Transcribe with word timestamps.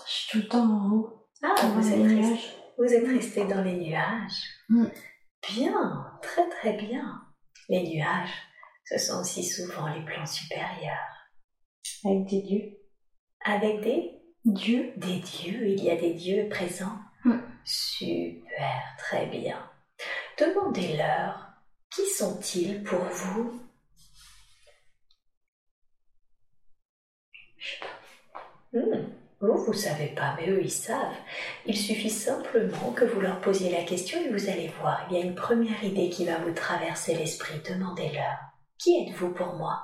Je 0.06 0.12
suis 0.12 0.28
tout 0.32 0.40
le 0.40 0.50
temps 0.50 0.70
en 0.70 0.92
haut. 0.92 1.30
Ah, 1.42 1.56
vous 1.78 1.94
êtes, 1.94 2.04
resté, 2.04 2.40
vous 2.78 2.94
êtes 2.94 3.08
resté 3.08 3.46
dans 3.46 3.62
les 3.64 3.78
nuages. 3.78 4.44
Mm. 4.68 4.88
Bien, 5.50 6.08
très 6.22 6.50
très 6.50 6.74
bien. 6.74 7.22
Les 7.70 7.84
nuages, 7.84 8.34
ce 8.90 8.98
sont 8.98 9.20
aussi 9.20 9.44
souvent 9.44 9.88
les 9.94 10.04
plans 10.04 10.26
supérieurs. 10.26 11.28
Avec 12.04 12.26
des 12.26 12.42
dieux. 12.42 12.78
Avec 13.46 13.82
des 13.82 14.20
dieux 14.46 14.94
Des 14.98 15.20
dieux, 15.20 15.68
il 15.68 15.84
y 15.84 15.92
a 15.92 15.96
des 15.96 16.14
dieux 16.16 16.50
présents. 16.50 16.98
Mm. 17.24 17.38
Super, 17.64 18.82
très 18.98 19.28
bien. 19.28 19.70
Demandez-leur, 20.40 21.50
qui 21.94 22.06
sont-ils 22.08 22.82
pour 22.82 23.04
vous? 23.04 23.62
Je 27.58 27.68
sais 27.68 27.80
pas. 27.82 28.80
Hmm, 28.80 29.10
Vous, 29.42 29.66
vous 29.66 29.74
savez 29.74 30.08
pas, 30.08 30.36
mais 30.38 30.50
eux, 30.50 30.62
ils 30.64 30.72
savent. 30.72 31.16
Il 31.68 31.78
suffit 31.78 32.10
simplement 32.10 32.92
que 32.94 33.06
vous 33.06 33.22
leur 33.22 33.40
posiez 33.42 33.70
la 33.72 33.84
question 33.84 34.20
et 34.20 34.30
vous 34.32 34.50
allez 34.50 34.70
voir, 34.82 35.06
il 35.10 35.18
y 35.18 35.22
a 35.22 35.26
une 35.26 35.36
première 35.36 35.84
idée 35.84 36.10
qui 36.10 36.26
va 36.26 36.40
vous 36.40 36.54
traverser 36.54 37.14
l'esprit. 37.16 37.60
Demandez-leur. 37.70 38.49
Qui 38.80 38.96
êtes-vous 38.98 39.30
pour 39.32 39.54
moi? 39.54 39.80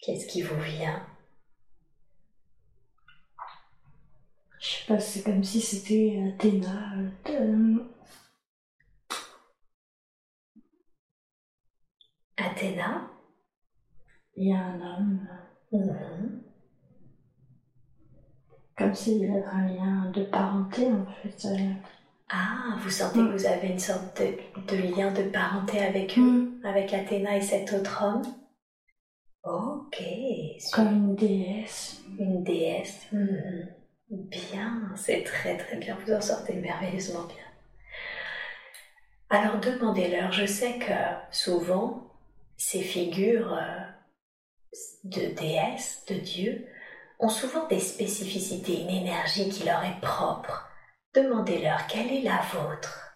Qu'est-ce 0.00 0.26
qui 0.26 0.42
vous 0.42 0.60
vient? 0.60 1.02
Je 4.58 4.66
sais 4.66 4.84
pas, 4.86 4.98
c'est 4.98 5.22
comme 5.22 5.44
si 5.44 5.60
c'était 5.60 6.18
Athéna. 6.34 6.94
euh, 7.28 7.76
Athéna? 12.36 12.88
Il 14.36 14.48
y 14.48 14.52
a 14.52 14.58
un 14.58 14.80
homme. 14.82 15.26
Mhm. 15.72 16.42
Comme 18.76 18.94
s'il 18.94 19.24
avait 19.30 19.44
un 19.44 19.66
lien 19.66 20.10
de 20.10 20.24
parenté 20.24 20.86
en 20.86 21.06
fait. 21.22 21.46
Ah, 22.34 22.76
vous 22.78 22.90
sentez 22.90 23.18
Mm. 23.18 23.28
que 23.28 23.36
vous 23.36 23.46
avez 23.46 23.68
une 23.68 23.78
sorte 23.78 24.20
de, 24.22 24.38
de 24.74 24.82
lien 24.96 25.10
de 25.12 25.22
parenté 25.24 25.80
avec 25.80 26.16
eux, 26.18 26.22
Mm. 26.62 26.64
avec 26.66 26.94
Athéna 26.94 27.36
et 27.36 27.42
cet 27.42 27.72
autre 27.74 28.02
homme? 28.04 28.22
Ok. 29.44 30.02
Comme 30.72 30.92
une 30.92 31.14
déesse. 31.16 32.00
Une 32.18 32.42
déesse. 32.44 33.06
Mhm. 33.12 33.68
Bien, 34.10 34.92
c'est 34.96 35.24
très 35.24 35.56
très 35.56 35.76
bien. 35.78 35.96
Vous 36.04 36.12
en 36.12 36.20
sortez 36.20 36.54
merveilleusement 36.54 37.24
bien. 37.24 37.44
Alors 39.30 39.58
demandez-leur. 39.58 40.30
Je 40.32 40.46
sais 40.46 40.78
que 40.78 40.92
souvent, 41.30 42.06
ces 42.56 42.82
figures 42.82 43.52
euh, 43.54 43.80
de 45.04 45.34
déesses, 45.34 46.04
de 46.08 46.14
dieux, 46.14 46.66
ont 47.18 47.28
souvent 47.30 47.66
des 47.66 47.80
spécificités, 47.80 48.82
une 48.82 48.90
énergie 48.90 49.48
qui 49.48 49.64
leur 49.64 49.82
est 49.84 50.00
propre. 50.02 50.68
Demandez-leur 51.14 51.86
quelle 51.86 52.10
est 52.12 52.22
la 52.22 52.40
vôtre. 52.42 53.14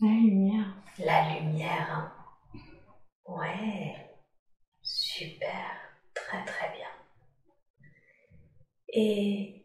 La 0.00 0.08
lumière. 0.08 0.66
La 0.98 1.34
lumière. 1.34 1.90
hein. 1.90 2.12
Ouais. 3.26 3.96
Super. 4.82 5.70
Très 6.14 6.44
très 6.44 6.70
bien. 6.76 6.88
Et 8.88 9.64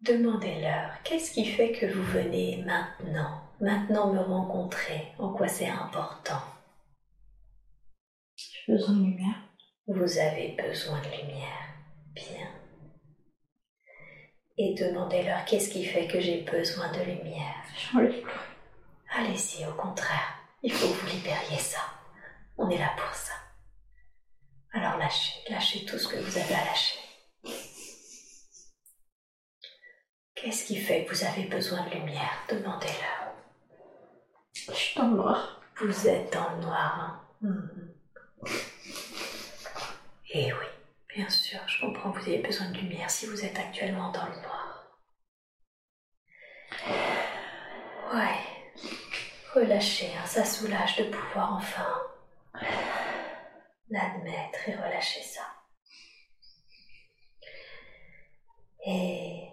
demandez-leur, 0.00 1.02
qu'est-ce 1.02 1.32
qui 1.32 1.44
fait 1.44 1.72
que 1.72 1.86
vous 1.86 2.02
venez 2.04 2.62
maintenant, 2.64 3.42
maintenant 3.60 4.12
me 4.12 4.20
rencontrer 4.20 5.12
En 5.18 5.32
quoi 5.34 5.48
c'est 5.48 5.68
important? 5.68 6.40
J'ai 8.36 8.72
besoin 8.72 8.94
de 8.94 9.02
lumière. 9.02 9.42
Vous 9.88 10.18
avez 10.18 10.52
besoin 10.56 11.00
de 11.00 11.08
lumière. 11.08 11.74
Bien. 12.14 12.48
Et 14.60 14.74
demandez-leur, 14.74 15.44
qu'est-ce 15.44 15.70
qui 15.70 15.84
fait 15.84 16.08
que 16.08 16.20
j'ai 16.20 16.42
besoin 16.42 16.90
de 16.92 17.00
lumière. 17.02 17.54
Allez-y, 19.10 19.64
au 19.66 19.72
contraire. 19.74 20.34
Il 20.62 20.72
faut 20.72 20.88
que 20.88 20.94
vous 20.94 21.06
libériez 21.06 21.58
ça. 21.58 21.78
On 22.56 22.68
est 22.68 22.78
là 22.78 22.90
pour 22.96 23.14
ça. 23.14 23.34
Alors 24.72 24.98
lâchez, 24.98 25.34
lâchez 25.48 25.84
tout 25.86 25.96
ce 25.98 26.08
que 26.08 26.16
vous 26.16 26.36
avez 26.38 26.54
à 26.54 26.64
lâcher. 26.64 26.98
Qu'est-ce 30.34 30.66
qui 30.66 30.76
fait 30.76 31.04
que 31.04 31.14
vous 31.14 31.24
avez 31.24 31.44
besoin 31.44 31.84
de 31.86 31.94
lumière? 31.94 32.32
Demandez-leur. 32.48 33.32
Je 34.54 34.72
suis 34.72 34.98
dans 35.00 35.08
le 35.08 35.16
noir. 35.16 35.60
Vous 35.80 36.08
êtes 36.08 36.32
dans 36.32 36.50
le 36.56 36.62
noir. 36.62 37.00
hein? 37.00 37.20
Mhm. 37.42 37.94
Eh 40.34 40.52
oui, 40.52 40.66
bien 41.18 41.28
sûr, 41.30 41.58
je 41.66 41.80
comprends 41.80 42.12
que 42.12 42.20
vous 42.20 42.28
avez 42.28 42.38
besoin 42.38 42.70
de 42.70 42.78
lumière 42.78 43.10
si 43.10 43.26
vous 43.26 43.44
êtes 43.44 43.58
actuellement 43.58 44.12
dans 44.12 44.24
le 44.26 44.36
noir. 44.40 44.86
Ouais. 48.14 48.38
Relâchez, 49.52 50.12
hein, 50.16 50.26
ça 50.26 50.44
soulage 50.44 50.96
de 50.96 51.10
pouvoir 51.10 51.54
enfin 51.54 51.88
l'admettre 53.90 54.68
et 54.68 54.76
relâcher 54.76 55.22
ça. 55.22 55.42
Et 58.86 59.48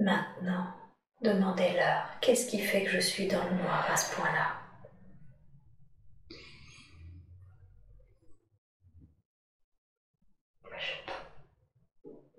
maintenant, 0.00 0.72
demandez-leur, 1.20 2.18
qu'est-ce 2.22 2.46
qui 2.46 2.58
fait 2.58 2.84
que 2.84 2.90
je 2.90 3.00
suis 3.00 3.26
dans 3.26 3.44
le 3.44 3.56
noir 3.56 3.86
à 3.90 3.96
ce 3.98 4.14
point-là 4.14 4.62
Je 10.78 10.86
sais 10.86 11.02
pas. 11.06 11.12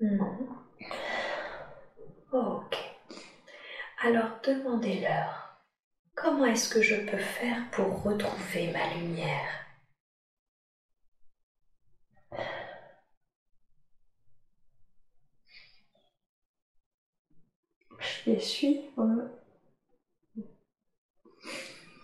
Mhm. 0.04 0.48
Ok. 2.32 2.76
Alors 4.02 4.40
demandez-leur, 4.44 5.58
comment 6.16 6.46
est-ce 6.46 6.70
que 6.70 6.82
je 6.82 6.96
peux 6.96 7.18
faire 7.18 7.70
pour 7.72 8.04
retrouver 8.04 8.72
ma 8.72 8.94
lumière? 8.96 9.66
Je 18.00 18.32
les 18.32 18.40
suis. 18.40 18.82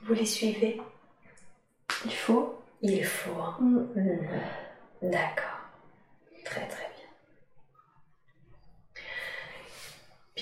Vous 0.03 0.13
les 0.13 0.25
suivez? 0.25 0.81
Il 2.05 2.11
faut. 2.13 2.55
Il 2.81 3.05
faut. 3.05 3.39
hein. 3.41 3.57
Mm. 3.61 3.77
Mhm. 3.95 5.11
D'accord. 5.11 5.59
Très 6.45 6.67
très 6.67 6.88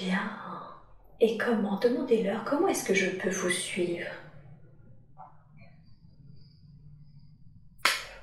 bien. 0.01 0.31
Et 1.19 1.37
comment 1.37 1.79
Demandez-leur 1.79 2.43
comment 2.43 2.67
est-ce 2.67 2.85
que 2.85 2.93
je 2.93 3.09
peux 3.09 3.29
vous 3.29 3.49
suivre? 3.49 4.07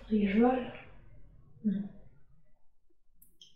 Faudrait 0.09 0.27
que 0.27 0.33
je 0.33 0.41
vole. 0.41 0.73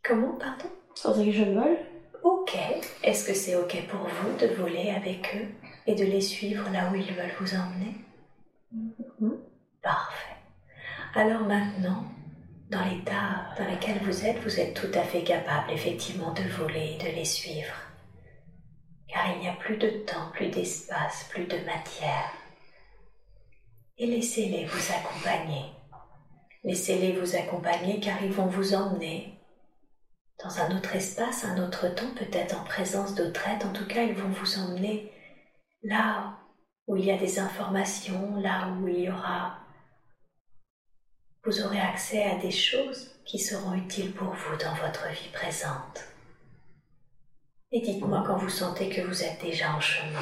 Comment, 0.03 0.33
pardon? 0.39 0.71
Faudrait 0.97 1.27
que 1.27 1.33
je 1.33 1.45
vole. 1.45 1.79
Ok. 2.23 2.57
Est-ce 3.03 3.27
que 3.27 3.35
c'est 3.35 3.55
ok 3.55 3.87
pour 3.89 4.01
vous 4.01 4.37
de 4.39 4.47
voler 4.55 4.91
avec 4.91 5.37
eux 5.37 5.47
et 5.87 5.95
de 5.95 6.05
les 6.05 6.21
suivre 6.21 6.69
là 6.71 6.91
où 6.91 6.95
ils 6.95 7.13
veulent 7.13 7.35
vous 7.41 7.55
emmener? 7.55 7.95
Mhm. 8.73 9.39
Parfait. 9.83 10.37
Alors 11.15 11.43
maintenant, 11.43 12.05
dans 12.71 12.85
l'état 12.85 13.55
dans 13.57 13.65
lequel 13.71 13.99
vous 14.03 14.25
êtes, 14.27 14.39
vous 14.43 14.59
êtes 14.61 14.75
tout 14.75 14.99
à 14.99 15.03
fait 15.03 15.23
capable 15.23 15.71
effectivement 15.71 16.33
de 16.33 16.43
voler 16.43 16.97
et 16.99 17.03
de 17.03 17.15
les 17.15 17.25
suivre. 17.25 17.75
Car 19.09 19.33
il 19.33 19.41
n'y 19.41 19.49
a 19.49 19.55
plus 19.55 19.77
de 19.77 19.91
temps, 20.05 20.31
plus 20.33 20.49
d'espace, 20.49 21.27
plus 21.31 21.47
de 21.47 21.59
matière. 21.65 22.33
Et 23.97 24.07
laissez-les 24.07 24.67
vous 24.67 24.93
accompagner. 24.93 25.73
Laissez-les 26.65 27.13
vous 27.13 27.37
accompagner 27.37 28.01
car 28.01 28.23
ils 28.23 28.33
vont 28.33 28.47
vous 28.47 28.75
emmener 28.75 29.35
dans 30.43 30.61
un 30.61 30.77
autre 30.77 30.95
espace, 30.95 31.45
un 31.45 31.63
autre 31.65 31.89
temps, 31.95 32.15
peut-être 32.15 32.61
en 32.61 32.65
présence 32.65 33.15
d'autres 33.15 33.49
êtres. 33.49 33.67
En 33.67 33.73
tout 33.73 33.87
cas, 33.87 34.03
ils 34.03 34.15
vont 34.15 34.29
vous 34.29 34.59
emmener 34.59 35.13
là 35.83 36.39
où 36.87 36.97
il 36.97 37.05
y 37.05 37.11
a 37.11 37.17
des 37.17 37.39
informations, 37.39 38.37
là 38.37 38.69
où 38.69 38.89
il 38.89 39.01
y 39.01 39.11
aura... 39.11 39.59
Vous 41.45 41.63
aurez 41.63 41.81
accès 41.81 42.25
à 42.25 42.37
des 42.37 42.51
choses 42.51 43.11
qui 43.25 43.39
seront 43.39 43.75
utiles 43.75 44.13
pour 44.13 44.33
vous 44.33 44.57
dans 44.57 44.75
votre 44.75 45.09
vie 45.09 45.31
présente. 45.33 46.08
Et 47.79 47.81
dites-moi 47.81 48.25
quand 48.27 48.39
vous 48.39 48.49
sentez 48.49 48.91
que 48.91 49.03
vous 49.03 49.23
êtes 49.23 49.41
déjà 49.41 49.73
en 49.73 49.81
chemin. 49.81 50.19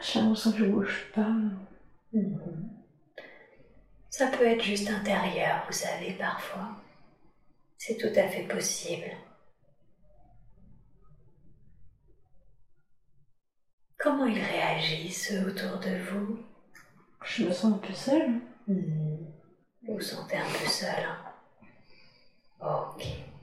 J'ai 0.00 0.20
l'impression 0.20 0.52
que 0.52 0.58
je 0.58 0.64
bouge 0.66 1.10
pas. 1.12 1.34
Mhm. 2.12 2.70
Ça 4.10 4.28
peut 4.28 4.46
être 4.46 4.62
juste 4.62 4.88
intérieur, 4.88 5.64
vous 5.66 5.72
savez, 5.72 6.12
parfois. 6.12 6.68
C'est 7.78 7.96
tout 7.96 8.16
à 8.16 8.28
fait 8.28 8.44
possible. 8.44 9.10
Comment 13.98 14.26
ils 14.26 14.40
réagissent 14.40 15.32
autour 15.48 15.80
de 15.80 15.98
vous? 15.98 16.38
Je 17.24 17.44
me 17.44 17.52
sens 17.52 17.74
un 17.74 17.78
peu 17.78 17.92
seule. 17.92 18.40
Hmm. 18.68 19.16
Vous 19.82 19.94
vous 19.94 20.00
sentez 20.00 20.36
un 20.36 20.46
peu 20.46 20.68
seul. 20.68 21.04
hein 22.60 22.92
ok. 22.96 23.33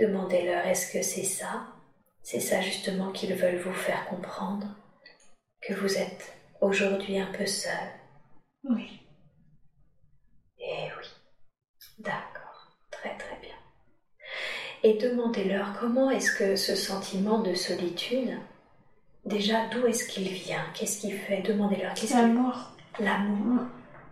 Demandez-leur 0.00 0.66
est-ce 0.66 0.90
que 0.92 1.02
c'est 1.02 1.24
ça? 1.24 1.66
C'est 2.22 2.40
ça 2.40 2.62
justement 2.62 3.12
qu'ils 3.12 3.34
veulent 3.34 3.58
vous 3.60 3.74
faire 3.74 4.06
comprendre? 4.06 4.66
Que 5.60 5.74
vous 5.74 5.98
êtes 5.98 6.32
aujourd'hui 6.62 7.18
un 7.18 7.30
peu 7.32 7.44
seul? 7.44 7.72
Oui. 8.64 9.02
Eh 10.58 10.88
oui. 10.98 11.06
D'accord. 11.98 12.78
Très 12.90 13.14
très 13.18 13.36
bien. 13.42 13.54
Et 14.82 14.94
demandez-leur 14.94 15.78
comment 15.78 16.10
est-ce 16.10 16.32
que 16.32 16.56
ce 16.56 16.74
sentiment 16.74 17.40
de 17.40 17.52
solitude, 17.52 18.38
déjà 19.26 19.66
d'où 19.68 19.86
est-ce 19.86 20.08
qu'il 20.08 20.28
vient? 20.28 20.64
Qu'est-ce 20.72 21.02
qu'il 21.02 21.12
fait? 21.18 21.42
Demandez-leur 21.42 21.92
qu'est-ce 21.92 22.12
qu'il 22.12 22.16
L'amour. 22.16 22.54
L'amour. 22.98 23.66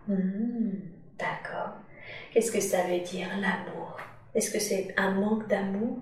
Hmm, 0.07 0.69
D'accord. 1.17 1.73
Qu'est-ce 2.31 2.51
que 2.51 2.61
ça 2.61 2.83
veut 2.83 2.99
dire 2.99 3.27
l'amour? 3.39 3.97
Est-ce 4.35 4.51
que 4.51 4.59
c'est 4.59 4.93
un 4.97 5.11
manque 5.19 5.47
d'amour 5.47 5.99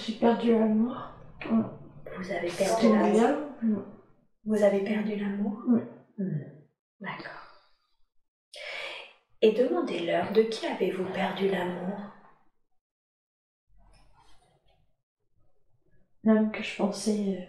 J'ai 0.00 0.14
perdu 0.14 0.52
l'amour. 0.52 0.96
Vous 1.44 2.30
avez 2.30 2.48
perdu 2.50 2.92
l'amour. 2.92 3.82
Vous 4.44 4.62
avez 4.62 4.84
perdu 4.84 5.16
l'amour 5.16 5.62
Oui. 5.68 5.80
D'accord. 7.00 7.48
Et 9.40 9.52
demandez-leur 9.52 10.32
de 10.32 10.42
qui 10.42 10.66
avez-vous 10.66 11.04
perdu 11.12 11.48
l'amour 11.48 11.98
L'homme 16.24 16.50
que 16.50 16.62
je 16.62 16.76
pensais 16.76 17.48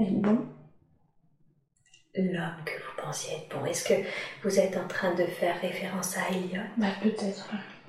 euh, 0.00 0.04
être 0.04 0.20
bon. 0.20 0.53
L'homme 2.16 2.64
que 2.64 2.72
vous 2.72 3.02
pensiez 3.02 3.36
être 3.38 3.48
bon. 3.58 3.64
Est-ce 3.66 3.88
que 3.88 3.94
vous 4.44 4.60
êtes 4.60 4.76
en 4.76 4.86
train 4.86 5.14
de 5.14 5.24
faire 5.26 5.60
référence 5.60 6.16
à 6.16 6.28
Elliot 6.30 6.62
Bah 6.76 6.86
peut-être. 7.02 7.48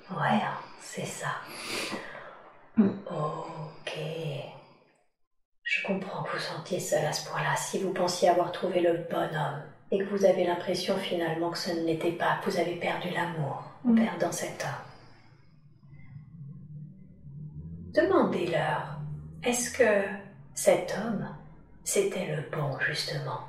Ouais, 0.09 0.41
hein, 0.43 0.57
c'est 0.81 1.05
ça. 1.05 1.27
Mm. 2.75 2.89
Ok. 3.07 3.99
Je 5.63 5.87
comprends 5.87 6.23
que 6.23 6.31
vous 6.31 6.39
sentiez 6.39 6.79
seul 6.79 7.05
à 7.05 7.13
ce 7.13 7.27
point-là. 7.29 7.55
Si 7.55 7.79
vous 7.79 7.93
pensiez 7.93 8.29
avoir 8.29 8.51
trouvé 8.51 8.81
le 8.81 9.05
bon 9.11 9.17
homme 9.35 9.61
et 9.91 9.99
que 9.99 10.05
vous 10.05 10.25
avez 10.25 10.43
l'impression 10.45 10.97
finalement 10.97 11.51
que 11.51 11.57
ce 11.57 11.71
ne 11.71 11.85
l'était 11.85 12.11
pas, 12.11 12.39
vous 12.45 12.57
avez 12.59 12.75
perdu 12.77 13.09
l'amour 13.11 13.63
en 13.85 13.89
Mm. 13.89 13.95
perdant 14.05 14.31
cet 14.31 14.63
homme. 14.63 14.85
Demandez-leur, 17.93 18.99
est-ce 19.43 19.71
que 19.77 20.03
cet 20.55 20.95
homme, 20.97 21.29
c'était 21.83 22.25
le 22.35 22.41
bon 22.57 22.77
justement? 22.79 23.41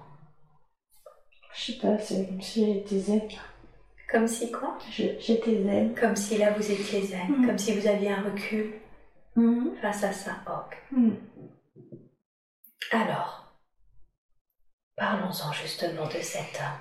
Je 1.56 1.72
sais 1.72 1.78
pas, 1.78 1.98
c'est 1.98 2.26
comme 2.26 2.40
si 2.42 2.66
j'étais 2.74 2.98
zen. 2.98 3.20
Comme 4.10 4.28
si 4.28 4.52
quoi? 4.52 4.78
J'étais 4.90 5.62
zen. 5.64 5.94
Comme 5.94 6.14
si 6.16 6.38
là 6.38 6.50
vous 6.52 6.70
étiez 6.70 7.02
zen, 7.02 7.28
Mm. 7.28 7.46
comme 7.46 7.58
si 7.58 7.72
vous 7.78 7.86
aviez 7.86 8.10
un 8.12 8.22
recul 8.22 8.74
Mhm. 9.36 9.76
face 9.82 10.04
à 10.04 10.12
ça. 10.12 10.32
Ok. 10.46 10.76
Mhm. 10.92 11.16
Alors, 12.92 13.52
parlons-en 14.96 15.52
justement 15.52 16.06
de 16.06 16.20
cet 16.22 16.60
homme. 16.60 16.78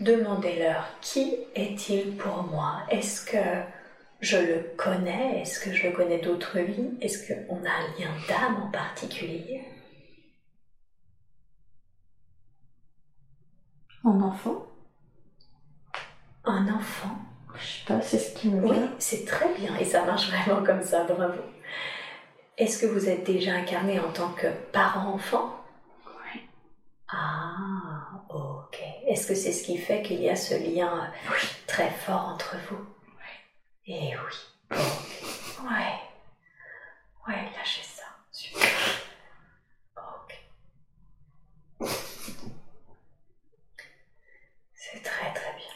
Demandez-leur 0.00 0.86
qui 1.00 1.36
est-il 1.54 2.16
pour 2.16 2.44
moi? 2.44 2.82
Est-ce 2.90 3.26
que 3.26 3.62
je 4.20 4.36
le 4.38 4.70
connais? 4.76 5.40
Est-ce 5.42 5.60
que 5.60 5.72
je 5.74 5.88
le 5.88 5.92
connais 5.92 6.18
d'autres 6.18 6.58
vies 6.60 6.90
Est-ce 7.00 7.32
qu'on 7.32 7.56
a 7.64 7.70
un 7.70 7.98
lien 7.98 8.10
d'âme 8.28 8.62
en 8.62 8.70
particulier? 8.70 9.62
Un 14.04 14.20
enfant 14.22 14.66
Un 16.44 16.68
enfant 16.74 17.16
Je 17.56 17.62
sais 17.66 17.84
pas, 17.86 18.00
c'est 18.00 18.18
ce 18.18 18.34
qui 18.34 18.48
me 18.48 18.62
Oui, 18.62 18.72
vient. 18.72 18.92
c'est 18.98 19.24
très 19.26 19.52
bien 19.54 19.76
et 19.76 19.84
ça 19.84 20.04
marche 20.04 20.30
vraiment 20.30 20.62
comme 20.64 20.82
ça, 20.82 21.04
bravo. 21.04 21.40
Est-ce 22.56 22.78
que 22.80 22.86
vous 22.86 23.08
êtes 23.08 23.24
déjà 23.24 23.52
incarné 23.54 24.00
en 24.00 24.10
tant 24.12 24.30
que 24.32 24.46
parent-enfant? 24.72 25.54
Oui. 26.06 26.40
Ah, 27.08 28.22
ok. 28.30 28.80
Est-ce 29.06 29.26
que 29.28 29.34
c'est 29.34 29.52
ce 29.52 29.62
qui 29.64 29.78
fait 29.78 30.02
qu'il 30.02 30.20
y 30.20 30.28
a 30.28 30.36
ce 30.36 30.54
lien 30.54 31.04
euh, 31.04 31.32
très 31.66 31.90
fort 31.90 32.28
entre 32.34 32.56
vous? 32.70 32.84
Eh 33.86 34.14
oui. 34.16 34.34
Ok. 34.72 35.62
Ouais. 35.64 35.98
Ouais, 37.26 37.50
lâchez 37.56 37.82
ça. 37.84 38.02
Super. 38.32 38.68
Ok. 39.96 40.34
C'est 44.74 45.02
très 45.02 45.32
très 45.32 45.54
bien. 45.56 45.74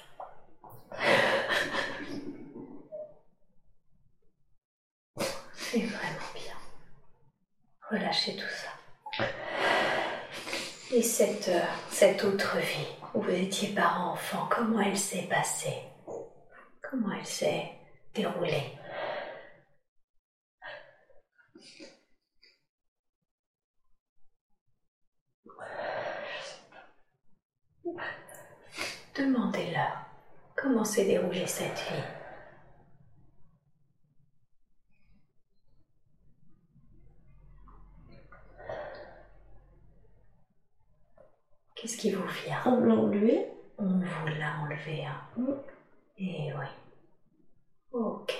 C'est 5.54 5.80
vraiment 5.80 6.32
bien. 6.34 6.54
Relâchez 7.90 8.36
tout 8.36 8.44
ça. 8.48 9.24
Et 10.94 11.02
cette, 11.02 11.48
euh, 11.48 11.60
cette 11.90 12.22
autre 12.24 12.58
vie 12.58 12.86
où 13.14 13.22
vous 13.22 13.30
étiez 13.30 13.68
parent-enfant, 13.74 14.46
comment 14.62 14.80
elle 14.80 14.96
s'est 14.96 15.26
passée? 15.28 15.82
Comment 16.80 17.12
elle 17.18 17.26
s'est 17.26 17.72
déroulée? 18.14 18.78
Demandez-leur 29.16 30.06
comment 30.56 30.84
s'est 30.84 31.06
déroulée 31.06 31.46
cette 31.48 31.72
vie. 31.72 32.04
Qu'est-ce 41.74 41.96
qui 41.96 42.12
vous 42.12 42.22
vient 42.44 42.62
On 42.66 42.80
me 42.80 42.86
l'a 42.86 42.94
enlevé. 42.94 43.48
On 43.78 43.84
vous 43.98 44.26
l'a 44.38 44.60
enlevé, 44.60 45.04
hein 45.04 45.20
Mm. 45.36 45.54
Eh 46.24 46.52
oui. 46.52 46.66
Ok. 47.90 48.32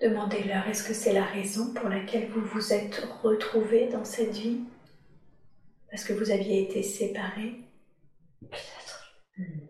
Demandez-leur, 0.00 0.68
est-ce 0.68 0.86
que 0.86 0.94
c'est 0.94 1.12
la 1.12 1.24
raison 1.24 1.74
pour 1.74 1.88
laquelle 1.88 2.28
vous 2.28 2.42
vous 2.44 2.72
êtes 2.72 3.04
retrouvés 3.22 3.88
dans 3.88 4.04
cette 4.04 4.36
vie? 4.36 4.60
Parce 5.90 6.04
que 6.04 6.12
vous 6.12 6.30
aviez 6.30 6.62
été 6.62 6.84
séparés? 6.84 7.56
Peut-être. 8.42 9.12
Hmm. 9.38 9.66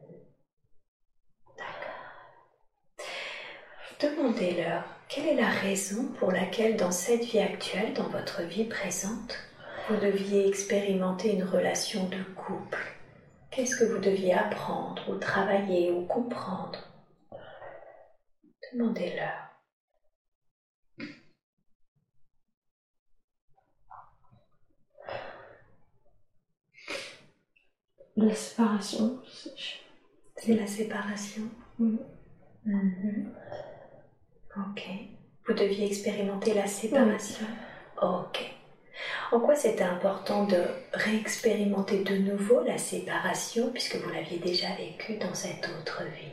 D'accord. 1.56 2.20
Demandez-leur, 3.98 4.84
quelle 5.08 5.28
est 5.28 5.40
la 5.40 5.48
raison 5.48 6.12
pour 6.18 6.30
laquelle 6.30 6.76
dans 6.76 6.92
cette 6.92 7.24
vie 7.24 7.38
actuelle, 7.38 7.94
dans 7.94 8.10
votre 8.10 8.42
vie 8.42 8.64
présente, 8.64 9.38
vous 9.88 9.96
deviez 9.96 10.46
expérimenter 10.46 11.32
une 11.32 11.44
relation 11.44 12.06
de 12.10 12.22
couple? 12.34 12.95
Qu'est-ce 13.56 13.74
que 13.74 13.84
vous 13.84 13.96
deviez 13.98 14.34
apprendre 14.34 15.02
ou 15.08 15.14
travailler 15.14 15.90
ou 15.90 16.02
comprendre? 16.02 16.78
Demandez-leur. 18.70 19.48
La 28.16 28.34
séparation. 28.34 29.18
c'est- 30.36 30.52
la 30.52 30.66
séparation? 30.66 31.48
Mhm. 31.78 33.32
Ok. 34.58 34.82
Vous 35.46 35.54
deviez 35.54 35.86
expérimenter 35.86 36.52
la 36.52 36.66
séparation? 36.66 37.46
Ok. 38.02 38.55
En 39.32 39.40
quoi 39.40 39.54
c'était 39.54 39.82
important 39.82 40.44
de 40.44 40.62
réexpérimenter 40.92 42.04
de 42.04 42.16
nouveau 42.16 42.62
la 42.62 42.78
séparation 42.78 43.70
puisque 43.72 43.96
vous 43.96 44.10
l'aviez 44.10 44.38
déjà 44.38 44.74
vécu 44.76 45.16
dans 45.18 45.34
cette 45.34 45.68
autre 45.68 46.02
vie? 46.04 46.32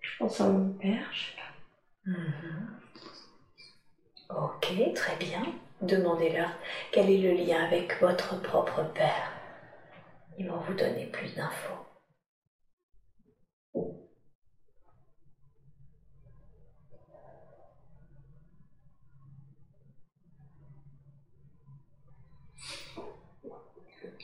Je 0.00 0.18
pense 0.18 0.40
à 0.40 0.48
mon 0.48 0.72
père, 0.74 1.10
je 1.12 1.24
sais 1.24 1.36
pas. 1.36 2.10
Mhm. 2.10 2.78
Ok, 4.30 4.94
très 4.94 5.16
bien. 5.16 5.42
Demandez-leur 5.80 6.50
quel 6.92 7.10
est 7.10 7.18
le 7.18 7.32
lien 7.32 7.64
avec 7.64 8.00
votre 8.00 8.40
propre 8.40 8.84
père. 8.94 9.32
Ils 10.38 10.48
vont 10.48 10.60
vous 10.60 10.74
donner 10.74 11.06
plus 11.06 11.34
d'infos. 11.34 11.74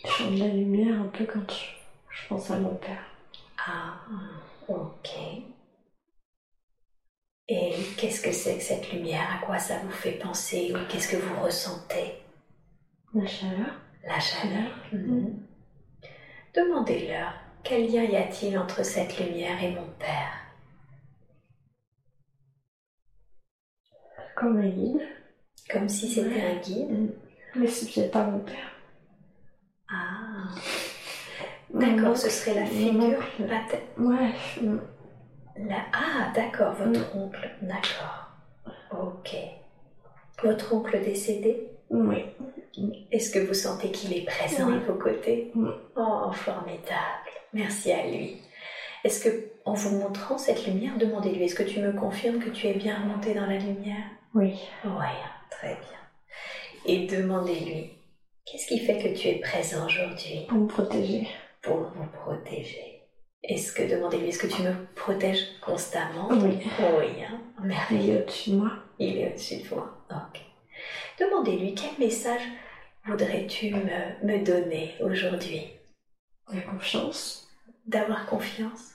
Je 0.08 0.12
sens 0.24 0.32
de 0.32 0.38
la 0.38 0.48
lumière 0.48 1.00
un 1.00 1.06
peu 1.08 1.24
quand 1.26 1.50
je, 1.50 1.64
je 2.10 2.28
pense 2.28 2.50
à 2.50 2.58
mon 2.58 2.74
père. 2.74 3.04
Ah, 3.66 4.00
ok. 4.68 5.10
Et 7.48 7.72
qu'est-ce 7.96 8.20
que 8.20 8.32
c'est 8.32 8.56
que 8.58 8.62
cette 8.62 8.92
lumière? 8.92 9.26
À 9.40 9.44
quoi 9.46 9.58
ça 9.58 9.78
vous 9.78 9.90
fait 9.90 10.12
penser 10.12 10.72
Ou 10.74 10.78
qu'est-ce 10.88 11.08
que 11.08 11.16
vous 11.16 11.42
ressentez? 11.42 12.14
La 13.14 13.26
chaleur. 13.26 13.74
La 14.04 14.20
chaleur. 14.20 14.70
Mhm. 14.92 15.42
Demandez-leur 16.54 17.32
quel 17.62 17.90
lien 17.90 18.04
y 18.04 18.16
a-t-il 18.16 18.58
entre 18.58 18.84
cette 18.84 19.18
lumière 19.18 19.62
et 19.62 19.70
mon 19.72 19.86
père? 19.98 20.32
Comme 24.36 24.58
un 24.58 24.68
guide. 24.68 25.06
Comme 25.70 25.88
si 25.88 26.08
c'était 26.08 26.40
un 26.40 26.56
guide 26.56 27.10
Mais 27.56 27.66
c'est 27.66 27.92
peut-être 27.92 28.12
pas 28.12 28.24
mon 28.24 28.38
père. 28.38 28.77
Ah, 29.90 30.48
d'accord, 31.72 32.16
ce 32.16 32.28
serait 32.30 32.54
la 32.54 32.66
figure 32.66 33.04
oncle. 33.18 33.48
pater- 33.48 33.84
Ouais. 33.98 34.32
mm. 34.62 34.80
la- 35.66 35.86
Ah, 35.92 36.32
d'accord, 36.34 36.74
votre 36.74 37.16
oncle. 37.16 37.48
D'accord. 37.62 38.28
Ok. 38.90 39.34
Votre 40.42 40.74
oncle 40.74 41.00
décédé? 41.02 41.70
Oui. 41.90 42.24
Est-ce 43.10 43.30
que 43.30 43.38
vous 43.40 43.54
sentez 43.54 43.90
qu'il 43.90 44.12
est 44.16 44.24
présent 44.26 44.68
Oui. 44.68 44.74
à 44.76 44.78
vos 44.78 44.94
côtés? 44.98 45.50
Oui. 45.56 45.70
Oh, 45.96 46.30
formidable. 46.32 47.30
Merci 47.52 47.90
à 47.92 48.06
lui. 48.06 48.36
Est-ce 49.04 49.24
que, 49.24 49.50
en 49.64 49.74
vous 49.74 49.96
montrant 49.98 50.38
cette 50.38 50.66
lumière, 50.66 50.96
demandez-lui, 50.98 51.44
est-ce 51.44 51.54
que 51.54 51.62
tu 51.62 51.80
me 51.80 51.92
confirmes 51.92 52.38
que 52.40 52.50
tu 52.50 52.66
es 52.66 52.74
bien 52.74 53.00
remonté 53.00 53.32
dans 53.34 53.46
la 53.46 53.56
lumière? 53.58 54.04
Oui. 54.34 54.58
Oui, 54.84 55.06
très 55.50 55.74
bien. 55.74 55.98
Et 56.86 57.06
demandez-lui, 57.06 57.92
qu'est-ce 58.50 58.66
qui 58.66 58.78
fait 58.78 58.98
que 58.98 59.08
tu 59.18 59.28
es 59.28 59.34
présent 59.40 59.84
aujourd'hui? 59.86 60.44
Pour 60.48 60.58
me 60.58 60.66
protéger. 60.66 61.26
pour 61.62 61.76
vous 61.76 62.06
protéger 62.06 63.02
Est-ce 63.42 63.72
que, 63.72 63.82
demandez-lui, 63.82 64.28
est-ce 64.28 64.38
que 64.38 64.46
tu 64.46 64.62
me 64.62 64.72
protèges 64.94 65.44
constamment? 65.60 66.28
Oui. 66.30 66.58
Oui, 66.98 67.22
hein 67.24 67.40
Il 67.60 67.66
merveilleux. 67.66 68.14
est 68.18 68.22
au-dessus 68.22 68.50
de 68.50 68.56
moi. 68.56 68.72
Il 68.98 69.18
est 69.18 69.28
au-dessus 69.30 69.56
de 69.62 69.74
moi. 69.74 69.92
Ok. 70.10 70.40
Demandez-lui 71.18 71.74
quel 71.74 71.98
message 71.98 72.42
voudrais-tu 73.06 73.74
me, 73.74 74.24
me 74.26 74.44
donner 74.44 74.94
aujourd'hui? 75.00 75.62
La 76.52 76.60
confiance. 76.62 77.48
D'avoir 77.86 78.26
confiance? 78.26 78.92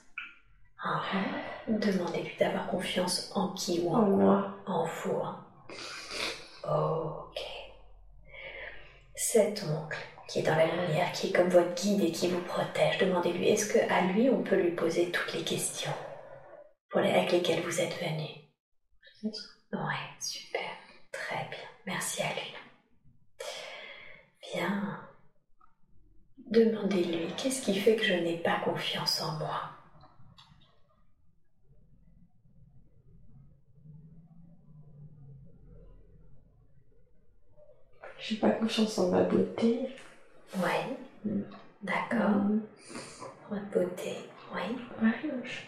Ah, 0.86 1.02
Demandez-lui 1.68 2.36
d'avoir 2.40 2.68
confiance 2.68 3.32
en 3.36 3.50
qui 3.54 3.80
ou 3.82 3.94
en 3.94 4.00
En 4.00 4.08
moi. 4.10 4.56
En 4.66 4.86
vous. 4.86 5.18
hein. 5.18 5.46
Ok. 6.66 7.40
Cet 9.16 9.64
oncle 9.64 9.98
qui 10.28 10.40
est 10.40 10.44
dans 10.44 10.56
la 10.56 10.66
lumière, 10.66 11.12
qui 11.12 11.28
est 11.28 11.32
comme 11.32 11.50
votre 11.50 11.74
guide 11.76 12.04
et 12.04 12.12
qui 12.12 12.28
vous 12.30 12.42
protège, 12.42 12.98
demandez-lui 12.98 13.50
est-ce 13.50 13.72
que 13.72 13.80
à 13.92 14.02
lui 14.02 14.30
on 14.30 14.44
peut 14.44 14.56
lui 14.56 14.72
poser 14.72 15.12
toutes 15.12 15.34
les 15.34 15.44
questions 15.44 15.94
pour 16.90 17.02
les, 17.02 17.12
avec 17.12 17.32
lesquelles 17.32 17.62
vous 17.62 17.82
êtes 17.82 17.98
venu? 18.00 18.28
Ouais, 19.72 20.10
super. 20.20 20.62
Très 21.12 21.48
bien. 21.50 21.70
Merci 21.86 22.24
à 22.24 22.34
lui. 22.34 22.54
Bien. 24.54 25.00
Demandez-lui 26.50 27.34
qu'est-ce 27.36 27.62
qui 27.62 27.80
fait 27.80 27.96
que 27.96 28.06
je 28.06 28.14
n'ai 28.14 28.38
pas 28.38 28.60
confiance 28.64 29.22
en 29.22 29.38
moi? 29.38 29.73
J'ai 38.24 38.38
pas 38.38 38.52
confiance 38.52 38.98
en 39.00 39.10
ma 39.10 39.24
beauté. 39.24 39.82
Ouais. 40.56 40.96
Mm. 41.26 41.42
D'accord. 41.82 42.30
Mm. 42.30 42.62
Votre 43.50 43.66
beauté. 43.66 44.16
Oui. 44.56 44.62
Ouais, 45.02 45.12
je. 45.44 45.60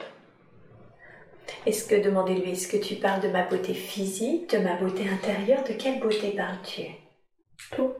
Est-ce 1.66 1.88
que, 1.88 2.02
demandez-lui, 2.02 2.52
est-ce 2.52 2.68
que 2.70 2.78
tu 2.78 2.96
parles 2.96 3.22
de 3.22 3.28
ma 3.28 3.44
beauté 3.44 3.74
physique, 3.74 4.50
de 4.52 4.60
ma 4.60 4.76
beauté 4.78 5.10
intérieure 5.10 5.64
De 5.66 5.74
quelle 5.74 6.00
beauté 6.00 6.32
parles-tu? 6.32 6.84
Tout. 7.76 7.94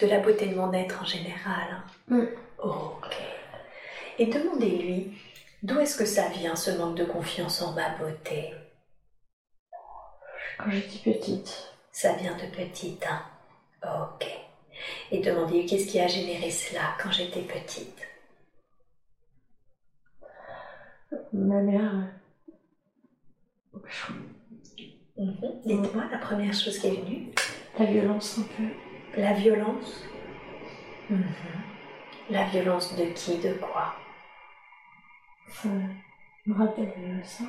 De 0.00 0.06
la 0.06 0.20
beauté 0.20 0.46
de 0.46 0.54
mon 0.54 0.72
être 0.72 1.02
en 1.02 1.04
général. 1.04 1.82
Mm. 2.08 2.24
Ok. 2.62 3.16
Et 4.18 4.26
demandez-lui, 4.26 5.12
d'où 5.62 5.78
est-ce 5.78 5.98
que 5.98 6.06
ça 6.06 6.28
vient, 6.28 6.56
ce 6.56 6.70
manque 6.70 6.96
de 6.96 7.04
confiance 7.04 7.60
en 7.60 7.72
ma 7.72 7.90
beauté? 7.98 8.54
Quand 10.58 10.70
j'étais 10.70 11.12
petite. 11.12 11.73
Ça 11.94 12.12
vient 12.14 12.36
de 12.36 12.46
petite, 12.46 13.06
hein 13.06 13.22
Ok. 13.84 14.26
Et 15.12 15.20
demandez-lui, 15.20 15.66
qu'est-ce 15.66 15.86
qui 15.86 16.00
a 16.00 16.08
généré 16.08 16.50
cela 16.50 16.96
quand 17.00 17.12
j'étais 17.12 17.42
petite 17.42 18.02
Ma 21.32 21.60
mère. 21.60 21.94
euh, 23.74 23.78
Mhm. 25.16 25.60
Dites-moi 25.64 26.06
la 26.10 26.18
première 26.18 26.52
chose 26.52 26.76
qui 26.80 26.88
est 26.88 27.00
venue. 27.00 27.28
La 27.78 27.84
violence 27.86 28.38
un 28.40 28.42
peu. 28.56 29.20
La 29.20 29.32
violence? 29.34 30.02
Mhm. 31.08 31.24
La 32.30 32.44
violence 32.48 32.96
de 32.96 33.04
qui, 33.12 33.38
de 33.38 33.54
quoi? 33.54 33.94
Ça 35.50 35.68
me 36.46 36.54
rappelle 36.54 36.92
euh, 36.98 37.22
ça. 37.22 37.44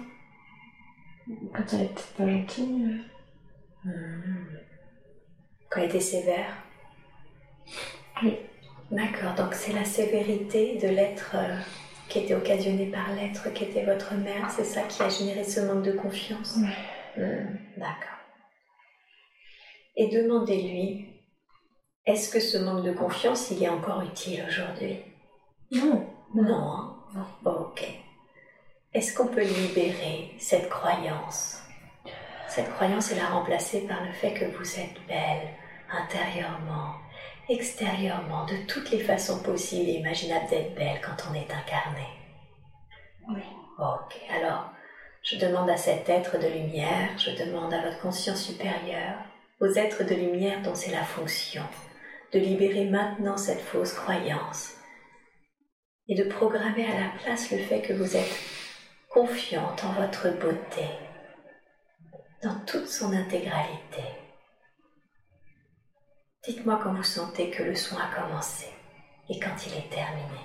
Quand 1.55 1.73
elle 1.73 1.85
était 1.85 2.03
pas 2.15 2.27
gentille. 2.29 3.01
Mhm. 3.85 4.59
Quand 5.69 5.81
elle 5.81 5.89
était 5.89 5.99
sévère 5.99 6.53
Oui. 8.23 8.37
D'accord, 8.91 9.33
donc 9.35 9.53
c'est 9.55 9.73
la 9.73 9.83
sévérité 9.83 10.77
de 10.77 10.87
l'être 10.87 11.31
euh, 11.35 11.57
qui 12.07 12.19
était 12.19 12.35
occasionné 12.35 12.85
par 12.87 13.11
l'être 13.13 13.51
qui 13.53 13.63
était 13.63 13.83
votre 13.83 14.13
mère, 14.13 14.49
c'est 14.51 14.63
ça 14.63 14.83
qui 14.83 15.01
a 15.01 15.09
généré 15.09 15.43
ce 15.43 15.59
manque 15.61 15.83
de 15.83 15.91
confiance? 15.93 16.57
Mhm, 17.17 17.59
D'accord. 17.77 18.19
Et 19.95 20.07
demandez-lui, 20.09 21.07
est-ce 22.05 22.29
que 22.29 22.39
ce 22.39 22.57
manque 22.57 22.83
de 22.85 22.91
confiance, 22.91 23.49
il 23.51 23.63
est 23.63 23.69
encore 23.69 24.01
utile 24.03 24.45
aujourd'hui? 24.47 24.99
Non. 25.71 26.07
Non. 26.35 26.95
hein? 27.15 27.27
Ok. 27.45 27.87
Est-ce 28.93 29.15
qu'on 29.15 29.27
peut 29.27 29.43
libérer 29.43 30.31
cette 30.37 30.69
croyance? 30.69 31.54
Cette 32.55 32.71
croyance 32.71 33.11
et 33.11 33.15
la 33.15 33.25
remplacer 33.25 33.81
par 33.81 34.01
le 34.05 34.13
fait 34.13 34.33
que 34.33 34.45
vous 34.45 34.79
êtes 34.79 35.05
belle 35.09 35.49
intérieurement, 35.91 36.93
extérieurement, 37.49 38.45
de 38.45 38.55
toutes 38.65 38.91
les 38.91 39.01
façons 39.01 39.43
possibles 39.43 39.89
et 39.89 39.95
imaginables 39.95 40.47
d'être 40.49 40.73
belle 40.73 41.01
quand 41.03 41.17
on 41.29 41.33
est 41.33 41.51
incarné. 41.51 42.07
Oui. 43.27 43.41
Ok. 43.77 44.15
Alors, 44.33 44.71
je 45.21 45.35
demande 45.35 45.69
à 45.69 45.75
cet 45.75 46.07
être 46.07 46.39
de 46.39 46.47
lumière, 46.47 47.09
je 47.17 47.31
demande 47.31 47.73
à 47.73 47.81
votre 47.81 47.99
conscience 47.99 48.41
supérieure, 48.41 49.17
aux 49.59 49.73
êtres 49.73 50.05
de 50.05 50.15
lumière 50.15 50.61
dont 50.61 50.75
c'est 50.75 50.91
la 50.91 51.03
fonction, 51.03 51.63
de 52.31 52.39
libérer 52.39 52.85
maintenant 52.85 53.35
cette 53.35 53.59
fausse 53.59 53.91
croyance 53.91 54.75
et 56.07 56.15
de 56.15 56.23
programmer 56.23 56.85
à 56.85 57.01
la 57.01 57.09
place 57.21 57.51
le 57.51 57.57
fait 57.57 57.81
que 57.81 57.91
vous 57.91 58.15
êtes 58.15 58.39
confiante 59.09 59.83
en 59.83 59.91
votre 59.91 60.29
beauté 60.39 60.87
dans 62.45 62.59
toute 62.59 62.87
son 62.87 63.11
intégralité. 63.11 64.03
Dites-moi 66.43 66.79
quand 66.83 66.93
vous 66.93 67.01
sentez 67.01 67.49
que 67.49 67.63
le 67.63 67.73
soin 67.73 67.99
a 67.99 68.15
commencé 68.15 68.67
et 69.27 69.39
quand 69.39 69.55
il 69.65 69.73
est 69.73 69.89
terminé. 69.89 70.39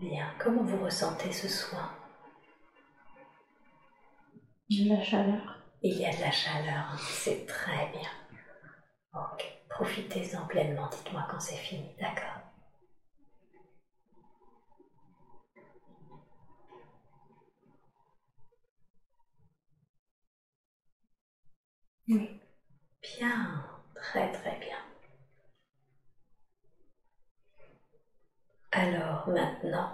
Bien, 0.00 0.32
comment 0.38 0.62
vous 0.62 0.82
ressentez 0.82 1.32
ce 1.32 1.48
soin? 1.48 1.90
De 4.70 4.88
la 4.88 5.02
chaleur. 5.02 5.58
Il 5.82 5.98
y 5.98 6.06
a 6.06 6.16
de 6.16 6.20
la 6.20 6.30
chaleur, 6.30 6.92
hein. 6.92 6.96
c'est 6.98 7.46
très 7.46 7.88
bien. 7.88 8.10
Ok, 9.12 9.57
Profitez-en 9.78 10.44
pleinement, 10.48 10.88
dites-moi 10.88 11.24
quand 11.30 11.38
c'est 11.38 11.54
fini, 11.54 11.88
d'accord? 12.00 12.42
Oui. 22.08 22.28
Bien, 23.02 23.64
très 23.94 24.32
très 24.32 24.58
bien. 24.58 24.78
Alors 28.72 29.28
maintenant, 29.28 29.92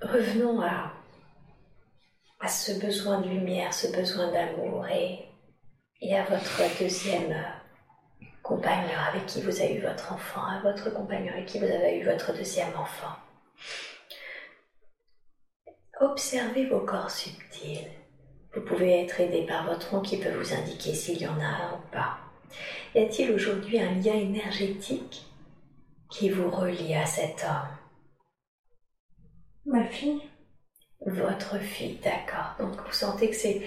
revenons 0.00 0.62
à, 0.62 0.90
à 2.40 2.48
ce 2.48 2.80
besoin 2.80 3.20
de 3.20 3.28
lumière, 3.28 3.74
ce 3.74 3.88
besoin 3.88 4.30
d'amour 4.32 4.86
et, 4.86 5.28
et 6.00 6.16
à 6.16 6.24
votre 6.24 6.78
deuxième 6.78 7.34
compagnon 8.44 8.98
avec 9.10 9.26
qui 9.26 9.40
vous 9.40 9.60
avez 9.60 9.74
eu 9.74 9.80
votre 9.80 10.12
enfant, 10.12 10.44
à 10.44 10.60
votre 10.60 10.92
compagnon 10.92 11.32
avec 11.32 11.46
qui 11.46 11.58
vous 11.58 11.64
avez 11.64 11.98
eu 11.98 12.04
votre 12.04 12.32
deuxième 12.34 12.76
enfant. 12.76 13.16
Observez 16.00 16.66
vos 16.66 16.80
corps 16.80 17.10
subtils. 17.10 17.88
Vous 18.54 18.60
pouvez 18.60 19.02
être 19.02 19.20
aidé 19.20 19.46
par 19.46 19.66
votre 19.66 19.94
oncle 19.94 20.10
qui 20.10 20.18
peut 20.18 20.30
vous 20.30 20.52
indiquer 20.52 20.94
s'il 20.94 21.20
y 21.20 21.26
en 21.26 21.40
a 21.40 21.44
un 21.44 21.72
ou 21.72 21.90
pas. 21.90 22.18
Y 22.94 22.98
a-t-il 23.00 23.32
aujourd'hui 23.32 23.80
un 23.80 23.94
lien 23.94 24.14
énergétique 24.14 25.24
qui 26.10 26.28
vous 26.28 26.50
relie 26.50 26.94
à 26.94 27.06
cet 27.06 27.44
homme? 27.44 27.76
Ma 29.66 29.84
fille 29.84 30.20
Votre 31.06 31.58
fille, 31.58 31.98
d'accord. 32.04 32.54
Donc 32.58 32.76
vous 32.86 32.92
sentez 32.92 33.30
que 33.30 33.36
c'est 33.36 33.62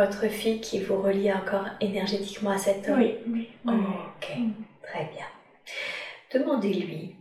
votre 0.00 0.28
fille 0.28 0.60
qui 0.60 0.80
vous 0.80 1.00
relie 1.02 1.32
encore 1.32 1.66
énergétiquement 1.80 2.50
à 2.50 2.58
cet 2.58 2.88
homme 2.88 3.00
Oui, 3.00 3.14
oui. 3.28 3.48
oui. 3.66 3.74
Ok, 3.74 4.28
très 4.82 5.04
bien. 5.12 5.26
Demandez-lui, 6.32 7.16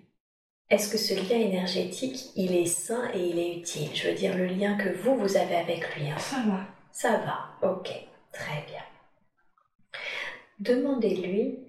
est-ce 0.70 0.90
que 0.92 0.98
ce 0.98 1.14
lien 1.16 1.40
énergétique, 1.40 2.30
il 2.36 2.56
est 2.56 2.66
sain 2.68 3.10
et 3.14 3.20
il 3.20 3.40
est 3.40 3.58
utile? 3.58 3.90
Je 3.96 4.08
veux 4.08 4.14
dire, 4.16 4.38
le 4.38 4.46
lien 4.46 4.78
que 4.78 4.90
vous, 4.90 5.16
vous 5.18 5.36
avez 5.36 5.56
avec 5.56 5.96
lui. 5.96 6.10
hein. 6.10 6.18
Ça 6.18 6.38
va. 6.48 6.60
Ça 6.92 7.18
va, 7.18 7.70
ok, 7.70 7.90
très 8.32 8.64
bien. 8.68 8.84
Demandez-lui 10.60 11.60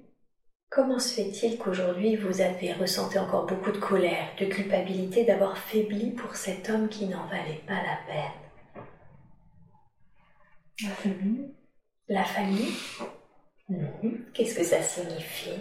comment 0.68 0.98
se 0.98 1.14
fait-il 1.14 1.58
qu'aujourd'hui 1.58 2.16
vous 2.16 2.40
avez 2.40 2.72
ressenti 2.72 3.18
encore 3.18 3.46
beaucoup 3.46 3.72
de 3.72 3.78
colère, 3.78 4.28
de 4.38 4.46
culpabilité 4.46 5.24
d'avoir 5.24 5.58
faibli 5.58 6.10
pour 6.10 6.34
cet 6.36 6.70
homme 6.70 6.88
qui 6.88 7.06
n'en 7.06 7.24
valait 7.26 7.62
pas 7.66 7.74
la 7.74 7.98
peine? 8.06 8.39
La 10.82 10.90
famille 10.90 11.54
La 12.08 12.24
famille 12.24 12.72
Mhm. 13.68 14.24
Qu'est-ce 14.34 14.56
que 14.56 14.64
ça 14.64 14.82
signifie? 14.82 15.60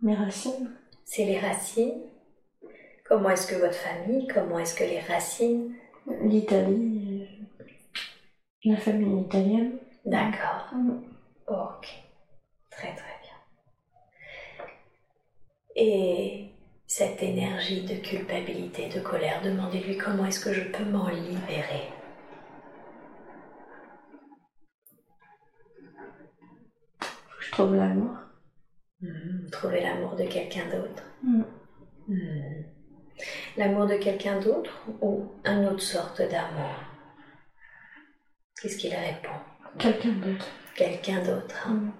Mes 0.00 0.14
racines 0.14 0.70
C'est 1.04 1.24
les 1.26 1.38
racines 1.38 2.02
Comment 3.04 3.30
est-ce 3.30 3.46
que 3.48 3.56
votre 3.60 3.74
famille, 3.74 4.26
comment 4.28 4.58
est-ce 4.60 4.74
que 4.74 4.84
les 4.84 5.00
racines? 5.00 5.74
L'Italie 6.22 7.28
euh, 7.60 7.66
La 8.64 8.76
famille 8.76 9.22
italienne 9.24 9.78
D'accord, 10.06 10.68
Mm. 10.72 11.02
ok, 11.48 11.86
très 12.70 12.94
très 12.94 13.16
bien. 13.22 14.66
Et 15.76 16.50
cette 16.86 17.22
énergie 17.22 17.82
de 17.84 17.96
culpabilité, 17.96 18.88
de 18.88 19.00
colère, 19.00 19.42
demandez-lui 19.42 19.98
comment 19.98 20.24
est-ce 20.24 20.40
que 20.42 20.54
je 20.54 20.62
peux 20.70 20.84
m'en 20.84 21.08
libérer? 21.08 21.88
Faut 27.00 27.38
que 27.38 27.39
je 27.39 27.39
trouve 27.50 27.74
l'amour. 27.76 28.16
Mhm. 29.00 29.48
Trouver 29.50 29.80
l'amour 29.80 30.16
de 30.16 30.24
quelqu'un 30.24 30.66
d'autre. 30.68 31.02
Mm. 31.22 31.42
Hmm. 32.08 32.64
L'amour 33.56 33.86
de 33.86 33.96
quelqu'un 33.96 34.40
d'autre 34.40 34.70
ou 35.00 35.32
une 35.44 35.66
autre 35.66 35.82
sorte 35.82 36.20
d'amour? 36.22 36.74
Qu'est-ce 38.60 38.76
qu'il 38.78 38.94
répond? 38.94 39.38
Quelqu'un 39.78 40.12
d'autre. 40.12 40.46
Quelqu'un 40.74 41.22
d'autre. 41.22 41.66
hein? 41.68 41.92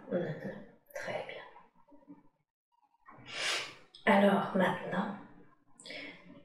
Très 0.95 1.25
bien. 1.29 2.17
Alors 4.07 4.53
maintenant, 4.57 5.15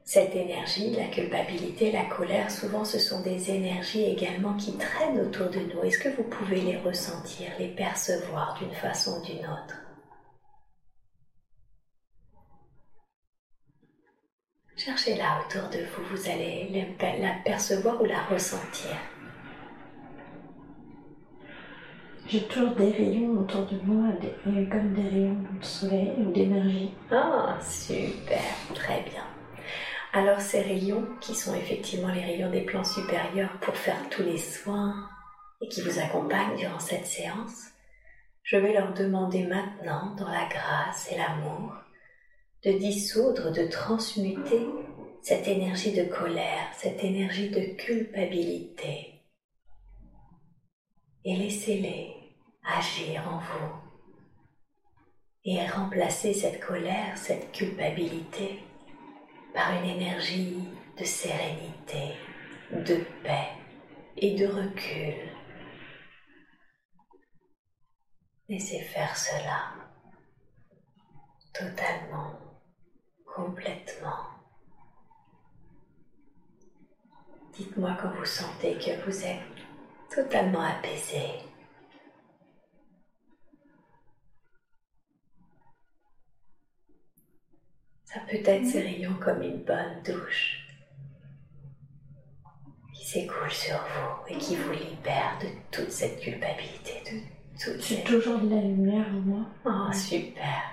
cette 0.06 0.36
énergie, 0.36 0.92
la 0.92 1.08
culpabilité, 1.08 1.92
la 1.92 2.06
colère, 2.06 2.52
souvent 2.52 2.86
ce 2.86 3.00
sont 3.00 3.22
des 3.22 3.50
énergies 3.50 4.04
également 4.06 4.54
qui 4.54 4.78
traînent 4.78 5.20
autour 5.20 5.50
de 5.50 5.60
nous. 5.60 5.82
Est-ce 5.84 5.98
que 6.00 6.10
vous 6.10 6.24
pouvez 6.24 6.62
les 6.62 6.78
ressentir, 6.78 7.48
les 7.60 7.70
percevoir 7.70 8.56
d'une 8.60 8.72
façon 8.76 9.20
ou 9.20 9.26
d'une 9.26 9.40
autre? 9.46 9.76
Cherchez-la 14.78 15.40
autour 15.42 15.70
de 15.70 15.80
vous, 15.80 16.04
vous 16.16 16.30
allez 16.30 16.70
la- 17.02 17.36
percevoir 17.44 18.00
ou 18.02 18.06
la 18.06 18.22
ressentir. 18.26 18.92
J'ai 22.28 22.42
toujours 22.44 22.76
des 22.76 22.92
rayons 22.92 23.40
autour 23.40 23.66
de 23.66 23.78
moi, 23.84 24.12
des, 24.22 24.34
euh, 24.52 24.66
comme 24.70 24.94
des 24.94 25.08
rayons 25.10 25.38
de 25.60 25.66
soleil 25.66 26.14
ou 26.20 26.32
d'énergie. 26.32 26.92
Ah, 27.12 27.58
super, 27.62 28.42
très 28.74 29.02
bien. 29.02 29.35
Alors 30.16 30.40
ces 30.40 30.62
rayons, 30.62 31.06
qui 31.20 31.36
sont 31.36 31.54
effectivement 31.56 32.08
les 32.08 32.24
rayons 32.24 32.50
des 32.50 32.62
plans 32.62 32.86
supérieurs 32.86 33.60
pour 33.60 33.76
faire 33.76 34.08
tous 34.10 34.24
les 34.24 34.38
soins 34.38 35.10
et 35.60 35.68
qui 35.68 35.82
vous 35.82 36.00
accompagnent 36.00 36.56
durant 36.56 36.80
cette 36.80 37.06
séance, 37.06 37.66
je 38.44 38.56
vais 38.56 38.72
leur 38.72 38.94
demander 38.94 39.44
maintenant, 39.44 40.16
dans 40.16 40.30
la 40.30 40.48
grâce 40.48 41.12
et 41.12 41.18
l'amour, 41.18 41.74
de 42.64 42.72
dissoudre, 42.72 43.52
de 43.52 43.68
transmuter 43.68 44.66
cette 45.22 45.50
énergie 45.50 45.92
de 45.92 46.06
colère, 46.06 46.70
cette 46.78 47.04
énergie 47.04 47.50
de 47.50 47.76
culpabilité. 47.76 49.22
Et 51.26 51.36
laissez-les 51.36 52.16
agir 52.64 53.22
en 53.28 53.40
vous 53.40 53.76
et 55.44 55.68
remplacer 55.68 56.34
cette 56.34 56.62
colère, 56.62 57.18
cette 57.18 57.52
culpabilité 57.52 58.62
par 59.56 59.72
une 59.72 59.90
énergie 59.90 60.68
de 61.00 61.06
sérénité, 61.06 62.14
de 62.72 63.06
paix 63.24 63.48
et 64.18 64.36
de 64.36 64.48
recul. 64.48 65.16
Laissez 68.50 68.82
faire 68.82 69.16
cela 69.16 69.74
totalement, 71.54 72.34
complètement. 73.34 74.26
Dites-moi 77.54 77.98
quand 78.02 78.10
vous 78.10 78.26
sentez 78.26 78.78
que 78.78 79.06
vous 79.06 79.26
êtes 79.26 79.40
totalement 80.14 80.64
apaisé. 80.64 81.40
Ça 88.16 88.22
peut 88.32 88.40
être 88.50 88.66
ces 88.66 88.82
rayons 88.82 89.16
comme 89.22 89.42
une 89.42 89.58
bonne 89.64 90.02
douche 90.06 90.62
qui 92.94 93.06
s'écoule 93.06 93.52
sur 93.52 93.76
vous 93.76 94.34
et 94.34 94.38
qui 94.38 94.56
vous 94.56 94.72
libère 94.72 95.38
de 95.42 95.48
toute 95.70 95.92
cette 95.92 96.22
culpabilité, 96.22 96.94
de 97.06 97.20
toute 97.62 97.82
J'ai 97.84 97.96
cette... 97.98 98.06
toujours 98.06 98.40
de 98.40 98.50
la 98.56 98.62
lumière 98.62 99.06
en 99.10 99.20
moi. 99.20 99.46
Oh, 99.66 99.92
super. 99.94 100.64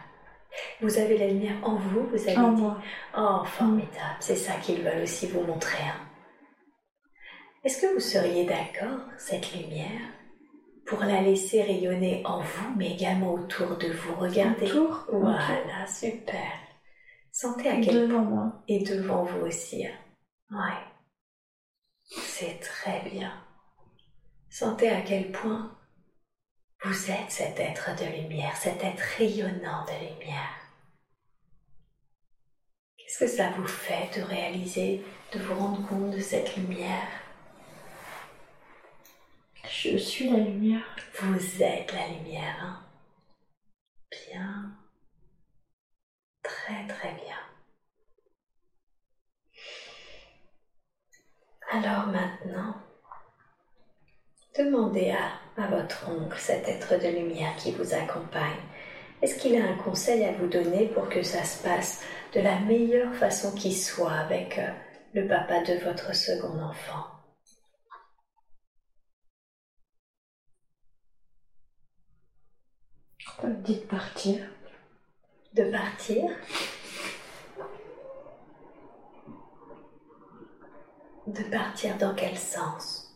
Vous 0.81 0.99
avez 0.99 1.19
la 1.19 1.27
lumière 1.29 1.57
en 1.65 1.75
vous, 1.75 2.07
vous 2.07 2.29
avez 2.29 2.39
En 2.39 2.53
dit. 2.53 2.63
moi. 2.63 2.79
Oh, 3.19 3.43
formidable. 3.45 4.17
C'est 4.21 4.37
ça 4.37 4.53
qu'ils 4.63 4.81
veulent 4.83 5.03
aussi 5.03 5.27
vous 5.27 5.43
montrer. 5.43 5.83
hein. 5.83 6.01
Est-ce 7.65 7.81
que 7.83 7.93
vous 7.93 8.01
seriez 8.01 8.45
d'accord, 8.45 9.01
cette 9.19 9.53
lumière, 9.55 10.01
pour 10.87 11.01
la 11.01 11.21
laisser 11.23 11.63
rayonner 11.63 12.23
en 12.25 12.41
vous, 12.41 12.75
mais 12.77 12.93
également 12.93 13.35
autour 13.35 13.77
de 13.79 13.89
vous? 13.89 14.15
Regardez. 14.15 14.71
Autour? 14.71 15.07
Voilà, 15.13 15.87
super. 15.89 16.39
Sentez 17.43 17.69
à 17.71 17.81
quel 17.81 18.09
Devant 18.09 18.23
moi. 18.23 18.63
et 18.69 18.85
devant 18.85 19.25
vous 19.25 19.47
aussi. 19.47 19.85
Ouais. 20.53 20.85
C'est 22.05 22.61
très 22.61 23.01
bien. 23.11 23.33
Sentez 24.49 24.89
à 24.91 25.01
quel 25.03 25.33
point 25.33 25.77
vous 26.85 27.11
êtes 27.11 27.31
cet 27.33 27.59
être 27.59 27.97
de 27.97 28.05
lumière, 28.23 28.57
cet 28.57 28.85
être 28.85 29.01
rayonnant 29.19 29.85
de 29.87 30.09
lumière. 30.21 30.55
Qu'est-ce 32.97 33.19
que 33.19 33.27
ça 33.27 33.51
vous 33.51 33.67
fait 33.67 34.17
de 34.17 34.23
réaliser, 34.25 35.05
de 35.33 35.41
vous 35.41 35.55
rendre 35.57 35.85
compte 35.89 36.11
de 36.13 36.21
cette 36.21 36.57
lumière? 36.57 37.09
Je 39.69 39.97
suis 39.97 40.31
la 40.31 40.39
lumière. 40.39 40.97
Vous 41.21 41.61
êtes 41.63 41.93
la 41.93 42.07
lumière. 42.07 42.57
hein. 42.63 42.85
Bien. 44.31 44.77
Très 46.43 46.87
très 46.87 47.13
bien. 47.15 47.37
Alors 51.71 52.07
maintenant, 52.07 52.75
demandez 54.59 55.11
à, 55.11 55.67
votre 55.69 56.09
oncle, 56.11 56.39
cet 56.39 56.69
être 56.69 56.99
de 56.99 57.09
lumière 57.09 57.57
qui 57.57 57.73
vous 57.73 57.95
accompagne, 57.95 58.61
Est-ce 59.23 59.39
qu'il 59.39 59.55
a 59.61 59.65
un 59.65 59.77
conseil 59.77 60.25
à 60.25 60.33
vous 60.33 60.49
donner 60.49 60.87
pour 60.89 61.09
que 61.09 61.23
ça 61.23 61.45
se 61.45 61.63
passe 61.63 62.03
de 62.35 62.41
la 62.41 62.59
meilleure 62.61 63.15
façon 63.15 63.55
qui 63.55 63.73
soit 63.73 64.13
avec 64.13 64.59
euh, 64.59 64.69
le 65.15 65.29
papa 65.29 65.61
de 65.63 65.75
votre 65.85 66.15
second 66.15 66.61
enfant? 66.61 67.07
Dites 73.65 73.89
partir. 73.89 74.45
De 75.55 75.65
partir 75.71 76.31
De 81.27 81.43
partir 81.51 81.97
dans 81.99 82.15
quel 82.15 82.37
sens? 82.37 83.15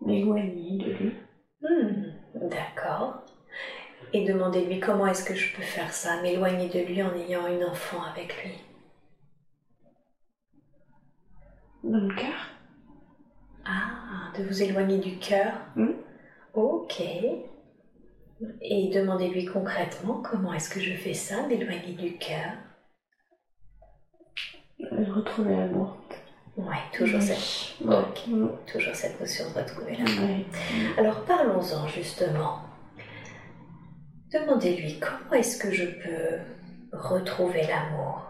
M'éloigner 0.00 0.78
de 0.78 0.92
lui. 0.92 1.16
Hmm, 1.62 2.48
D'accord. 2.48 3.22
Et 4.12 4.24
demandez-lui 4.26 4.80
comment 4.80 5.06
est-ce 5.06 5.24
que 5.24 5.34
je 5.34 5.54
peux 5.56 5.62
faire 5.62 5.92
ça, 5.92 6.20
m'éloigner 6.22 6.68
de 6.68 6.80
lui 6.80 7.02
en 7.02 7.14
ayant 7.14 7.46
une 7.46 7.64
enfant 7.64 8.02
avec 8.02 8.44
lui. 8.44 8.52
Dans 11.84 11.98
le 11.98 12.14
cœur. 12.14 12.50
Ah, 13.64 14.32
de 14.36 14.44
vous 14.44 14.62
éloigner 14.62 14.98
du 14.98 15.18
cœur 15.18 15.52
Hmm. 15.76 15.92
Ok. 16.54 17.02
Et 18.60 18.90
demandez-lui 18.92 19.46
concrètement 19.46 20.20
comment 20.22 20.52
est-ce 20.52 20.68
que 20.70 20.80
je 20.80 20.94
fais 20.94 21.14
ça, 21.14 21.46
m'éloigner 21.46 21.92
du 21.94 22.16
cœur? 22.18 22.52
Et 24.78 25.04
retrouver 25.04 25.56
l'amour. 25.56 25.96
Ouais, 26.56 26.76
toujours 26.92 27.20
Oui. 27.20 27.26
cette. 27.26 28.26
Mm. 28.26 28.48
toujours 28.66 28.94
cette 28.94 29.18
notion 29.20 29.44
de 29.50 29.58
retrouver 29.60 29.96
l'amour. 29.96 30.28
Ouais. 30.28 30.44
Alors 30.98 31.24
parlons-en 31.24 31.86
justement. 31.88 32.60
Demandez-lui 34.32 34.98
comment 34.98 35.32
est-ce 35.32 35.58
que 35.58 35.70
je 35.70 35.84
peux 35.84 36.38
retrouver 36.92 37.62
l'amour? 37.66 38.22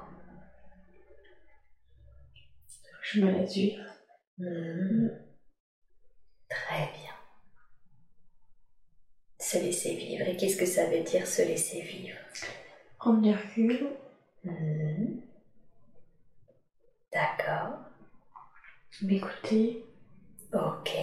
Je 3.03 3.21
me 3.25 3.31
laisse 3.33 3.55
vivre. 3.55 3.83
Hmm. 4.39 5.09
Très 6.49 6.87
bien. 6.93 7.12
Se 9.53 9.59
laisser 9.59 9.95
vivre. 9.97 10.27
Et 10.27 10.37
qu'est-ce 10.39 10.57
que 10.57 10.65
ça 10.65 10.87
veut 10.87 11.03
dire 11.03 11.27
se 11.27 11.43
laisser 11.43 11.83
vivre? 11.83 12.17
Prendre 12.99 13.21
du 13.21 13.33
recul. 13.33 13.87
D'accord. 17.13 17.81
M'écouter. 19.03 19.85
Ok. 20.55 20.97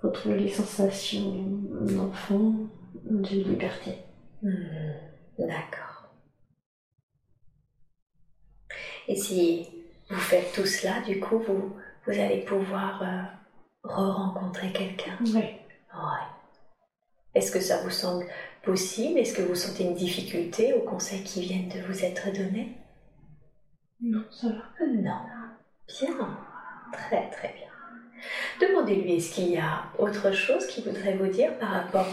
Retrouver 0.00 0.38
les 0.38 0.52
sensations 0.52 1.34
d'enfant. 1.80 2.54
De 3.02 3.28
liberté. 3.28 3.96
Hmm. 4.42 4.92
D'accord. 5.36 6.12
Et 9.08 9.16
si 9.16 9.66
vous 10.08 10.20
faites 10.20 10.52
tout 10.52 10.64
cela, 10.64 11.00
du 11.00 11.18
coup, 11.18 11.40
vous, 11.40 11.76
vous 12.06 12.12
allez 12.12 12.44
pouvoir 12.44 13.02
euh, 13.02 13.22
re-rencontrer 13.88 14.72
quelqu'un. 14.72 15.18
Ouais. 15.34 15.60
Est-ce 17.34 17.50
que 17.52 17.60
ça 17.60 17.82
vous 17.82 17.90
semble 17.90 18.26
possible? 18.62 19.18
Est-ce 19.18 19.34
que 19.34 19.42
vous 19.42 19.54
sentez 19.54 19.84
une 19.84 19.94
difficulté 19.94 20.72
aux 20.74 20.80
conseils 20.82 21.22
qui 21.22 21.42
viennent 21.42 21.68
de 21.68 21.80
vous 21.86 22.04
être 22.04 22.32
donnés? 22.32 22.76
Non, 24.00 24.22
ça 24.30 24.48
va. 24.48 24.86
Non. 24.86 25.20
Bien. 25.88 26.38
Très 26.92 27.30
très 27.30 27.48
bien. 27.54 27.68
Demandez-lui 28.68 29.16
est-ce 29.16 29.34
qu'il 29.34 29.48
y 29.50 29.58
a 29.58 29.84
autre 29.98 30.32
chose 30.32 30.66
qu'il 30.66 30.84
voudrait 30.84 31.16
vous 31.16 31.26
dire 31.26 31.58
par 31.58 31.70
rapport 31.70 32.06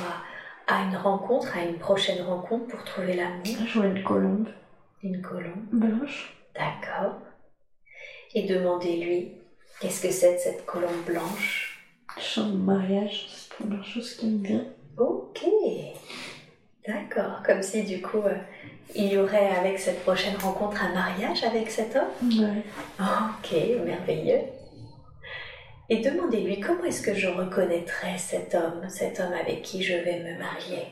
à, 0.67 0.73
à 0.75 0.83
une 0.83 0.95
rencontre, 0.97 1.57
à 1.57 1.63
une 1.63 1.77
prochaine 1.79 2.21
rencontre 2.25 2.67
pour 2.67 2.83
trouver 2.83 3.13
l'amour? 3.15 3.43
Je 3.65 3.79
vois 3.79 3.88
une 3.88 4.03
colombe 4.03 4.49
Une 5.01 5.21
colombe. 5.21 5.65
blanche. 5.71 6.36
D'accord. 6.55 7.15
Et 8.36 8.43
demandez-lui 8.47 9.31
qu'est-ce 9.79 10.01
que 10.01 10.12
c'est 10.12 10.33
de 10.33 10.39
cette 10.39 10.65
colombe 10.65 11.03
blanche? 11.05 11.86
Chant 12.19 12.49
de 12.49 12.57
mariage. 12.57 13.27
C'est 13.29 13.49
la 13.49 13.65
première 13.67 13.86
chose 13.86 14.15
qui 14.15 14.27
me 14.27 14.45
vient. 14.47 14.65
Ok. 14.97 15.43
D'accord. 16.88 17.41
Comme 17.45 17.63
si 17.63 17.83
du 17.83 18.01
coup 18.01 18.19
euh, 18.21 18.36
il 18.95 19.12
y 19.13 19.17
aurait 19.17 19.49
avec 19.49 19.79
cette 19.79 20.01
prochaine 20.03 20.36
rencontre 20.38 20.83
un 20.83 20.93
mariage 20.93 21.43
avec 21.43 21.71
cet 21.71 21.95
homme? 21.95 22.29
Ouais. 22.39 22.63
Ok, 22.99 23.51
merveilleux. 23.86 24.41
Et 25.89 25.97
demandez-lui 26.01 26.59
comment 26.59 26.83
est-ce 26.86 27.01
que 27.01 27.13
je 27.13 27.27
reconnaîtrais 27.27 28.17
cet 28.17 28.53
homme, 28.55 28.88
cet 28.89 29.19
homme 29.19 29.33
avec 29.33 29.62
qui 29.63 29.81
je 29.83 29.93
vais 29.95 30.19
me 30.19 30.38
marier? 30.39 30.86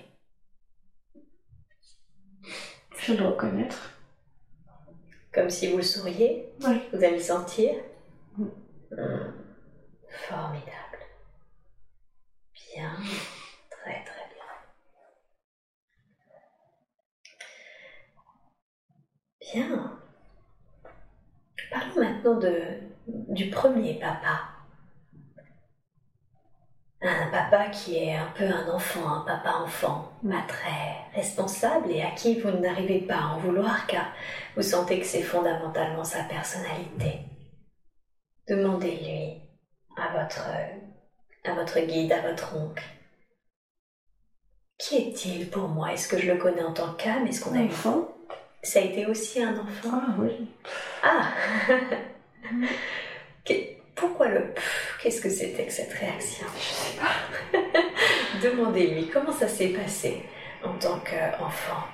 Je 2.99 3.13
le 3.13 3.27
reconnaître. 3.27 3.91
Comme 5.33 5.49
si 5.49 5.67
vous 5.71 5.77
le 5.77 5.83
sauriez, 5.83 6.45
Ouais. 6.63 6.81
vous 6.93 7.03
allez 7.03 7.15
le 7.17 7.21
sentir? 7.21 7.71
Mm. 8.37 8.45
Formidable. 10.27 10.71
Bien, 12.53 12.91
très 13.69 14.03
très 14.03 14.27
bien. 14.33 14.49
Bien. 19.53 19.99
Parlons 21.71 21.95
maintenant 21.95 22.39
du 23.07 23.49
premier 23.49 23.97
papa. 23.97 24.41
Un 27.01 27.31
papa 27.31 27.69
qui 27.69 27.97
est 27.97 28.15
un 28.15 28.27
peu 28.35 28.43
un 28.43 28.69
enfant, 28.69 29.07
un 29.07 29.21
papa-enfant, 29.21 30.11
pas 30.21 30.43
très 30.47 30.97
responsable 31.15 31.91
et 31.91 32.03
à 32.03 32.11
qui 32.11 32.39
vous 32.39 32.51
n'arrivez 32.51 32.99
pas 32.99 33.15
à 33.15 33.27
en 33.29 33.37
vouloir 33.39 33.87
car 33.87 34.11
vous 34.55 34.61
sentez 34.61 34.99
que 34.99 35.05
c'est 35.05 35.23
fondamentalement 35.23 36.03
sa 36.03 36.23
personnalité. 36.25 37.30
Demandez-lui 38.51 39.39
à 39.95 40.09
votre, 40.11 40.45
à 41.45 41.53
votre 41.53 41.79
guide, 41.79 42.11
à 42.11 42.19
votre 42.19 42.53
oncle. 42.57 42.83
Qui 44.77 44.97
est-il 44.97 45.49
pour 45.49 45.69
moi? 45.69 45.93
Est-ce 45.93 46.09
que 46.09 46.17
je 46.17 46.29
le 46.29 46.37
connais 46.37 46.61
en 46.61 46.73
tant 46.73 46.91
qu'âme? 46.95 47.25
Est-ce 47.27 47.39
qu'on 47.39 47.55
a 47.55 47.61
eu... 47.61 47.67
Enfant. 47.67 48.09
Ça 48.61 48.79
a 48.79 48.81
été 48.81 49.05
aussi 49.05 49.41
un 49.41 49.57
enfant 49.57 50.01
Ah 50.05 50.15
oui. 50.19 50.49
Ah 51.01 51.31
Pourquoi 53.95 54.27
le 54.27 54.53
Qu'est-ce 55.01 55.21
que 55.21 55.29
c'était 55.29 55.65
que 55.65 55.71
cette 55.71 55.93
réaction? 55.93 56.45
Je 56.57 56.73
sais 56.73 56.97
pas. 56.99 57.59
Demandez-lui 58.43 59.07
comment 59.07 59.31
ça 59.31 59.47
s'est 59.47 59.69
passé 59.69 60.23
en 60.61 60.73
tant 60.73 60.99
qu'enfant? 60.99 61.87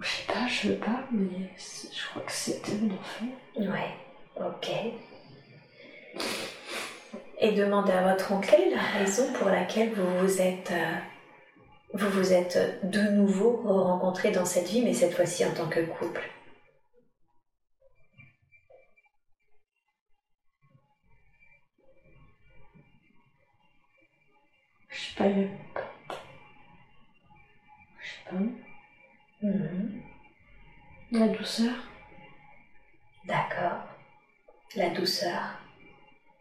Je 0.00 0.08
sais 0.08 0.22
pas, 0.26 0.46
je 0.48 0.68
veux 0.68 0.78
pas, 0.78 1.04
mais 1.12 1.50
je 1.58 2.08
crois 2.08 2.22
que 2.22 2.32
c'était 2.32 2.72
un 2.72 2.90
enfant. 2.90 3.26
Ouais, 3.56 3.94
ok. 4.36 4.70
Et 7.38 7.52
demandez 7.52 7.92
à 7.92 8.02
votre 8.12 8.32
oncle 8.32 8.56
la 8.70 8.80
raison 8.98 9.32
pour 9.34 9.48
laquelle 9.48 9.92
vous 9.94 10.18
vous 10.20 10.40
êtes, 10.40 10.70
euh, 10.72 10.96
vous 11.94 12.08
vous 12.10 12.32
êtes 12.32 12.58
de 12.84 13.00
nouveau 13.10 13.56
rencontrés 13.64 14.30
dans 14.30 14.44
cette 14.44 14.68
vie, 14.68 14.82
mais 14.82 14.94
cette 14.94 15.14
fois-ci 15.14 15.44
en 15.44 15.52
tant 15.52 15.68
que 15.68 15.80
couple? 15.80 16.30
Je 24.88 24.96
sais 24.98 25.14
pas. 25.16 25.28
Je 28.02 28.08
sais 28.08 28.30
pas. 28.30 28.36
Mhm. 29.42 29.79
La 31.12 31.26
douceur. 31.26 31.74
D'accord. 33.26 33.82
La 34.76 34.90
douceur. 34.90 35.58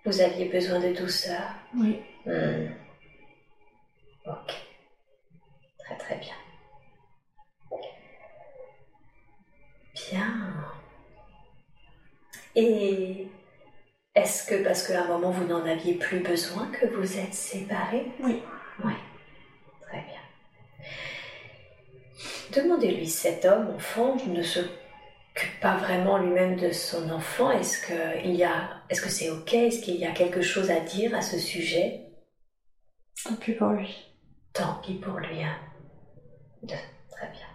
Vous 0.05 0.21
aviez 0.21 0.45
besoin 0.45 0.79
de 0.79 0.93
douceur. 0.93 1.55
Oui. 1.75 1.99
Hmm. 2.25 2.67
Ok. 4.27 4.53
Très 5.79 5.97
très 5.97 6.15
bien. 6.17 6.36
Bien. 9.95 10.65
Et 12.55 13.27
est-ce 14.13 14.47
que 14.47 14.63
parce 14.63 14.88
qu'à 14.88 15.03
un 15.03 15.08
moment 15.08 15.32
vous 15.32 15.45
n'en 15.45 15.65
aviez 15.65 15.95
plus 15.95 16.19
besoin 16.19 16.67
que 16.67 16.86
vous 16.86 17.17
êtes 17.17 17.34
séparés? 17.34 18.12
Oui. 18.19 18.43
Oui. 18.84 18.93
Très 19.82 20.01
bien. 20.01 20.86
Demandez-lui, 22.55 23.08
cet 23.08 23.45
homme, 23.45 23.73
au 23.75 23.79
fond, 23.79 24.15
ne 24.27 24.41
s'occupe 24.43 25.60
pas 25.62 25.77
vraiment 25.77 26.17
lui-même 26.17 26.55
de 26.58 26.71
son 26.71 27.10
enfant. 27.12 27.51
Est-ce 27.51 27.86
que 27.88 28.25
il 28.25 28.36
y 28.36 28.43
a, 28.43 28.82
est-ce 28.89 29.01
que 29.01 29.10
c'est 29.10 29.29
ok? 29.29 29.53
Est-ce 29.53 29.82
qu'il 29.82 29.95
y 29.95 30.05
a 30.05 30.12
quelque 30.12 30.41
chose 30.41 30.69
à 30.71 30.79
dire 30.79 31.15
à 31.15 31.21
ce 31.21 31.38
sujet? 31.39 32.05
Tant 33.23 33.36
pis 33.36 33.53
pour 33.53 33.69
lui. 33.69 33.95
Tant 34.53 34.75
pis 34.84 34.95
pour 34.95 35.17
lui. 35.19 35.43
Hein. 35.43 35.55
De- 36.63 36.73
Très 37.12 37.27
bien. 37.32 37.47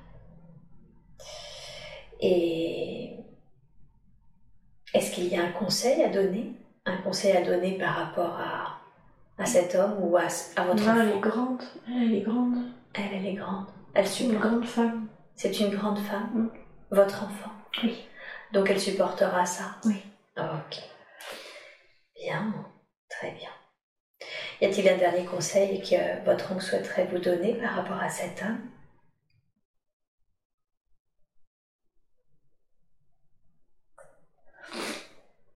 Et 2.20 3.16
Est-ce 4.94 5.10
qu'il 5.12 5.26
y 5.28 5.36
a 5.36 5.42
un 5.44 5.52
conseil 5.52 6.02
à 6.02 6.08
donner? 6.08 6.52
Un 6.86 6.98
conseil 6.98 7.32
à 7.36 7.42
donner 7.42 7.76
par 7.78 7.94
rapport 7.96 8.38
à, 8.38 8.78
à 9.42 9.46
cet 9.46 9.74
homme 9.74 9.96
ou 10.00 10.16
à, 10.16 10.26
à 10.56 10.64
votre 10.64 10.82
Non, 10.84 10.90
enfant? 10.92 11.00
elle 11.00 11.16
est 11.16 11.20
grande. 11.20 11.62
Elle 11.88 12.14
est 12.14 12.20
grande. 12.20 12.54
Elle, 12.94 13.14
elle 13.14 13.26
est 13.26 13.34
grande. 13.34 13.66
Elle 13.94 14.06
C'est 14.08 14.24
une 14.24 14.30
supporte. 14.32 14.48
grande 14.50 14.64
femme. 14.66 15.08
C'est 15.36 15.60
une 15.60 15.70
grande 15.74 15.98
femme 15.98 16.30
Mm. 16.34 16.50
Votre 16.90 17.24
enfant 17.24 17.50
Oui. 17.82 18.06
Donc 18.52 18.70
elle 18.70 18.80
supportera 18.80 19.46
ça 19.46 19.76
Oui. 19.84 20.02
Ok. 20.36 20.82
Bien, 22.16 22.54
très 23.08 23.32
bien. 23.32 23.50
Y 24.60 24.66
a-t-il 24.66 24.88
un 24.88 24.96
dernier 24.96 25.24
conseil 25.24 25.80
que 25.82 26.24
votre 26.24 26.52
oncle 26.52 26.62
souhaiterait 26.62 27.06
vous 27.06 27.18
donner 27.18 27.54
par 27.54 27.74
rapport 27.74 28.00
à 28.00 28.08
cet 28.08 28.42
homme? 28.42 28.60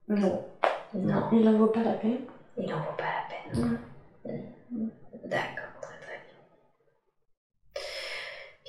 Non. 0.09 0.44
Non, 0.94 1.29
Il 1.33 1.44
n'en 1.44 1.59
vaut 1.59 1.66
pas 1.66 1.83
la 1.83 1.92
peine. 1.92 2.20
il 2.57 2.68
n'en 2.68 2.79
vaut 2.79 2.96
pas 2.96 3.05
la 3.05 3.24
peine. 3.29 3.79
D'accord, 5.24 5.27
très 5.27 5.27
très 5.27 5.58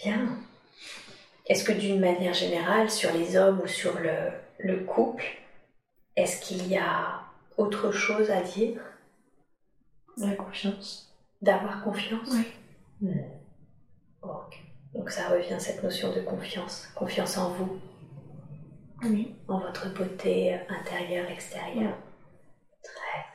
bien. 0.03 0.37
Est-ce 1.45 1.63
que 1.63 1.71
d'une 1.71 1.99
manière 1.99 2.33
générale, 2.33 2.89
sur 2.89 3.11
les 3.11 3.35
hommes 3.35 3.59
ou 3.63 3.67
sur 3.67 3.99
le, 3.99 4.31
le 4.59 4.77
couple, 4.85 5.25
est-ce 6.15 6.39
qu'il 6.41 6.67
y 6.67 6.77
a 6.77 7.21
autre 7.57 7.91
chose 7.91 8.29
à 8.29 8.41
dire? 8.41 8.79
La 10.17 10.35
confiance. 10.35 11.15
D'avoir 11.41 11.83
confiance? 11.83 12.29
Oui. 12.31 12.45
Hmm. 13.01 13.21
Ok. 14.21 14.59
Donc 14.93 15.09
ça 15.09 15.29
revient 15.29 15.53
à 15.53 15.59
cette 15.59 15.81
notion 15.83 16.13
de 16.13 16.19
confiance. 16.21 16.87
Confiance 16.95 17.37
en 17.37 17.51
vous, 17.51 17.79
Oui. 19.03 19.35
en 19.47 19.59
votre 19.59 19.93
beauté 19.93 20.59
intérieure, 20.67 21.29
extérieure. 21.31 21.95
Très 22.83 22.93
très 22.93 23.21
bien. 23.21 23.28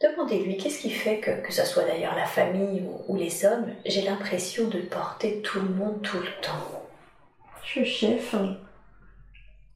Demandez-lui 0.00 0.56
qu'est-ce 0.56 0.80
qui 0.80 0.90
fait 0.90 1.18
que, 1.18 1.30
que 1.46 1.52
ce 1.52 1.64
soit 1.66 1.84
d'ailleurs 1.84 2.14
la 2.14 2.24
famille 2.26 2.80
ou, 2.82 3.12
ou 3.12 3.16
les 3.16 3.44
hommes, 3.44 3.66
j'ai 3.84 4.02
l'impression 4.02 4.68
de 4.68 4.78
porter 4.80 5.42
tout 5.42 5.60
le 5.60 5.68
monde 5.68 6.00
tout 6.02 6.18
le 6.18 6.40
temps. 6.42 6.86
Je 7.62 7.68
suis 7.82 7.84
chef. 7.84 8.34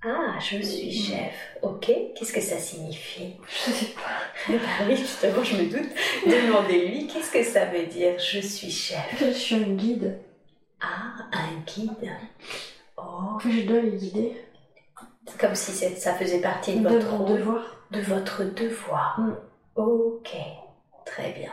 Ah, 0.07 0.39
je 0.39 0.63
suis 0.63 0.93
chef. 0.93 1.35
Ok, 1.63 1.91
qu'est-ce 2.15 2.33
que 2.33 2.41
ça 2.41 2.59
signifie? 2.59 3.37
Je 3.49 3.71
sais 3.71 3.93
pas. 3.95 4.01
Ben 4.49 4.61
oui, 4.89 4.97
justement, 4.97 5.43
je 5.43 5.57
me 5.57 5.65
doute. 5.65 5.91
Demandez-lui 6.27 7.07
qu'est-ce 7.07 7.31
que 7.31 7.43
ça 7.43 7.67
veut 7.67 7.87
dire 7.87 8.19
je 8.19 8.41
suis 8.41 8.71
chef? 8.71 9.15
Je 9.21 9.31
suis 9.31 9.55
un 9.57 9.75
guide. 9.75 10.19
Ah, 10.81 11.15
un 11.33 11.61
guide. 11.67 12.11
Oh, 12.99 13.39
Je 13.45 13.63
dois 13.63 13.81
les 13.81 13.93
guider. 13.93 14.37
comme 15.39 15.55
si 15.55 15.73
ça 15.73 16.15
faisait 16.15 16.41
partie 16.41 16.77
de 16.79 16.89
De 16.89 16.95
votre 16.95 17.13
mon 17.13 17.25
devoir. 17.27 17.63
de 17.91 18.01
votre 18.01 18.45
devoir. 18.45 19.19
Mm. 19.21 19.37
Ok, 19.77 20.31
très 21.05 21.33
bien. 21.33 21.53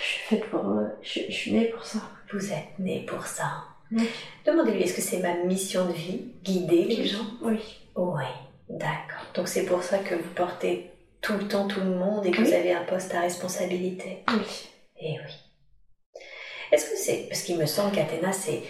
Je 0.00 0.04
suis 0.06 0.20
faite 0.28 0.50
pour. 0.50 0.64
euh, 0.68 0.86
je, 1.02 1.20
je 1.28 1.32
suis 1.32 1.52
née 1.52 1.66
pour 1.66 1.84
ça. 1.84 1.98
Vous 2.32 2.52
êtes 2.52 2.78
né 2.78 3.04
pour 3.06 3.26
ça. 3.26 3.64
Oui. 3.90 4.08
Demandez-lui 4.46 4.82
est-ce 4.82 4.94
que 4.94 5.02
c'est 5.02 5.18
ma 5.18 5.34
mission 5.44 5.86
de 5.86 5.92
vie, 5.92 6.32
guider 6.42 6.84
les 6.84 7.04
gens? 7.06 7.26
Oui. 7.42 7.60
Oui, 7.96 8.24
d'accord. 8.70 9.26
Donc 9.34 9.48
c'est 9.48 9.66
pour 9.66 9.82
ça 9.82 9.98
que 9.98 10.14
vous 10.14 10.30
portez 10.34 10.90
tout 11.20 11.34
le 11.34 11.46
temps 11.46 11.68
tout 11.68 11.80
le 11.80 11.94
monde 11.94 12.24
et 12.24 12.30
que 12.30 12.38
Oui. 12.40 12.44
vous 12.48 12.52
avez 12.54 12.72
un 12.72 12.84
poste 12.84 13.14
à 13.14 13.20
responsabilité. 13.20 14.24
Oui. 14.28 14.68
Eh 15.00 15.18
oui. 15.18 16.22
Est-ce 16.70 16.88
que 16.90 16.96
c'est. 16.96 17.26
Parce 17.28 17.42
qu'il 17.42 17.58
me 17.58 17.66
semble 17.66 17.94
qu'Athéna, 17.94 18.32
c'est 18.32 18.62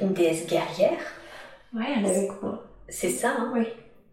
une 0.00 0.12
déesse 0.14 0.46
guerrière. 0.46 0.98
Ouais, 1.74 1.84
elle 1.96 2.06
est 2.06 2.16
avec 2.16 2.42
moi. 2.42 2.64
C'est 2.88 3.10
ça, 3.10 3.30
hein? 3.38 3.52
Oui. 3.54 3.66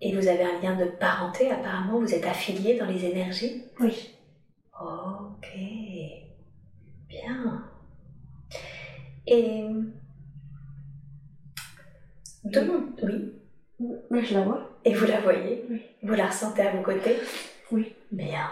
Et 0.05 0.11
vous 0.13 0.27
avez 0.27 0.43
un 0.43 0.59
lien 0.59 0.75
de 0.75 0.83
parenté, 0.83 1.49
apparemment, 1.49 1.97
vous 1.97 2.13
êtes 2.13 2.25
affilié 2.25 2.77
dans 2.77 2.87
les 2.87 3.05
énergies? 3.05 3.63
Oui. 3.79 4.13
Ok. 4.77 5.47
Bien. 7.07 7.69
Et. 9.25 9.63
Demande. 12.43 12.99
Oui. 13.01 13.33
Moi, 14.11 14.21
je 14.23 14.33
la 14.33 14.41
vois. 14.41 14.77
Et 14.83 14.93
vous 14.93 15.05
la 15.05 15.21
voyez? 15.21 15.63
Oui. 15.69 15.81
Vous 16.01 16.15
la 16.15 16.27
ressentez 16.27 16.63
à 16.63 16.75
vos 16.75 16.83
côtés? 16.83 17.15
Oui. 17.71 17.95
Bien. 18.11 18.51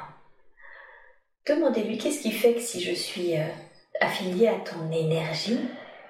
Demandez-lui 1.46 1.98
qu'est-ce 1.98 2.22
qui 2.22 2.32
fait 2.32 2.54
que 2.54 2.62
si 2.62 2.80
je 2.80 2.94
suis 2.94 3.36
euh, 3.36 3.50
affiliée 4.00 4.48
à 4.48 4.60
ton 4.60 4.90
énergie, 4.90 5.60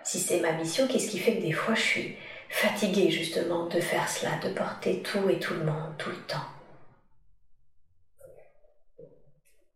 si 0.04 0.20
c'est 0.20 0.40
ma 0.40 0.52
mission, 0.52 0.88
qu'est-ce 0.88 1.10
qui 1.10 1.18
fait 1.18 1.38
que 1.38 1.42
des 1.42 1.52
fois 1.52 1.74
je 1.74 1.82
suis 1.82 2.16
fatiguée 2.52 3.10
justement 3.10 3.66
de 3.68 3.80
faire 3.80 4.08
cela, 4.08 4.38
de 4.40 4.50
porter 4.54 5.02
tout 5.02 5.28
et 5.30 5.40
tout 5.40 5.54
le 5.54 5.64
monde 5.64 5.96
tout 5.98 6.10
le 6.12 6.22
temps 6.28 6.48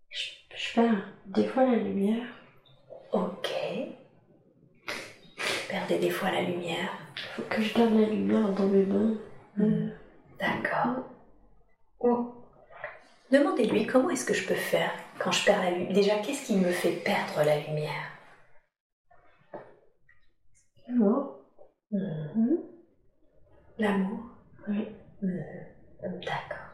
Je, 0.10 0.30
je 0.56 0.74
perds 0.76 1.08
des 1.26 1.48
fois 1.48 1.64
la 1.66 1.78
lumière. 1.78 2.28
Ok. 3.12 3.50
Perdez 5.70 5.98
des 6.00 6.10
fois 6.10 6.32
la 6.32 6.42
lumière. 6.42 6.92
Faut 7.36 7.44
que 7.44 7.62
je 7.62 7.74
garde 7.74 7.94
la 7.94 8.08
lumière 8.08 8.50
dans 8.50 8.68
mes 8.68 8.86
mains. 8.86 9.16
Euh, 9.60 9.90
D'accord. 10.40 11.04
Ou 12.02 12.34
demandez-lui 13.32 13.88
comment 13.88 14.10
est-ce 14.10 14.26
que 14.26 14.34
je 14.34 14.48
peux 14.48 14.54
faire 14.54 14.92
quand 15.18 15.32
je 15.32 15.46
perds 15.46 15.64
la 15.64 15.72
lumière. 15.72 15.94
Déjà, 15.94 16.16
qu'est-ce 16.20 16.46
qui 16.48 16.56
me 16.58 16.72
fait 16.72 16.92
perdre 16.92 17.42
la 17.44 17.58
lumière? 17.60 18.12
Moi. 20.90 21.45
Hmm. 21.96 22.28
Mhm. 22.36 22.58
L'amour 23.80 24.20
Oui. 24.68 24.88
Hmm. 25.22 25.40
D'accord. 26.02 26.68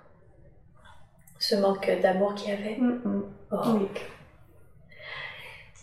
Ce 1.40 1.56
manque 1.56 1.90
d'amour 2.02 2.34
qu'il 2.36 2.50
y 2.50 2.54
avait 2.54 2.78
Mhm. 2.78 3.24
Oh, 3.52 3.58
Oui. 3.76 3.88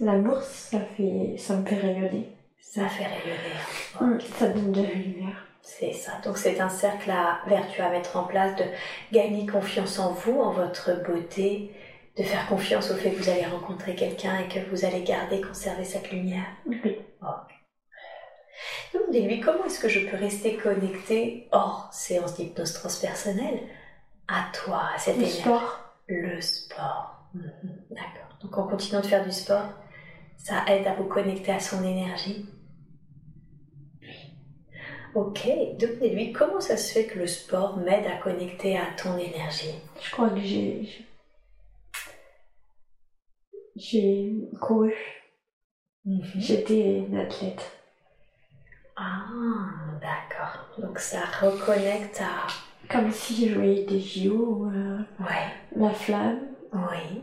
L'amour, 0.01 0.40
ça 0.42 0.79
fait, 0.81 1.35
ça 1.38 1.57
me 1.57 1.66
fait 1.66 1.77
rayonner. 1.77 2.29
Ça 2.61 2.88
fait 2.88 3.05
rayonner. 3.07 3.57
Oh, 4.01 4.05
Mhm. 4.05 4.20
Ça 4.20 4.48
donne 4.48 4.72
de 4.72 4.83
la 4.83 4.90
lumière. 4.94 5.44
C'est 5.62 5.92
ça. 5.92 6.12
Donc 6.24 6.38
c'est 6.38 6.61
un 6.61 6.68
cercle 6.68 7.11
à 7.11 7.40
vertu 7.46 7.81
à 7.83 7.90
mettre 7.90 8.16
en 8.16 8.24
place 8.24 8.57
de 8.57 8.64
gagner 9.12 9.46
confiance 9.46 9.98
en 9.98 10.12
vous, 10.12 10.40
en 10.40 10.51
votre 10.53 11.03
beauté, 11.05 11.72
de 12.16 12.22
faire 12.22 12.46
confiance 12.48 12.90
au 12.90 12.94
fait 12.94 13.11
que 13.11 13.16
vous 13.22 13.29
allez 13.29 13.44
rencontrer 13.44 13.94
quelqu'un 13.94 14.38
et 14.38 14.48
que 14.48 14.61
vous 14.70 14.85
allez 14.85 15.03
garder, 15.03 15.40
conserver 15.40 15.85
cette 15.85 16.11
lumière. 16.11 16.46
Oui. 16.66 16.98
Demandez-lui 18.94 19.40
comment 19.40 19.64
est-ce 19.64 19.81
que 19.81 19.88
je 19.88 20.00
peux 20.09 20.16
rester 20.16 20.57
connectée 20.57 21.48
hors 21.52 21.88
séance 21.92 22.35
d'hypnose 22.35 22.72
transpersonnelle 22.74 23.61
à 24.28 24.46
toi, 24.52 24.83
à 24.94 24.98
cette 24.98 25.16
Le 25.16 25.22
énergie? 25.22 25.40
sport. 25.40 25.78
Le 26.07 26.40
sport. 26.40 27.24
Mhm, 27.35 27.52
D'accord. 27.90 28.38
Donc 28.42 28.57
en 28.59 28.66
continuant 28.66 29.00
de 29.00 29.07
faire 29.07 29.24
du 29.24 29.33
sport, 29.33 29.64
ça 30.37 30.64
aide 30.68 30.87
à 30.87 30.94
vous 30.94 31.04
connecter 31.04 31.52
à 31.52 31.61
son 31.61 31.83
énergie? 31.85 32.46
Ok, 35.14 35.48
demandez-lui 35.78 36.33
comment 36.33 36.61
ça 36.61 36.76
se 36.76 36.92
fait 36.92 37.04
que 37.07 37.18
le 37.18 37.26
sport 37.26 37.78
m'aide 37.78 38.07
à 38.07 38.16
connecter 38.18 38.76
à 38.78 38.87
ton 38.96 39.16
énergie? 39.16 39.74
Je 40.02 40.11
crois 40.12 40.28
que 40.31 40.40
j'ai. 40.40 40.85
j'ai- 40.85 41.04
J'ai 43.76 44.33
couru. 44.61 44.92
Mhm. 46.04 46.22
J'étais 46.37 46.98
une 46.98 47.16
athlète. 47.16 47.78
Ah, 49.01 49.29
d'accord. 50.01 50.69
Donc 50.79 50.99
ça 50.99 51.21
reconnecte 51.41 52.21
à... 52.21 52.47
Comme 52.93 53.11
si 53.13 53.49
je 53.49 53.55
voyais 53.55 53.85
des 53.85 54.01
JO, 54.01 54.67
euh, 54.75 54.99
Ouais, 55.21 55.53
la 55.77 55.91
flamme, 55.91 56.41
oui. 56.73 57.23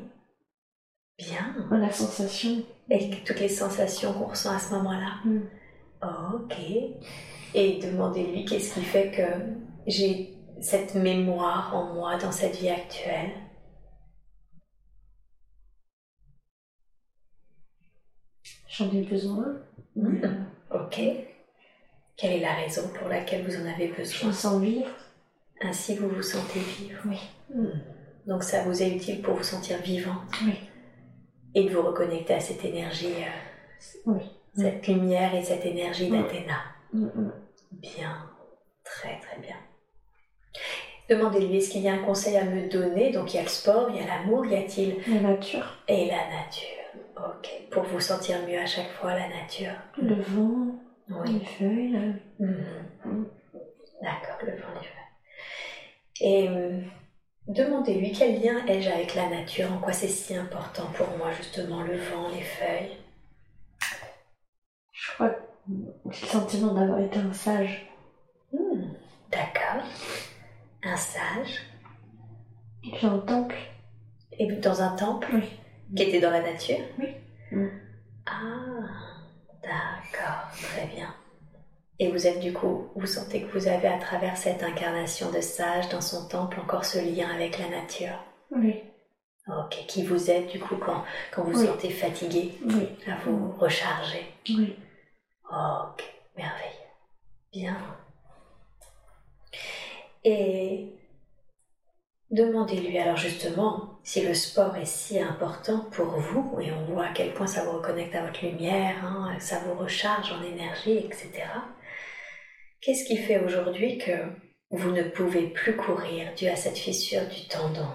Bien. 1.18 1.56
la 1.72 1.92
sensation. 1.92 2.64
Et 2.90 3.10
toutes 3.26 3.40
les 3.40 3.50
sensations 3.50 4.14
qu'on 4.14 4.28
ressent 4.28 4.56
à 4.56 4.60
ce 4.60 4.74
moment-là. 4.76 5.16
Mm. 5.26 5.42
Ok. 6.36 6.58
Et 7.56 7.80
demandez-lui 7.80 8.46
qu'est-ce 8.46 8.76
qui 8.76 8.82
fait 8.82 9.12
que 9.12 9.90
j'ai 9.90 10.34
cette 10.62 10.96
mémoire 10.96 11.76
en 11.76 11.94
moi 11.94 12.18
dans 12.18 12.32
cette 12.32 12.56
vie 12.58 12.70
actuelle. 12.70 13.32
J'en 18.70 18.92
ai 18.92 19.02
besoin. 19.04 19.58
Mm. 19.96 20.24
Euh, 20.24 20.44
Ok. 20.72 21.00
Quelle 22.18 22.34
est 22.34 22.40
la 22.40 22.54
raison 22.54 22.88
pour 22.98 23.08
laquelle 23.10 23.44
vous 23.46 23.56
en 23.58 23.66
avez 23.66 23.90
Je 23.90 23.94
besoin 23.96 24.28
me 24.30 24.34
sens 24.34 24.62
vivre. 24.62 24.88
Ainsi 25.62 25.96
vous 25.98 26.10
vous 26.10 26.22
sentez 26.24 26.60
vivre. 26.60 27.02
Oui. 27.06 27.18
Mm. 27.54 27.68
Donc 28.28 28.44
ça 28.44 28.64
vous 28.64 28.82
est 28.82 28.90
utile 28.90 29.22
pour 29.22 29.36
vous 29.36 29.44
sentir 29.44 29.78
vivante 29.82 30.32
Oui. 30.46 30.56
et 31.54 31.64
de 31.66 31.70
vous 31.70 31.82
reconnecter 31.82 32.34
à 32.34 32.40
cette 32.40 32.64
énergie, 32.66 33.14
euh, 33.18 34.02
Oui. 34.06 34.22
cette 34.58 34.88
lumière 34.88 35.36
et 35.36 35.44
cette 35.44 35.66
énergie 35.66 36.10
d'Athéna. 36.10 36.58
Mm, 36.94 37.06
mm. 37.06 37.32
Bien, 37.74 38.18
très 38.84 39.20
très 39.20 39.40
bien. 39.42 39.56
Demandez-lui, 41.10 41.58
est-ce 41.58 41.70
qu'il 41.70 41.82
y 41.84 41.90
a 41.90 41.94
un 41.94 42.04
conseil 42.04 42.36
à 42.38 42.44
me 42.46 42.68
donner? 42.68 43.12
Donc 43.12 43.34
il 43.34 43.38
y 43.38 43.40
a 43.40 43.44
le 43.44 43.50
sport, 43.50 43.90
il 43.92 43.98
y 43.98 44.00
a 44.00 44.08
l'amour, 44.08 44.46
y 44.46 44.56
a-t-il? 44.56 44.96
La 45.14 45.22
nature, 45.22 45.66
Et 45.88 46.08
la 46.08 46.28
nature. 46.30 46.70
Ok, 47.18 47.50
pour 47.72 47.84
vous 47.84 48.00
sentir 48.00 48.38
mieux 48.48 48.60
à 48.60 48.66
chaque 48.66 48.92
fois, 48.94 49.14
la 49.14 49.28
nature. 49.30 49.74
le 50.02 50.16
vent, 50.16 50.76
Oui. 51.10 51.34
les 51.40 51.46
feuilles. 51.46 51.96
euh, 51.96 52.14
Mhm. 53.06 53.28
D'accord, 54.02 54.38
le 54.46 54.52
vent, 54.58 54.68
les 54.74 54.88
feuilles. 54.88 56.22
Et 56.22 56.50
euh, 56.50 56.82
demandez-lui 57.48 58.12
quel 58.12 58.42
lien 58.42 58.66
ai-je 58.68 58.90
avec 58.90 59.16
la 59.16 59.30
nature, 59.30 59.72
en 59.72 59.78
quoi 59.80 59.94
c'est 59.94 60.08
si 60.08 60.36
important 60.36 60.86
pour 60.98 61.08
moi 61.18 61.32
justement 61.32 61.82
le 61.84 61.98
vent, 61.98 62.30
les 62.30 62.42
feuilles? 62.42 62.98
Je 64.92 65.12
crois 65.14 65.30
que 65.30 65.42
j'ai 66.12 66.22
le 66.26 66.28
sentiment 66.32 66.74
d'avoir 66.74 67.00
été 67.00 67.20
un 67.20 67.34
sage. 67.34 67.86
Hmm, 68.54 68.84
D'accord. 69.32 69.84
Un 70.84 70.96
sage. 70.98 71.62
Et 72.84 72.92
puis 72.92 73.06
un 73.08 73.20
temple. 73.20 73.56
Et 74.38 74.48
dans 74.48 74.82
un 74.82 74.96
temple 74.96 75.28
Oui. 75.34 75.44
qui 75.96 76.04
était 76.04 76.20
dans 76.20 76.32
la 76.32 76.42
nature? 76.42 76.78
Oui. 77.00 77.08
Ah, 78.26 79.15
d'accord, 79.66 80.48
très 80.62 80.86
bien. 80.88 81.14
Et 82.00 82.12
vous 82.12 82.28
êtes 82.28 82.40
du 82.40 82.54
coup, 82.54 82.90
vous 82.96 83.08
sentez 83.08 83.42
que 83.42 83.58
vous 83.58 83.68
avez 83.68 83.88
à 83.88 83.98
travers 83.98 84.38
cette 84.38 84.64
incarnation 84.64 85.32
de 85.32 85.42
sage 85.42 85.90
dans 85.90 86.02
son 86.02 86.28
temple 86.28 86.60
encore 86.60 86.86
ce 86.86 87.00
lien 87.00 87.30
avec 87.34 87.58
la 87.58 87.70
nature? 87.70 88.20
Oui. 88.52 88.84
Ok, 89.48 89.86
qui 89.88 90.04
vous 90.04 90.30
aide 90.32 90.48
du 90.48 90.60
coup 90.60 90.76
quand, 90.78 91.04
quand 91.32 91.44
vous 91.44 91.58
Oui. 91.60 91.68
sentez 91.68 91.90
fatigué 91.90 92.52
Oui. 92.66 92.90
à 93.08 93.16
vous 93.24 93.52
recharger? 93.54 94.26
Oui. 94.50 94.76
Ok, 95.50 96.04
merveilleux. 96.36 96.92
Bien. 97.54 97.78
Et 100.24 100.95
demandez-lui 102.32 102.98
alors 102.98 103.18
justement 103.18 104.00
si 104.04 104.26
le 104.26 104.34
sport 104.34 104.76
est 104.76 104.86
si 104.86 105.20
important 105.20 105.80
pour 105.92 106.20
vous, 106.20 106.60
et 106.62 106.72
on 106.72 106.86
voit 106.86 107.06
à 107.08 107.14
quel 107.14 107.34
point 107.34 107.48
ça 107.48 107.64
vous 107.64 107.78
reconnecte 107.78 108.16
à 108.16 108.26
votre 108.26 108.46
lumière, 108.46 109.04
hein, 109.04 109.36
ça 109.40 109.60
vous 109.60 109.74
recharge 109.74 110.32
en 110.32 110.44
énergie, 110.44 110.98
etc. 110.98 111.44
Qu'est-ce 112.82 113.06
qui 113.06 113.18
fait 113.18 113.44
aujourd'hui 113.44 113.98
que 113.98 114.12
vous 114.70 114.92
ne 114.92 115.04
pouvez 115.04 115.48
plus 115.48 115.76
courir 115.76 116.34
dû 116.36 116.48
à 116.48 116.56
cette 116.56 116.78
fissure 116.78 117.28
du 117.28 117.48
tendon? 117.48 117.88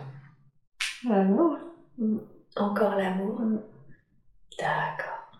L'amour. 1.09 1.59
Encore 2.57 2.97
l'amour? 2.97 3.41
Mm. 3.41 3.63
D'accord. 4.59 5.31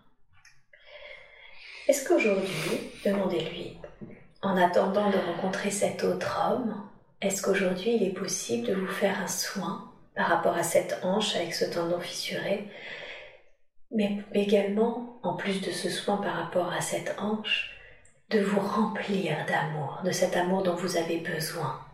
Est-ce 1.87 2.07
qu'aujourd'hui, 2.07 2.79
demandez-lui, 3.03 3.77
en 4.41 4.55
attendant 4.55 5.09
de 5.09 5.17
rencontrer 5.17 5.69
cet 5.69 6.03
autre 6.03 6.39
homme, 6.49 6.89
est-ce 7.21 7.41
qu'aujourd'hui 7.41 7.95
il 7.95 8.03
est 8.03 8.13
possible 8.13 8.67
de 8.67 8.73
vous 8.73 8.87
faire 8.87 9.19
un 9.21 9.27
soin 9.27 9.91
par 10.15 10.27
rapport 10.27 10.55
à 10.55 10.63
cette 10.63 10.99
hanche 11.03 11.35
avec 11.35 11.53
ce 11.53 11.65
tendon 11.65 11.99
fissuré, 11.99 12.69
mais 13.91 14.23
également, 14.33 15.19
en 15.23 15.35
plus 15.35 15.61
de 15.61 15.71
ce 15.71 15.89
soin 15.89 16.17
par 16.17 16.35
rapport 16.35 16.71
à 16.71 16.81
cette 16.81 17.15
hanche, 17.19 17.71
de 18.29 18.39
vous 18.39 18.59
remplir 18.59 19.45
d'amour, 19.45 20.01
de 20.03 20.11
cet 20.11 20.37
amour 20.37 20.63
dont 20.63 20.75
vous 20.75 20.97
avez 20.97 21.17
besoin? 21.17 21.85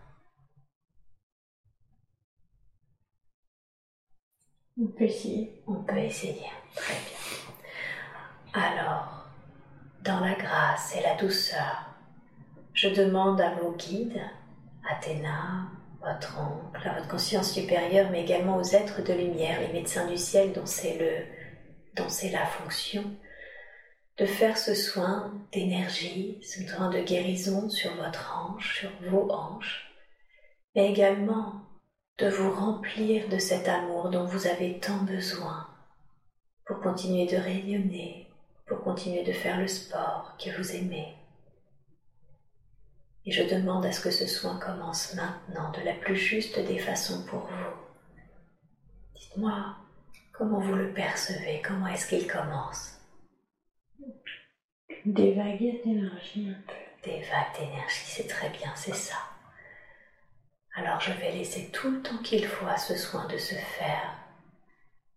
On 4.79 4.87
peut 4.87 5.05
essayer. 5.05 5.63
On 5.65 5.83
peut 5.83 5.97
essayer. 5.97 6.45
Très 6.75 6.93
bien. 6.93 7.17
Alors, 8.53 9.27
dans 10.03 10.19
la 10.19 10.35
grâce 10.35 10.95
et 10.95 11.01
la 11.01 11.15
douceur, 11.15 11.85
je 12.73 12.89
demande 12.89 13.41
à 13.41 13.55
vos 13.55 13.71
guides, 13.71 14.21
Athéna, 14.89 15.67
votre 16.01 16.39
oncle, 16.39 16.91
votre 16.95 17.07
conscience 17.07 17.51
supérieure, 17.51 18.09
mais 18.11 18.21
également 18.21 18.57
aux 18.57 18.63
êtres 18.63 19.03
de 19.03 19.13
lumière, 19.13 19.59
les 19.61 19.73
médecins 19.73 20.07
du 20.07 20.17
ciel 20.17 20.53
dont 20.53 20.65
c'est 20.65 21.27
dont 21.95 22.09
c'est 22.09 22.29
la 22.29 22.45
fonction, 22.45 23.03
de 24.17 24.25
faire 24.25 24.57
ce 24.57 24.73
soin 24.73 25.33
d'énergie, 25.51 26.39
ce 26.41 26.61
soin 26.67 26.89
de 26.89 27.01
guérison 27.01 27.69
sur 27.69 27.95
votre 27.95 28.35
hanche, 28.35 28.79
sur 28.79 28.91
vos 29.09 29.31
hanches, 29.31 29.91
mais 30.75 30.89
également 30.89 31.53
de 32.17 32.29
vous 32.29 32.51
remplir 32.51 33.29
de 33.29 33.37
cet 33.37 33.67
amour 33.67 34.09
dont 34.09 34.25
vous 34.25 34.47
avez 34.47 34.79
tant 34.79 35.03
besoin 35.03 35.67
pour 36.65 36.79
continuer 36.81 37.25
de 37.25 37.37
rayonner, 37.37 38.27
pour 38.67 38.81
continuer 38.81 39.23
de 39.23 39.31
faire 39.31 39.59
le 39.59 39.67
sport 39.67 40.35
que 40.37 40.49
vous 40.57 40.75
aimez. 40.75 41.16
Et 43.27 43.31
je 43.31 43.43
demande 43.43 43.85
à 43.85 43.91
ce 43.91 43.99
que 43.99 44.09
ce 44.09 44.25
soin 44.25 44.57
commence 44.57 45.13
maintenant 45.13 45.69
de 45.71 45.81
la 45.81 45.93
plus 45.95 46.15
juste 46.15 46.57
des 46.59 46.79
façons 46.79 47.25
pour 47.25 47.41
vous. 47.41 47.73
Dites-moi 49.15 49.75
comment 50.31 50.61
vous 50.61 50.75
le 50.75 50.93
percevez, 50.93 51.61
comment 51.61 51.87
est-ce 51.87 52.07
qu'il 52.07 52.25
commence? 52.25 53.01
Des 55.05 55.33
vagues 55.33 55.59
d'énergie 55.83 56.49
un 56.49 56.61
peu. 56.67 57.09
Des 57.09 57.19
vagues 57.19 57.59
d'énergie, 57.59 58.05
c'est 58.05 58.27
très 58.27 58.49
bien, 58.49 58.73
c'est 58.75 58.95
ça. 58.95 59.17
Alors 60.75 61.01
je 61.01 61.11
vais 61.11 61.33
laisser 61.33 61.69
tout 61.71 61.91
le 61.91 62.01
temps 62.01 62.23
qu'il 62.23 62.45
faut 62.45 62.67
à 62.67 62.77
ce 62.77 62.95
soin 62.95 63.27
de 63.27 63.37
se 63.37 63.55
faire, 63.55 64.13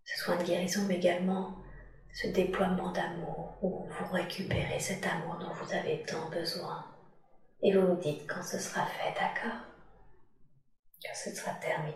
ce 0.05 0.25
soin 0.25 0.37
de 0.37 0.42
guérison, 0.42 0.85
mais 0.88 0.96
également 0.96 1.62
ce 2.12 2.27
déploiement 2.27 2.90
d'amour 2.90 3.57
où 3.62 3.87
vous 3.88 4.12
récupérez 4.12 4.81
cet 4.81 5.07
amour 5.07 5.37
dont 5.37 5.53
vous 5.53 5.73
avez 5.73 6.03
tant 6.03 6.29
besoin. 6.31 6.89
Et 7.62 7.73
vous 7.73 7.83
me 7.83 7.96
dites 8.01 8.27
quand 8.27 8.42
ce 8.42 8.59
sera 8.59 8.87
fait, 8.87 9.12
d'accord? 9.14 9.61
Quand 11.03 11.14
ce 11.14 11.35
sera 11.35 11.53
terminé. 11.55 11.94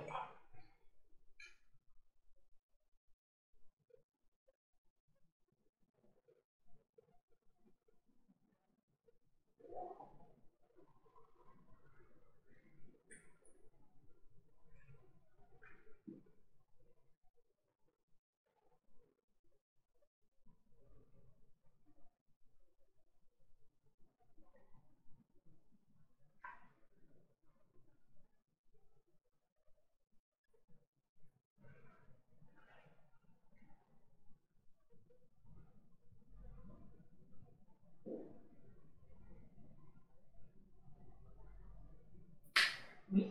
Oui. 43.12 43.28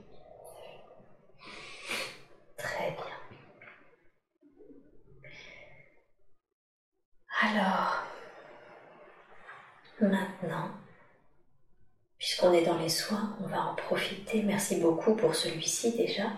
Très 2.58 2.92
bien. 2.92 3.04
Alors, 7.42 8.04
maintenant, 10.00 10.70
puisqu'on 12.18 12.54
est 12.54 12.64
dans 12.66 12.73
les 12.84 12.90
soins, 12.90 13.36
on 13.44 13.48
va 13.48 13.62
en 13.66 13.76
profiter. 13.76 14.44
Merci 14.44 14.80
beaucoup 14.80 15.16
pour 15.16 15.34
celui-ci 15.36 15.96
déjà. 15.98 16.32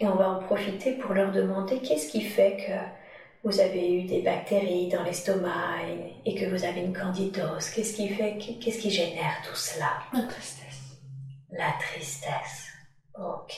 Et 0.00 0.06
on 0.06 0.16
va 0.16 0.28
en 0.30 0.42
profiter 0.42 0.92
pour 0.98 1.12
leur 1.14 1.32
demander 1.32 1.80
qu'est-ce 1.80 2.10
qui 2.10 2.22
fait 2.22 2.56
que 2.66 3.48
vous 3.48 3.60
avez 3.60 3.92
eu 3.92 4.04
des 4.04 4.22
bactéries 4.22 4.88
dans 4.88 5.02
l'estomac 5.04 5.82
et, 5.88 6.30
et 6.30 6.34
que 6.34 6.46
vous 6.50 6.64
avez 6.64 6.80
une 6.80 6.96
candidose. 6.96 7.70
Qu'est-ce 7.70 7.94
qui 7.94 8.08
fait, 8.08 8.36
qu'est-ce 8.38 8.78
qui 8.80 8.90
génère 8.90 9.42
tout 9.48 9.56
cela? 9.56 10.02
La 10.12 10.22
tristesse. 10.22 10.80
La 11.50 11.72
tristesse. 11.80 12.68
Ok. 13.14 13.54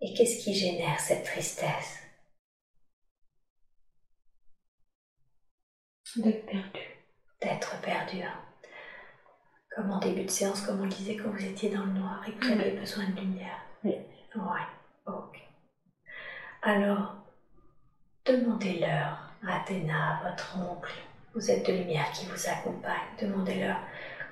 Et 0.00 0.14
qu'est-ce 0.14 0.42
qui 0.44 0.54
génère 0.54 0.98
cette 1.00 1.24
tristesse? 1.24 1.98
D'être 6.16 6.46
perdu. 6.46 6.80
D'être 7.40 7.80
perdu. 7.82 8.22
hein. 8.22 8.47
Comme 9.78 9.92
en 9.92 10.00
début 10.00 10.24
de 10.24 10.30
séance, 10.30 10.60
comme 10.62 10.80
on 10.80 10.84
le 10.86 10.88
disait 10.88 11.14
quand 11.14 11.30
vous 11.30 11.44
étiez 11.44 11.70
dans 11.70 11.84
le 11.84 11.92
noir 11.92 12.20
et 12.26 12.32
que 12.32 12.46
vous 12.46 12.50
aviez 12.50 12.72
besoin 12.72 13.08
de 13.10 13.20
lumière. 13.20 13.60
Oui. 13.84 13.92
Ouais. 14.34 14.66
Ok. 15.06 15.40
Alors, 16.62 17.14
demandez-leur 18.26 19.30
à 19.46 19.60
Athéna, 19.60 20.20
votre 20.24 20.58
oncle, 20.58 20.92
vous 21.32 21.48
êtes 21.48 21.64
de 21.64 21.72
lumière 21.74 22.10
qui 22.10 22.26
vous 22.26 22.48
accompagne, 22.48 23.06
demandez-leur 23.20 23.76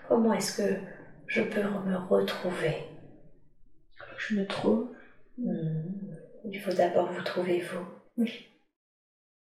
comment 0.08 0.32
est-ce 0.32 0.60
que 0.60 0.80
je 1.28 1.42
peux 1.42 1.62
me 1.62 1.94
retrouver? 1.96 2.82
Je 4.18 4.34
me 4.34 4.48
trouve. 4.48 4.90
Hmm, 5.38 6.10
Il 6.44 6.60
faut 6.60 6.72
d'abord 6.72 7.12
vous 7.12 7.22
trouver 7.22 7.60
vous. 7.60 7.86
Oui. 8.16 8.48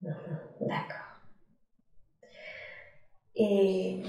Mhm, 0.01 0.13
D'accord. 0.61 1.19
Et 3.35 4.01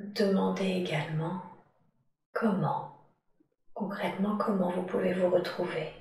demandez 0.00 0.66
également 0.66 1.42
comment, 2.32 3.06
concrètement, 3.74 4.36
comment 4.36 4.70
vous 4.70 4.82
pouvez 4.82 5.12
vous 5.14 5.30
retrouver. 5.30 5.92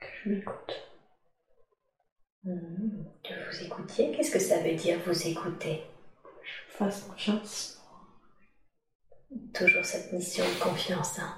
Que 0.00 0.06
je 0.24 0.30
m'écoute. 0.30 0.74
Hmm, 2.44 3.04
que 3.22 3.34
vous 3.50 3.64
écoutiez, 3.64 4.12
qu'est-ce 4.12 4.30
que 4.32 4.38
ça 4.38 4.60
veut 4.60 4.74
dire 4.74 4.98
vous 5.06 5.26
écouter? 5.26 5.84
Je 6.42 6.76
fasse 6.76 7.02
confiance. 7.02 7.80
Toujours 9.52 9.84
cette 9.84 10.12
mission 10.12 10.44
de 10.44 10.62
confiance, 10.62 11.18
hein? 11.18 11.36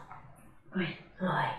Oui. 0.76 0.86
Ouais. 1.20 1.50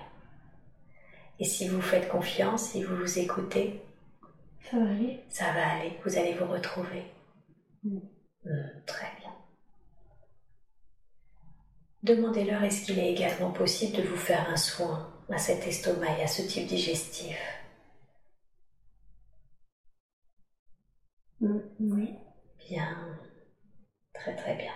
Et 1.40 1.44
si 1.44 1.68
vous 1.68 1.82
faites 1.82 2.08
confiance, 2.08 2.70
si 2.70 2.84
vous 2.84 2.96
vous 2.96 3.20
écoutez, 3.20 3.82
Ça 4.70 4.78
va 4.80 4.90
aller? 4.90 5.20
Ça 5.30 5.52
va 5.52 5.68
aller, 5.72 6.00
vous 6.04 6.18
allez 6.18 6.34
vous 6.34 6.46
retrouver. 6.46 7.04
Mm. 7.84 7.98
Hmm, 8.46 8.84
très 8.88 9.12
bien. 9.20 9.32
Demandez-leur 12.04 12.62
est-ce 12.62 12.86
qu'il 12.86 13.00
est 13.00 13.10
également 13.12 13.50
possible 13.50 13.98
de 13.98 14.04
vous 14.04 14.16
faire 14.16 14.48
un 14.52 14.56
soin 14.56 15.12
à 15.32 15.40
cet 15.40 15.66
estomac 15.66 16.16
et 16.20 16.22
à 16.22 16.28
ce 16.28 16.44
type 16.44 16.68
digestif? 16.68 17.36
Mm, 21.42 21.60
Oui. 21.80 22.16
Bien. 22.70 22.98
Très 24.14 24.36
très 24.36 24.56
bien. 24.56 24.74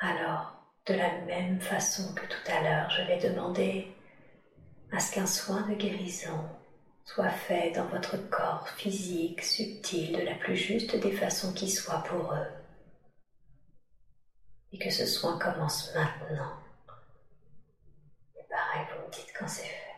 Alors, 0.00 0.72
de 0.86 0.94
la 0.94 1.20
même 1.26 1.60
façon 1.60 2.12
que 2.14 2.26
tout 2.26 2.50
à 2.50 2.60
l'heure, 2.62 2.90
je 2.90 3.02
vais 3.02 3.18
demander 3.18 3.86
à 4.92 5.00
ce 5.00 5.12
qu'un 5.14 5.26
soin 5.26 5.62
de 5.68 5.74
guérison 5.74 6.40
soit 7.14 7.30
fait 7.30 7.70
dans 7.70 7.86
votre 7.86 8.18
corps 8.28 8.68
physique, 8.76 9.42
subtil, 9.42 10.12
de 10.12 10.22
la 10.22 10.34
plus 10.34 10.56
juste 10.56 10.94
des 10.96 11.12
façons 11.12 11.54
qui 11.54 11.70
soient 11.70 12.04
pour 12.04 12.34
eux. 12.34 12.46
Et 14.72 14.78
que 14.78 14.90
ce 14.90 15.06
soin 15.06 15.38
commence 15.38 15.90
maintenant. 15.94 16.52
Et 18.36 18.44
pareil, 18.50 18.86
vous 18.94 19.06
me 19.06 19.10
dites 19.10 19.32
quand 19.38 19.48
c'est 19.48 19.62
fait. 19.62 19.88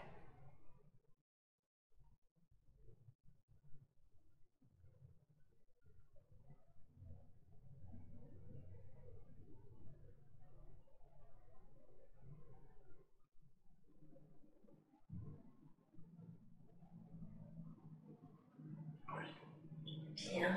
Bien. 20.32 20.54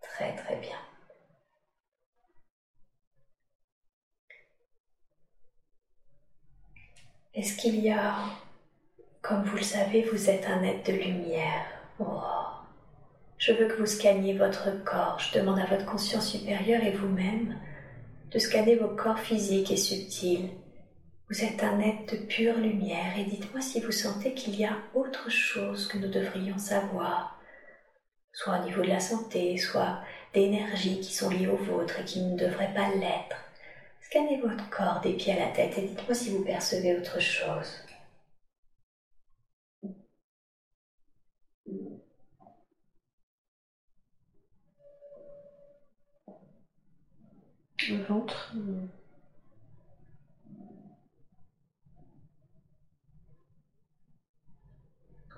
Très 0.00 0.36
très 0.36 0.56
bien. 0.56 0.76
Est-ce 7.40 7.56
qu'il 7.56 7.80
y 7.80 7.88
a, 7.88 8.16
comme 9.22 9.44
vous 9.44 9.56
le 9.56 9.62
savez, 9.62 10.02
vous 10.02 10.28
êtes 10.28 10.44
un 10.44 10.62
être 10.62 10.92
de 10.92 10.92
lumière. 10.92 11.64
Oh. 11.98 12.20
Je 13.38 13.54
veux 13.54 13.66
que 13.66 13.78
vous 13.78 13.86
scanniez 13.86 14.34
votre 14.34 14.84
corps. 14.84 15.18
Je 15.18 15.38
demande 15.38 15.58
à 15.58 15.64
votre 15.64 15.86
conscience 15.86 16.32
supérieure 16.32 16.84
et 16.84 16.92
vous-même 16.92 17.56
de 18.30 18.38
scanner 18.38 18.76
vos 18.76 18.94
corps 18.94 19.18
physiques 19.18 19.70
et 19.70 19.78
subtils. 19.78 20.50
Vous 21.30 21.42
êtes 21.42 21.64
un 21.64 21.80
être 21.80 22.12
de 22.12 22.26
pure 22.26 22.58
lumière 22.58 23.18
et 23.18 23.24
dites-moi 23.24 23.62
si 23.62 23.80
vous 23.80 23.90
sentez 23.90 24.34
qu'il 24.34 24.54
y 24.56 24.66
a 24.66 24.76
autre 24.92 25.30
chose 25.30 25.88
que 25.88 25.96
nous 25.96 26.08
devrions 26.08 26.58
savoir, 26.58 27.40
soit 28.34 28.60
au 28.60 28.64
niveau 28.64 28.82
de 28.82 28.88
la 28.88 29.00
santé, 29.00 29.56
soit 29.56 30.02
d'énergies 30.34 31.00
qui 31.00 31.14
sont 31.14 31.30
liées 31.30 31.48
au 31.48 31.56
vôtre 31.56 32.00
et 32.00 32.04
qui 32.04 32.20
ne 32.20 32.36
devraient 32.36 32.74
pas 32.74 32.90
l'être. 32.96 33.49
Scannez 34.10 34.40
votre 34.40 34.68
corps 34.70 35.00
des 35.00 35.12
pieds 35.12 35.34
à 35.34 35.38
la 35.46 35.52
tête 35.52 35.78
et 35.78 35.82
dites-moi 35.82 36.14
si 36.14 36.30
vous 36.30 36.44
percevez 36.44 36.98
autre 36.98 37.20
chose. 37.20 37.84
Le 47.88 48.02
ventre. 48.08 48.52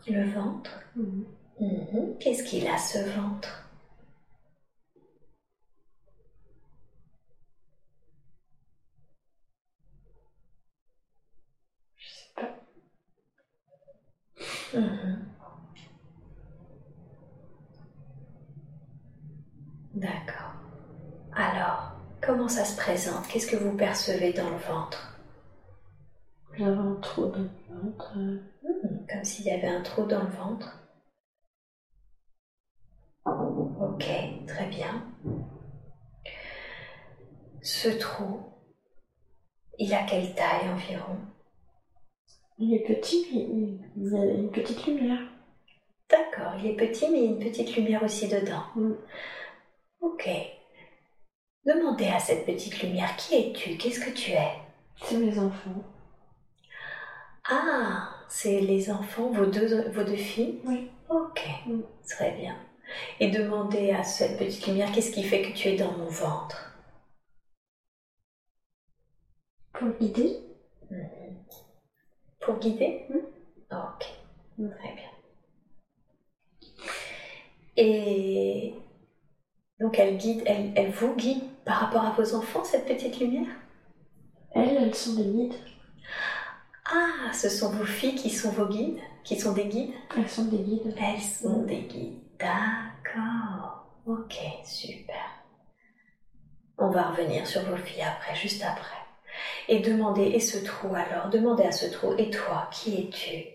Le 0.07 0.31
ventre 0.31 0.81
mm. 0.97 1.25
Mhm. 1.61 2.17
Qu'est-ce 2.19 2.43
qu'il 2.43 2.67
a 2.67 2.79
ce 2.79 2.99
ventre? 3.21 3.62
Mhm. 14.75 15.33
D'accord. 19.95 20.53
Alors, 21.35 21.93
comment 22.21 22.49
ça 22.49 22.65
se 22.65 22.77
présente? 22.77 23.27
Qu'est-ce 23.29 23.47
que 23.47 23.57
vous 23.57 23.77
percevez 23.77 24.33
dans 24.33 24.51
le 24.51 24.57
ventre? 24.57 25.17
J'avais 26.57 26.77
un 26.77 26.95
trou 27.01 27.27
dans 27.27 27.39
le 27.39 27.51
ventre. 27.83 28.13
Hmm, 28.19 28.39
Comme 29.11 29.25
s'il 29.25 29.47
y 29.47 29.51
avait 29.51 29.69
un 29.69 29.83
trou 29.83 30.05
dans 30.07 30.23
le 30.23 30.31
ventre. 30.31 30.79
Ok, 33.25 34.05
très 34.47 34.67
bien. 34.67 35.03
Ce 37.63 37.89
trou, 37.89 38.41
il 39.79 39.95
a 39.95 40.05
quelle 40.05 40.35
taille 40.35 40.69
environ? 40.69 41.17
Il 42.63 42.75
est 42.75 42.87
petit, 42.87 43.27
mais 43.33 43.41
il 43.97 44.13
y 44.13 44.17
a 44.17 44.25
une 44.25 44.53
petite 44.53 44.87
lumière. 44.87 45.19
D'accord, 46.09 46.53
il 46.61 46.67
est 46.71 46.77
petit, 46.77 47.09
mais 47.11 47.19
il 47.19 47.25
y 47.25 47.27
a 47.27 47.31
une 47.31 47.39
petite 47.41 47.75
lumière 47.75 48.03
aussi 48.05 48.29
dedans. 48.29 48.63
Mm. 48.77 48.93
Ok. 50.01 50.29
Demandez 51.67 52.07
à 52.07 52.21
cette 52.21 52.47
petite 52.47 52.81
lumière 52.83 53.17
qui 53.17 53.35
es-tu? 53.35 53.77
Qu'est-ce 53.77 53.99
que 54.05 54.11
tu 54.11 54.31
es? 54.31 54.53
C'est 55.03 55.17
mes 55.17 55.37
enfants. 55.41 55.83
Ah, 57.51 58.11
c'est 58.29 58.61
les 58.61 58.91
enfants, 58.93 59.31
vos 59.33 59.47
deux, 59.47 59.91
vos 59.91 60.05
deux 60.05 60.15
filles? 60.17 60.61
Oui. 60.65 60.89
Ok, 61.09 61.41
Mm. 61.67 61.83
très 62.09 62.31
bien. 62.33 62.57
Et 63.19 63.29
demandez 63.31 63.91
à 63.91 64.05
cette 64.05 64.39
petite 64.39 64.69
lumière 64.69 64.93
qu'est-ce 64.93 65.11
qui 65.13 65.25
fait 65.25 65.43
que 65.43 65.53
tu 65.57 65.69
es 65.69 65.77
dans 65.77 65.93
mon 65.99 66.07
ventre? 66.09 66.69
Pour 69.73 69.89
Mhm. 69.89 70.52
Pour 72.43 72.59
guider 72.59 73.07
Mm. 73.09 73.17
Ok, 73.71 74.07
très 74.79 74.95
bien. 74.95 75.11
Et 77.77 78.75
donc 79.81 79.99
elle 79.99 80.19
guide, 80.19 80.43
elle, 80.47 80.73
elle 80.77 80.91
vous 80.91 81.15
guide 81.15 81.43
par 81.65 81.77
rapport 81.77 82.05
à 82.05 82.11
vos 82.11 82.35
enfants, 82.35 82.65
cette 82.65 82.87
petite 82.87 83.19
lumière? 83.19 83.49
Elles, 84.55 84.77
elles 84.77 84.95
sont 84.95 85.15
des 85.15 85.25
guides. 85.25 85.55
Ah, 86.85 87.33
ce 87.33 87.49
sont 87.49 87.71
vos 87.71 87.85
filles 87.85 88.17
qui 88.17 88.29
sont 88.29 88.51
vos 88.51 88.67
guides, 88.67 88.99
qui 89.25 89.41
sont 89.41 89.53
des 89.53 89.67
guides? 89.67 89.95
Elles 90.17 90.29
sont 90.29 90.45
des 90.45 90.59
guides. 90.59 90.95
Elles 91.01 91.21
sont 91.21 91.63
des 91.63 91.83
guides. 91.83 92.19
D'accord. 92.39 93.87
Ok, 94.05 94.37
super. 94.65 95.45
On 96.77 96.91
va 96.91 97.11
revenir 97.11 97.47
sur 97.47 97.63
vos 97.63 97.77
filles 97.77 98.03
après, 98.03 98.35
juste 98.35 98.63
après. 98.63 99.02
Et 99.69 99.81
demandez, 99.81 100.25
et 100.27 100.41
ce 100.41 100.59
trou 100.59 100.95
alors? 100.95 101.29
Demandez 101.31 101.65
à 101.65 101.73
ce 101.73 101.87
trou, 101.87 102.15
et 102.19 102.31
toi, 102.31 102.69
qui 102.73 102.95
es-tu? 103.01 103.47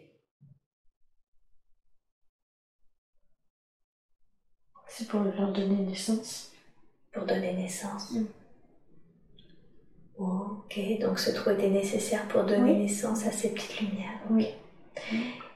C'est 4.88 5.07
pour 5.07 5.21
leur 5.21 5.51
donner 5.51 5.75
naissance. 5.84 6.51
Pour 7.11 7.25
donner 7.25 7.53
naissance. 7.53 8.11
Mm. 8.11 8.25
Ok. 10.17 10.80
Donc 10.99 11.19
ce 11.19 11.30
trou 11.32 11.51
était 11.51 11.69
nécessaire 11.69 12.28
pour 12.28 12.43
donner 12.43 12.71
Oui. 12.71 12.78
naissance 12.80 13.25
à 13.28 13.32
ces 13.32 13.53
petites 13.53 13.80
lumières. 13.82 14.19
Oui. 14.32 14.47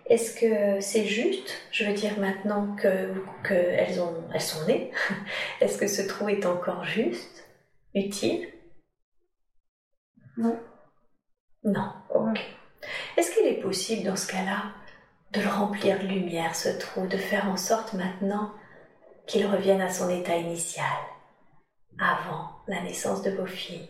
Est-ce 0.06 0.36
que 0.40 0.80
c'est 0.82 1.06
juste? 1.06 1.50
Je 1.72 1.86
veux 1.86 1.94
dire 1.94 2.20
maintenant 2.20 2.76
que, 2.76 3.12
que 3.44 3.54
elles, 3.54 4.00
ont, 4.00 4.14
elles 4.34 4.42
sont 4.42 4.66
nées. 4.68 4.92
Est-ce 5.62 5.78
que 5.80 5.88
ce 5.88 6.04
trou 6.04 6.30
est 6.30 6.46
encore 6.46 6.84
juste? 6.84 7.48
Utile? 7.96 8.48
Non. 10.38 10.60
Non, 11.64 11.94
ok. 12.14 12.40
Est-ce 13.18 13.32
qu'il 13.32 13.46
est 13.48 13.62
possible 13.62 14.04
dans 14.04 14.16
ce 14.16 14.28
cas-là 14.28 14.74
de 15.32 15.42
le 15.42 15.50
remplir 15.50 16.00
de 16.00 16.08
lumière, 16.08 16.56
ce 16.56 16.70
trou, 16.70 17.08
de 17.08 17.18
faire 17.18 17.48
en 17.48 17.58
sorte 17.58 17.94
maintenant 17.94 18.54
qu'il 19.28 19.46
revienne 19.46 19.82
à 19.82 19.92
son 19.92 20.10
état 20.10 20.36
initial, 20.36 20.86
avant 22.00 22.52
la 22.68 22.82
naissance 22.82 23.22
de 23.22 23.32
vos 23.32 23.46
filles? 23.46 23.90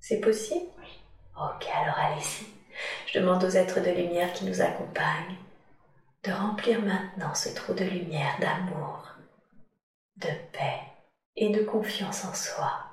C'est 0.00 0.20
possible? 0.20 0.66
Oui. 0.78 1.00
Ok, 1.36 1.66
alors 1.74 1.98
allez-y. 1.98 2.46
Je 3.06 3.18
demande 3.18 3.44
aux 3.44 3.50
êtres 3.50 3.80
de 3.80 3.90
lumière 3.90 4.32
qui 4.32 4.44
nous 4.44 4.60
accompagnent 4.60 5.36
de 6.24 6.32
remplir 6.32 6.82
maintenant 6.82 7.34
ce 7.34 7.48
trou 7.50 7.72
de 7.72 7.84
lumière, 7.84 8.38
d'amour, 8.40 9.06
de 10.16 10.28
paix 10.52 10.80
et 11.36 11.50
de 11.50 11.64
confiance 11.64 12.24
en 12.24 12.34
soi. 12.34 12.89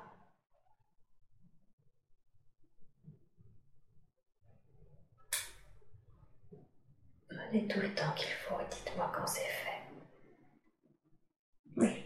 Prenez 7.48 7.66
tout 7.66 7.80
le 7.80 7.94
temps 7.94 8.10
qu'il 8.14 8.28
faut 8.28 8.60
et 8.60 8.66
dites-moi 8.70 9.10
quand 9.14 9.26
c'est 9.26 9.40
fait. 9.40 9.82
Oui. 11.76 12.04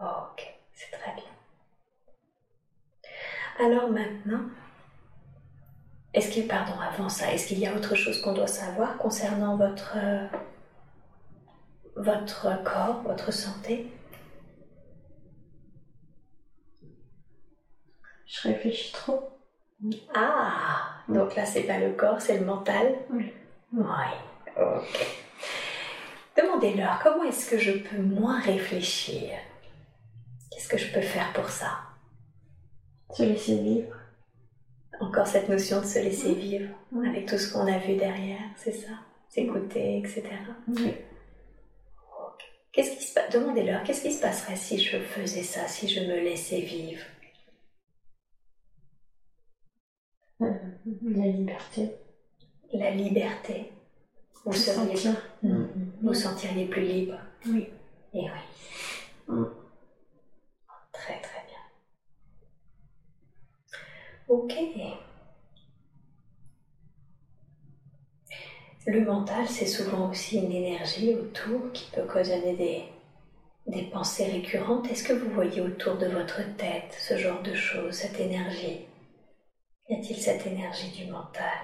Ok, 0.00 0.52
c'est 0.72 0.90
très 0.90 1.12
bien. 1.14 1.24
Alors 3.60 3.88
maintenant, 3.90 4.40
est-ce 6.12 6.30
qu'il, 6.30 6.48
pardon, 6.48 6.72
avant 6.80 7.08
ça, 7.08 7.32
est-ce 7.32 7.46
qu'il 7.46 7.58
y 7.60 7.66
a 7.68 7.74
autre 7.74 7.94
chose 7.94 8.20
qu'on 8.20 8.32
doit 8.32 8.48
savoir 8.48 8.96
concernant 8.98 9.56
votre, 9.56 9.92
euh, 9.96 10.26
votre 11.94 12.62
corps, 12.64 13.02
votre 13.02 13.32
santé? 13.32 13.86
Je 18.30 18.48
réfléchis 18.48 18.92
trop. 18.92 19.28
Ah, 20.14 21.02
donc 21.08 21.34
là, 21.34 21.44
c'est 21.44 21.62
pas 21.64 21.78
le 21.78 21.92
corps, 21.94 22.20
c'est 22.20 22.38
le 22.38 22.44
mental 22.44 22.94
Oui. 23.10 23.32
Oui, 23.72 23.82
ok. 24.56 25.06
Demandez-leur 26.36 27.00
comment 27.02 27.24
est-ce 27.24 27.50
que 27.50 27.58
je 27.58 27.72
peux 27.72 28.00
moins 28.00 28.40
réfléchir? 28.40 29.30
Qu'est-ce 30.50 30.68
que 30.68 30.78
je 30.78 30.92
peux 30.92 31.00
faire 31.00 31.32
pour 31.32 31.48
ça? 31.48 31.78
Se 33.14 33.22
laisser 33.24 33.56
vivre. 33.60 33.96
Encore 35.00 35.26
cette 35.26 35.48
notion 35.48 35.80
de 35.80 35.86
se 35.86 35.98
laisser 35.98 36.34
vivre 36.34 36.68
Oui. 36.92 37.08
avec 37.08 37.26
tout 37.26 37.38
ce 37.38 37.52
qu'on 37.52 37.66
a 37.66 37.78
vu 37.78 37.96
derrière, 37.96 38.42
c'est 38.56 38.72
ça? 38.72 38.92
S'écouter, 39.28 39.98
etc. 39.98 40.22
Oui. 40.68 40.94
Qu'est-ce 42.72 42.96
qui 42.96 43.04
se 43.04 43.14
passe 43.14 43.30
Demandez-leur 43.32 43.82
qu'est-ce 43.82 44.02
qui 44.02 44.12
se 44.12 44.20
passerait 44.20 44.54
si 44.56 44.78
je 44.80 44.98
faisais 44.98 45.42
ça, 45.42 45.66
si 45.66 45.88
je 45.88 46.00
me 46.00 46.20
laissais 46.20 46.60
vivre 46.60 47.02
Euh, 50.12 50.29
la 50.40 51.26
liberté. 51.26 51.96
La 52.72 52.90
liberté. 52.90 53.72
Vous 54.44 54.52
seriez, 54.52 54.96
Sentir. 54.96 55.22
Mhm. 55.42 55.92
vous 56.02 56.14
sentiriez 56.14 56.66
plus 56.66 56.82
libre. 56.82 57.18
Oui. 57.46 57.68
Et 58.14 58.22
oui. 58.22 59.34
Mm. 59.34 59.44
Très 60.92 61.20
très 61.20 61.44
bien. 61.46 61.58
Ok. 64.28 64.54
Le 68.86 69.04
mental, 69.04 69.46
c'est 69.46 69.66
souvent 69.66 70.10
aussi 70.10 70.38
une 70.38 70.52
énergie 70.52 71.14
autour 71.14 71.70
qui 71.72 71.90
peut 71.90 72.06
des, 72.56 72.84
des 73.66 73.82
pensées 73.82 74.24
récurrentes. 74.24 74.90
Est-ce 74.90 75.04
que 75.04 75.12
vous 75.12 75.30
voyez 75.30 75.60
autour 75.60 75.96
de 75.98 76.06
votre 76.06 76.40
tête 76.56 76.96
ce 76.98 77.16
genre 77.18 77.42
de 77.42 77.54
choses, 77.54 77.92
cette 77.92 78.18
énergie? 78.18 78.86
Y 79.90 79.94
a-t-il 79.94 80.16
cette 80.20 80.46
énergie 80.46 80.90
du 80.92 81.10
mental? 81.10 81.58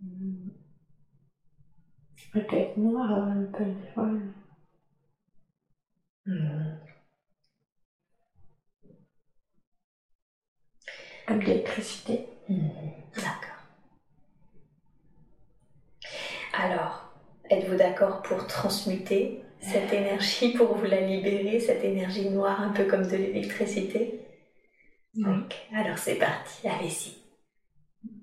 Mm. 0.00 0.50
Peut-être 2.32 2.76
noir 2.76 3.10
euh, 3.10 3.42
un 3.42 3.44
peu. 3.46 3.64
Hmm. 6.26 6.78
Comme 11.26 11.40
de 11.40 11.44
l'électricité. 11.46 12.28
Mhm. 12.48 12.70
D'accord. 13.16 13.50
Alors, 16.52 17.12
êtes-vous 17.50 17.76
d'accord 17.76 18.22
pour 18.22 18.46
transmuter 18.46 19.42
cette 19.60 19.92
énergie, 19.92 20.52
pour 20.52 20.74
vous 20.74 20.86
la 20.86 21.00
libérer, 21.00 21.60
cette 21.60 21.84
énergie 21.84 22.30
noire, 22.30 22.60
un 22.60 22.70
peu 22.70 22.84
comme 22.84 23.06
de 23.06 23.16
l'électricité 23.16 24.20
Ok, 25.18 25.56
alors 25.74 25.98
c'est 25.98 26.14
parti, 26.16 26.68
allez-y. 26.68 27.16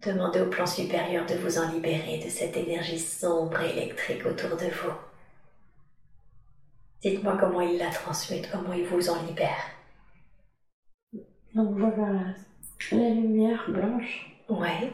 Demandez 0.02 0.42
au 0.42 0.50
plan 0.50 0.66
supérieur 0.66 1.26
de 1.26 1.36
vous 1.36 1.58
en 1.60 1.72
libérer 1.72 2.20
de 2.24 2.30
cette 2.30 2.56
énergie 2.56 3.00
sombre 3.00 3.62
et 3.62 3.72
électrique 3.72 4.26
autour 4.26 4.52
de 4.58 4.66
vous. 4.66 4.94
Dites-moi 7.02 7.38
comment 7.38 7.62
il 7.62 7.78
la 7.78 7.90
transmute, 7.90 8.50
comment 8.52 8.74
il 8.74 8.86
vous 8.86 9.10
en 9.10 9.22
libère. 9.24 9.66
Donc 11.54 11.78
voilà 11.78 12.14
la, 12.14 12.98
la 12.98 13.10
lumière 13.10 13.70
blanche. 13.70 14.32
Ouais. 14.50 14.92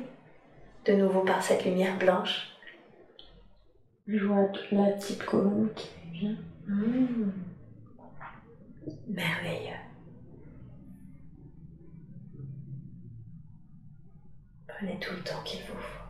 De 0.86 0.94
nouveau 0.94 1.22
par 1.22 1.42
cette 1.42 1.64
lumière 1.64 1.98
blanche. 1.98 2.53
Je 4.08 4.26
vois 4.26 4.48
la 4.72 4.90
petite 4.90 5.24
colombe 5.24 5.70
qui 5.76 5.90
vient. 6.12 6.36
Mmh. 6.68 7.32
Merveilleux. 9.08 9.80
Prenez 14.68 14.98
tout 15.00 15.14
le 15.14 15.22
temps 15.22 15.40
qu'il 15.46 15.62
vous 15.62 15.78
faut. 15.78 16.04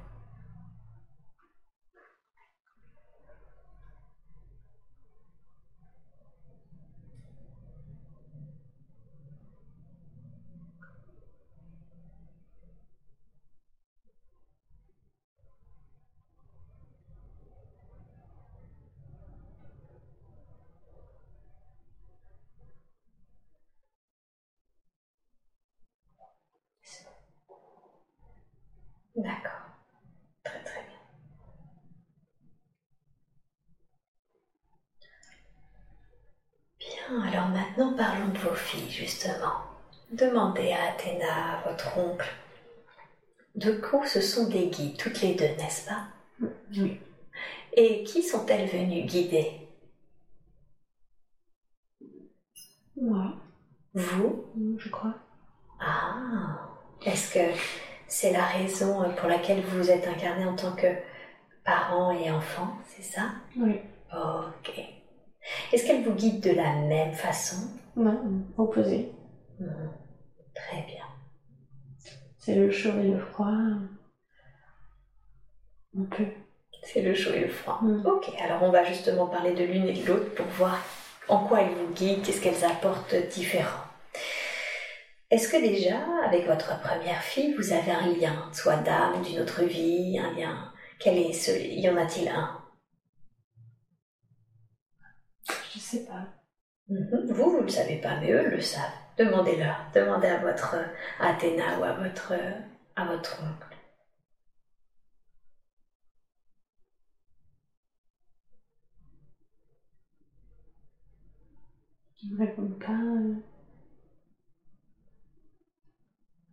D'accord. 29.16 29.70
Très 30.44 30.60
très 30.62 30.82
bien. 30.84 30.98
Bien, 36.80 37.22
alors 37.22 37.48
maintenant 37.78 37.94
parlons 37.94 38.30
de 38.30 38.38
vos 38.38 38.54
filles, 38.56 38.90
justement. 38.90 39.64
Demandez 40.12 40.72
à 40.74 40.92
Athéna, 40.92 41.64
votre 41.66 41.98
oncle, 41.98 42.32
de 43.56 43.72
quoi 43.74 44.06
ce 44.06 44.22
sont 44.22 44.48
des 44.48 44.68
guides, 44.68 44.98
toutes 44.98 45.22
les 45.22 45.34
deux, 45.34 45.56
n'est-ce 45.58 45.88
pas? 45.90 46.08
Oui. 46.78 47.00
Et 47.76 48.04
qui 48.04 48.22
sont-elles 48.22 48.68
venues 48.68 49.04
guider? 49.04 49.68
Moi, 52.96 53.34
Vous? 53.96 54.46
Je 54.78 54.90
crois. 54.90 55.16
Ah 55.80 56.70
Est-ce 57.06 57.34
que 57.34 57.60
c'est 58.08 58.32
la 58.32 58.46
raison 58.46 59.12
pour 59.16 59.28
laquelle 59.30 59.62
vous 59.62 59.78
vous 59.80 59.92
êtes 59.92 60.08
incarné 60.08 60.46
en 60.46 60.56
tant 60.56 60.76
que 60.76 60.88
parent 61.64 62.12
et 62.12 62.30
enfant, 62.32 62.78
c'est 62.86 63.04
ça? 63.04 63.32
Oui. 63.58 63.80
Ok. 64.14 65.03
Est-ce 65.72 65.86
qu'elle 65.86 66.04
vous 66.04 66.14
guide 66.14 66.42
de 66.42 66.52
la 66.52 66.74
même 66.76 67.14
façon? 67.14 67.68
Non, 67.96 68.20
opposé. 68.58 69.12
Mhm. 69.60 69.90
Très 70.56 70.82
bien. 70.84 71.06
C'est 72.38 72.56
le 72.56 72.72
chaud 72.72 73.00
et 73.00 73.08
le 73.08 73.20
froid. 73.20 73.48
Un 75.98 76.04
peu. 76.10 76.26
C'est 76.84 77.02
le 77.02 77.14
chaud 77.14 77.32
et 77.34 77.40
le 77.40 77.50
froid. 77.50 77.80
Mm. 77.82 78.06
Ok, 78.06 78.32
alors 78.42 78.64
on 78.64 78.72
va 78.72 78.84
justement 78.84 79.28
parler 79.28 79.54
de 79.54 79.64
l'une 79.64 79.88
et 79.88 79.94
de 79.94 80.06
l'autre 80.06 80.34
pour 80.36 80.46
voir 80.48 80.84
en 81.30 81.46
quoi 81.46 81.62
elles 81.62 81.74
vous 81.74 81.94
guident, 81.94 82.22
qu'est-ce 82.22 82.42
qu'elles 82.42 82.66
apportent 82.66 83.16
différent. 83.32 83.80
Est-ce 85.32 85.48
que 85.48 85.58
déjà, 85.58 86.00
avec 86.26 86.46
votre 86.46 86.80
première 86.82 87.22
fille, 87.22 87.56
vous 87.56 87.72
avez 87.74 87.92
un 87.92 88.08
lien, 88.14 88.50
soit 88.52 88.78
d'âme, 88.78 89.22
d'une 89.24 89.40
autre 89.40 89.64
vie, 89.64 90.20
un 90.20 90.34
lien? 90.34 90.72
Quel 91.00 91.18
est 91.18 91.34
ce 91.34 91.52
Y 91.52 91.90
en 91.90 91.98
a-t-il 91.98 92.28
un? 92.30 92.63
Je 95.74 95.80
sais 95.80 96.00
pas. 96.00 96.24
Mhm. 96.90 97.26
Vous, 97.30 97.50
vous 97.50 97.58
ne 97.60 97.64
le 97.64 97.70
savez 97.70 97.98
pas, 97.98 98.16
mais 98.16 98.32
eux 98.32 98.46
le 98.48 98.60
savent. 98.62 98.92
Demandez-leur. 99.18 99.86
Demandez 99.94 100.28
à 100.28 100.38
votre 100.38 100.76
à 101.20 101.28
Athéna 101.28 101.78
ou 101.78 101.84
à 101.84 101.94
votre, 101.94 102.34
à 102.96 103.06
votre 103.06 103.40
oncle. 103.42 103.78
Ils 112.24 112.32
me 112.32 112.38
répondent 112.40 112.80
pas. 112.80 112.92
euh. 112.92 113.36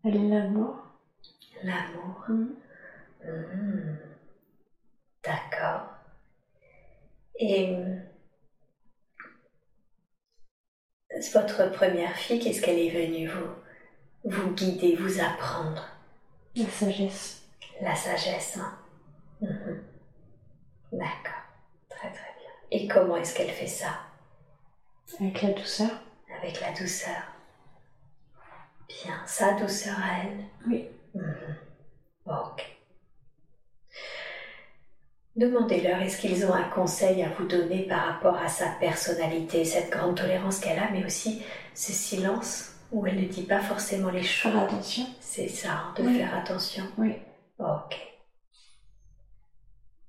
Elle 0.05 0.17
est 0.17 0.25
l'amour. 0.29 0.75
L'amour. 1.63 2.27
Mm. 2.29 2.53
Hmm. 3.25 3.95
D'accord. 5.25 5.89
Et 7.39 7.65
euh, 7.65 7.97
votre 11.35 11.71
première 11.73 12.17
fille, 12.17 12.39
qu'est-ce 12.39 12.61
qu'elle 12.63 12.79
est 12.79 12.91
venue 12.91 13.29
vous, 13.29 13.51
vous 14.25 14.51
guider, 14.53 14.97
vous 14.97 15.21
apprendre? 15.21 15.85
La 16.57 16.67
sagesse. 16.69 17.43
La 17.81 17.95
sagesse. 17.95 18.57
hein 18.59 18.77
Mhm. 19.41 19.83
D'accord. 20.93 21.45
Très 21.89 22.11
très 22.11 22.35
bien. 22.39 22.51
Et 22.71 22.87
comment 22.89 23.17
est-ce 23.17 23.35
qu'elle 23.35 23.51
fait 23.51 23.67
ça? 23.67 24.01
Avec 25.19 25.41
la 25.43 25.53
douceur 25.53 25.91
Avec 26.43 26.61
la 26.61 26.73
douceur. 26.73 27.23
Bien, 28.89 29.23
sa 29.27 29.53
douceur 29.55 29.97
à 29.99 30.25
elle? 30.25 30.45
Oui. 30.67 30.89
Mhm. 31.15 31.57
Ok. 32.27 32.80
Demandez-leur 35.41 36.03
est-ce 36.03 36.21
qu'ils 36.21 36.45
ont 36.45 36.53
un 36.53 36.69
conseil 36.69 37.23
à 37.23 37.31
vous 37.31 37.47
donner 37.47 37.87
par 37.87 38.01
rapport 38.05 38.37
à 38.37 38.49
sa 38.49 38.67
personnalité, 38.79 39.65
cette 39.65 39.89
grande 39.89 40.15
tolérance 40.15 40.61
qu'elle 40.61 40.79
a, 40.79 40.91
mais 40.91 41.03
aussi 41.03 41.43
ce 41.73 41.93
silence 41.93 42.75
où 42.93 43.07
elle 43.07 43.19
ne 43.19 43.27
dit 43.27 43.45
pas 43.45 43.63
forcément 43.63 44.11
les 44.11 44.23
choses? 44.23 44.53
Faire 44.53 44.65
attention. 44.65 45.07
C'est 45.19 45.49
ça, 45.49 45.71
hein, 45.71 45.95
de 45.97 46.03
Oui. 46.03 46.19
faire 46.19 46.35
attention. 46.37 46.85
Oui. 46.99 47.15
Ok. 47.59 47.97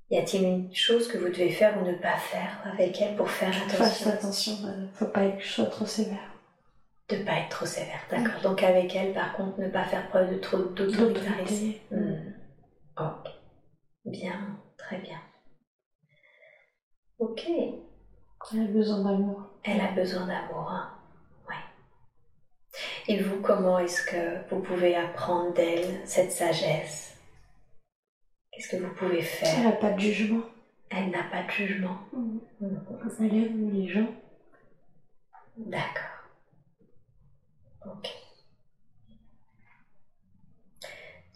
Y 0.10 0.18
a-t-il 0.18 0.44
une 0.44 0.76
chose 0.76 1.08
que 1.08 1.18
vous 1.18 1.30
devez 1.30 1.50
faire 1.52 1.82
ou 1.82 1.86
ne 1.86 1.94
pas 1.94 2.18
faire 2.18 2.62
avec 2.70 3.00
elle 3.00 3.16
pour 3.16 3.30
faire 3.30 3.56
attention? 3.56 4.10
attention, 4.12 4.54
euh, 4.66 4.88
faut 4.96 5.06
pas 5.06 5.40
je 5.40 5.48
sois 5.48 5.66
trop 5.68 5.86
sévère. 5.86 6.36
De 7.08 7.16
pas 7.24 7.38
être 7.38 7.48
trop 7.50 7.66
sévère, 7.66 8.06
d'accord. 8.10 8.42
Donc 8.42 8.64
avec 8.64 8.94
elle, 8.98 9.14
par 9.14 9.32
contre, 9.38 9.58
ne 9.62 9.70
pas 9.70 9.86
faire 9.86 10.10
preuve 10.10 10.30
de 10.34 10.40
trop 10.40 10.58
d'autoritarisme. 10.58 11.72
Hmm. 11.90 12.34
Ok. 12.98 13.32
Bien, 14.04 14.58
très 14.82 14.98
bien. 14.98 15.20
Ok. 17.20 17.44
Elle 18.54 18.62
a 18.62 18.66
besoin 18.66 19.04
d'amour. 19.04 19.44
Elle 19.64 19.82
a 19.82 19.92
besoin 19.92 20.26
d'amour, 20.26 20.72
hein. 20.72 20.90
Ouais. 21.48 21.56
Et 23.08 23.22
vous, 23.22 23.40
comment 23.42 23.80
est-ce 23.80 24.04
que 24.04 24.50
vous 24.50 24.62
pouvez 24.62 24.96
apprendre 24.96 25.54
d'elle 25.54 26.02
cette 26.06 26.32
sagesse? 26.32 27.16
Qu'est-ce 28.52 28.70
que 28.70 28.84
vous 28.84 28.94
pouvez 28.96 29.20
Elle 29.20 29.24
faire 29.26 29.64
n'a 29.64 29.72
pas 29.74 29.92
de 29.92 30.00
jugement. 30.00 30.44
Elle 30.90 31.10
n'a 31.10 31.24
pas 31.24 31.44
de 31.44 31.52
jugement. 31.52 31.98
Mhm. 32.12 32.42
Mhm. 32.60 32.82
Elle 33.20 33.36
aime 33.36 33.72
les 33.74 33.88
gens. 33.88 34.14
D'accord. 35.58 36.28
Ok. 37.86 38.10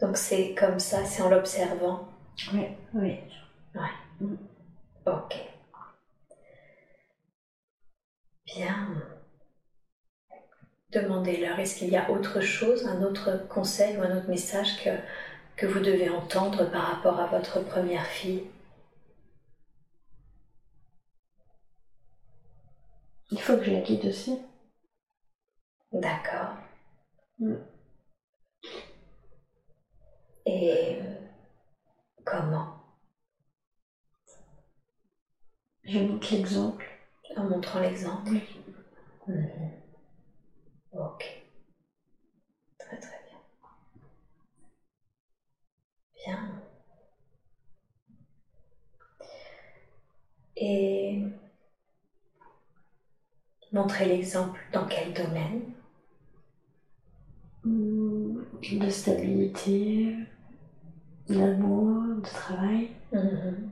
Donc 0.00 0.16
c'est 0.16 0.54
comme 0.54 0.78
ça, 0.78 1.04
c'est 1.04 1.22
en 1.22 1.30
l'observant? 1.30 2.08
Oui, 2.52 2.66
oui. 2.94 3.18
Ok. 5.04 5.34
Bien. 8.44 9.02
Demandez-leur, 10.90 11.60
est-ce 11.60 11.76
qu'il 11.76 11.90
y 11.90 11.96
a 11.96 12.10
autre 12.10 12.40
chose, 12.40 12.86
un 12.86 13.02
autre 13.02 13.46
conseil 13.48 13.96
ou 13.96 14.02
un 14.02 14.16
autre 14.16 14.28
message 14.28 14.82
que, 14.82 14.90
que 15.56 15.66
vous 15.66 15.78
devez 15.78 16.08
entendre 16.08 16.68
par 16.70 16.82
rapport 16.82 17.20
à 17.20 17.26
votre 17.26 17.60
première 17.60 18.06
fille? 18.06 18.42
Il 23.30 23.40
faut 23.40 23.56
que 23.56 23.62
je 23.62 23.70
la 23.70 23.78
guide 23.82 24.06
aussi. 24.06 24.36
D'accord. 25.92 26.58
Mm. 27.40 27.56
Et 30.46 30.98
comment? 32.24 32.75
Je 35.86 35.98
montre 36.00 36.32
l'exemple. 36.34 36.84
En 37.36 37.44
montrant 37.44 37.80
l'exemple. 37.80 38.32
Mhm. 39.28 39.70
Ok. 40.92 41.22
Très 42.78 42.96
très 42.98 43.20
bien. 43.28 43.38
Bien. 46.24 46.60
Et 50.56 51.22
montrer 53.70 54.06
l'exemple 54.06 54.58
dans 54.72 54.86
quel 54.86 55.12
domaine? 55.12 55.60
Mm, 57.64 58.40
De 58.80 58.88
stabilité, 58.90 60.16
d'amour, 61.28 62.02
de 62.16 62.20
travail. 62.22 62.88
Mhm. 63.12 63.68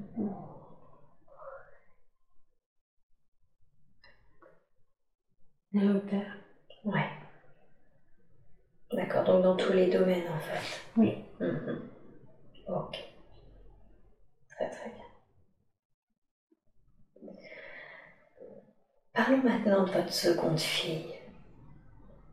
Des 5.74 5.86
repères. 5.86 6.38
Ouais. 6.84 7.06
D'accord, 8.92 9.24
donc 9.24 9.42
dans 9.42 9.56
tous 9.56 9.72
les 9.72 9.88
domaines 9.88 10.28
en 10.28 10.38
fait. 10.38 10.80
Oui. 10.96 11.18
Mhm. 11.40 11.82
Ok. 12.68 13.04
Très 14.48 14.70
très 14.70 14.90
bien. 14.90 15.04
Parlons 19.12 19.42
maintenant 19.42 19.84
de 19.84 19.90
votre 19.90 20.12
seconde 20.12 20.60
fille. 20.60 21.14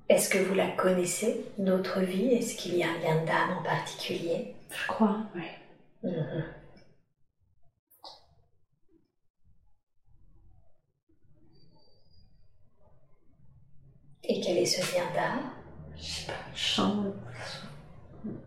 Est-ce 0.09 0.29
que 0.29 0.37
vous 0.37 0.53
la 0.53 0.67
connaissez, 0.67 1.45
notre 1.57 2.01
vie? 2.01 2.33
Est-ce 2.33 2.55
qu'il 2.55 2.75
y 2.75 2.83
a 2.83 2.89
un 2.89 2.99
lien 2.99 3.23
d'âme 3.25 3.57
en 3.59 3.63
particulier? 3.63 4.53
Je 4.69 4.87
crois, 4.87 5.17
oui. 5.35 5.47
Mhm. 6.03 6.43
Et 14.41 14.43
quel 14.43 14.57
est 14.57 14.65
ce 14.65 14.81
lien 14.95 15.03
d'âme 15.13 15.51
Je 15.97 16.03
sais 16.03 16.25
pas, 16.27 16.33
je 16.55 16.63
sens. 16.63 17.05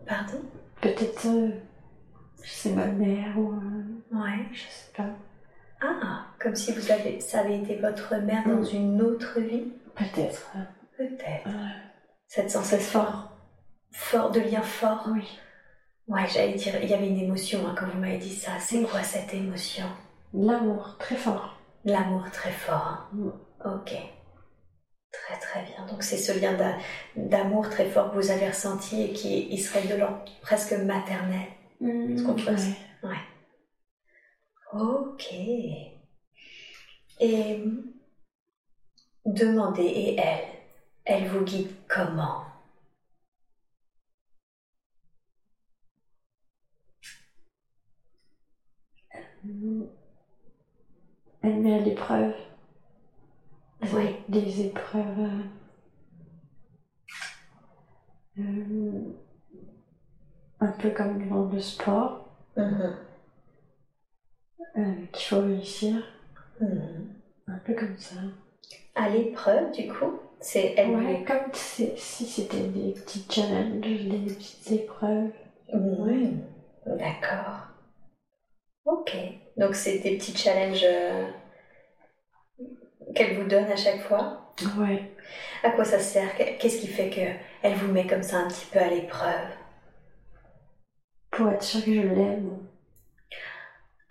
Pardon 0.07 0.41
Peut-être 0.81 1.27
euh, 1.27 1.51
c'est 2.43 2.73
ma 2.73 2.87
mère 2.87 3.39
ou. 3.39 3.53
euh, 3.53 4.17
Ouais. 4.19 4.45
je 4.53 4.63
sais 4.63 4.93
pas. 4.97 5.11
Ah, 5.81 6.25
comme 6.41 6.57
si 6.57 6.73
vous 6.73 6.91
avez, 6.91 7.21
ça 7.21 7.41
avait 7.41 7.59
été 7.59 7.77
votre 7.77 8.15
mère 8.17 8.45
dans 8.47 8.65
une 8.65 9.01
autre 9.03 9.39
vie 9.41 9.73
Peut-être. 9.95 10.51
Peut-être. 10.97 11.49
Cette 12.27 12.51
sensation 12.51 13.01
fort. 13.03 13.31
fort, 13.93 14.31
de 14.33 14.41
lien 14.41 14.63
fort. 14.63 15.07
Oui. 15.13 15.39
Ouais, 16.09 16.27
j'allais 16.27 16.55
dire, 16.55 16.75
il 16.83 16.89
y 16.91 16.95
avait 16.95 17.09
une 17.09 17.19
émotion 17.21 17.61
hein, 17.69 17.75
quand 17.79 17.87
vous 17.87 17.99
m'avez 18.01 18.19
dit 18.19 18.35
ça. 18.35 18.59
C'est 18.59 18.79
Oui. 18.79 18.87
quoi 18.91 19.03
cette 19.05 19.33
émotion? 19.33 19.87
L'amour, 20.33 20.97
très 20.99 21.15
fort. 21.17 21.57
L'amour 21.85 22.25
très 22.33 22.51
fort. 22.51 22.75
hein. 22.89 23.09
Mm. 23.13 23.31
Ok. 23.77 23.93
Très 25.23 25.39
très 25.39 25.63
bien. 25.63 25.87
Donc 25.87 26.03
c'est 26.03 26.17
ce 26.19 26.33
lien 26.33 26.55
d'a- 26.55 26.77
d'amour 27.17 27.69
très 27.69 27.87
fort 27.87 28.11
que 28.11 28.17
vous 28.17 28.31
avez 28.31 28.49
ressenti 28.49 29.03
et 29.03 29.13
qui 29.13 29.47
il 29.51 29.59
serait 29.59 29.87
de 29.87 29.95
l'ordre 29.95 30.25
presque 30.43 30.73
maternel. 30.73 31.49
Mm, 31.81 32.23
qu'on 32.25 32.35
peut- 32.35 32.53
ouais. 33.05 33.21
Ok. 34.73 35.33
Et 37.21 37.59
demandez, 39.25 39.83
et 39.83 40.17
elle, 40.21 40.45
elle 41.05 41.27
vous 41.29 41.43
guide 41.43 41.71
comment? 41.89 42.43
Mm. 49.45 49.85
Elle 51.43 51.57
met 51.61 51.75
à 51.75 51.81
l'épreuve. 51.81 52.33
Oui. 53.93 54.17
Des 54.29 54.63
épreuves. 54.67 55.19
euh, 55.19 55.43
euh, 58.39 59.01
un 60.61 60.71
peu 60.73 60.91
comme 60.91 61.29
dans 61.29 61.47
le 61.47 61.61
sport, 61.61 62.29
Mhm. 62.57 62.97
euh, 64.77 64.95
qu'il 65.13 65.27
faut 65.27 65.41
réussir. 65.41 65.97
Mhm. 66.61 67.09
Un 67.49 67.59
peu 67.59 67.75
comme 67.75 67.97
ça. 67.99 68.17
À 68.95 69.09
l'épreuve, 69.09 69.73
du 69.73 69.89
coup, 69.89 70.19
c'est 70.41 70.75
elle. 70.77 70.91
Ouais, 70.91 71.25
comme 71.27 71.53
si 71.53 71.97
c'était 71.97 72.69
des 72.69 72.93
petits 72.93 73.25
challenges, 73.29 73.81
des 74.07 74.35
petites 74.35 74.71
épreuves. 74.73 75.33
Mhm. 75.73 76.41
D'accord. 76.87 77.67
Ok. 78.85 79.17
Donc 79.57 79.75
c'est 79.75 79.99
des 79.99 80.17
petits 80.17 80.37
challenges 80.37 80.85
qu'elle 83.15 83.37
vous 83.41 83.49
donne 83.49 83.71
à 83.71 83.77
chaque 83.77 84.01
fois. 84.03 84.55
Ouais. 84.79 85.11
À 85.63 85.71
quoi 85.71 85.85
ça 85.85 85.99
sert? 85.99 86.35
Qu'est-ce 86.37 86.79
qui 86.81 86.87
fait 86.89 87.11
que 87.11 87.21
elle 87.67 87.75
vous 87.75 87.91
met 87.93 88.07
comme 88.07 88.23
ça 88.23 88.37
un 88.39 88.49
petit 88.49 88.67
peu 88.67 88.79
à 88.79 88.89
l'épreuve? 88.89 89.49
Pour 91.31 91.51
être 91.51 91.63
sûr 91.63 91.85
que 91.85 91.93
je 91.93 92.01
l'aime. 92.01 92.59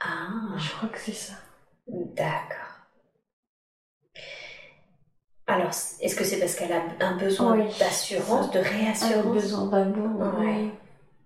Ah, 0.02 0.58
Je 0.58 0.72
crois 0.72 0.90
que 0.90 1.00
c'est 1.00 1.14
ça. 1.14 1.34
d'accord. 1.88 2.60
Alors, 5.48 5.70
est-ce 6.02 6.16
que 6.16 6.24
c'est 6.24 6.40
parce 6.40 6.56
qu'elle 6.56 6.72
a 6.72 6.82
un 7.02 7.18
besoin 7.18 7.58
Oui, 7.58 7.66
d'assurance, 7.80 8.50
de 8.52 8.60
réassurance? 8.60 9.26
besoin 9.34 9.66
d'amour. 9.68 10.40
Ouais. 10.40 10.70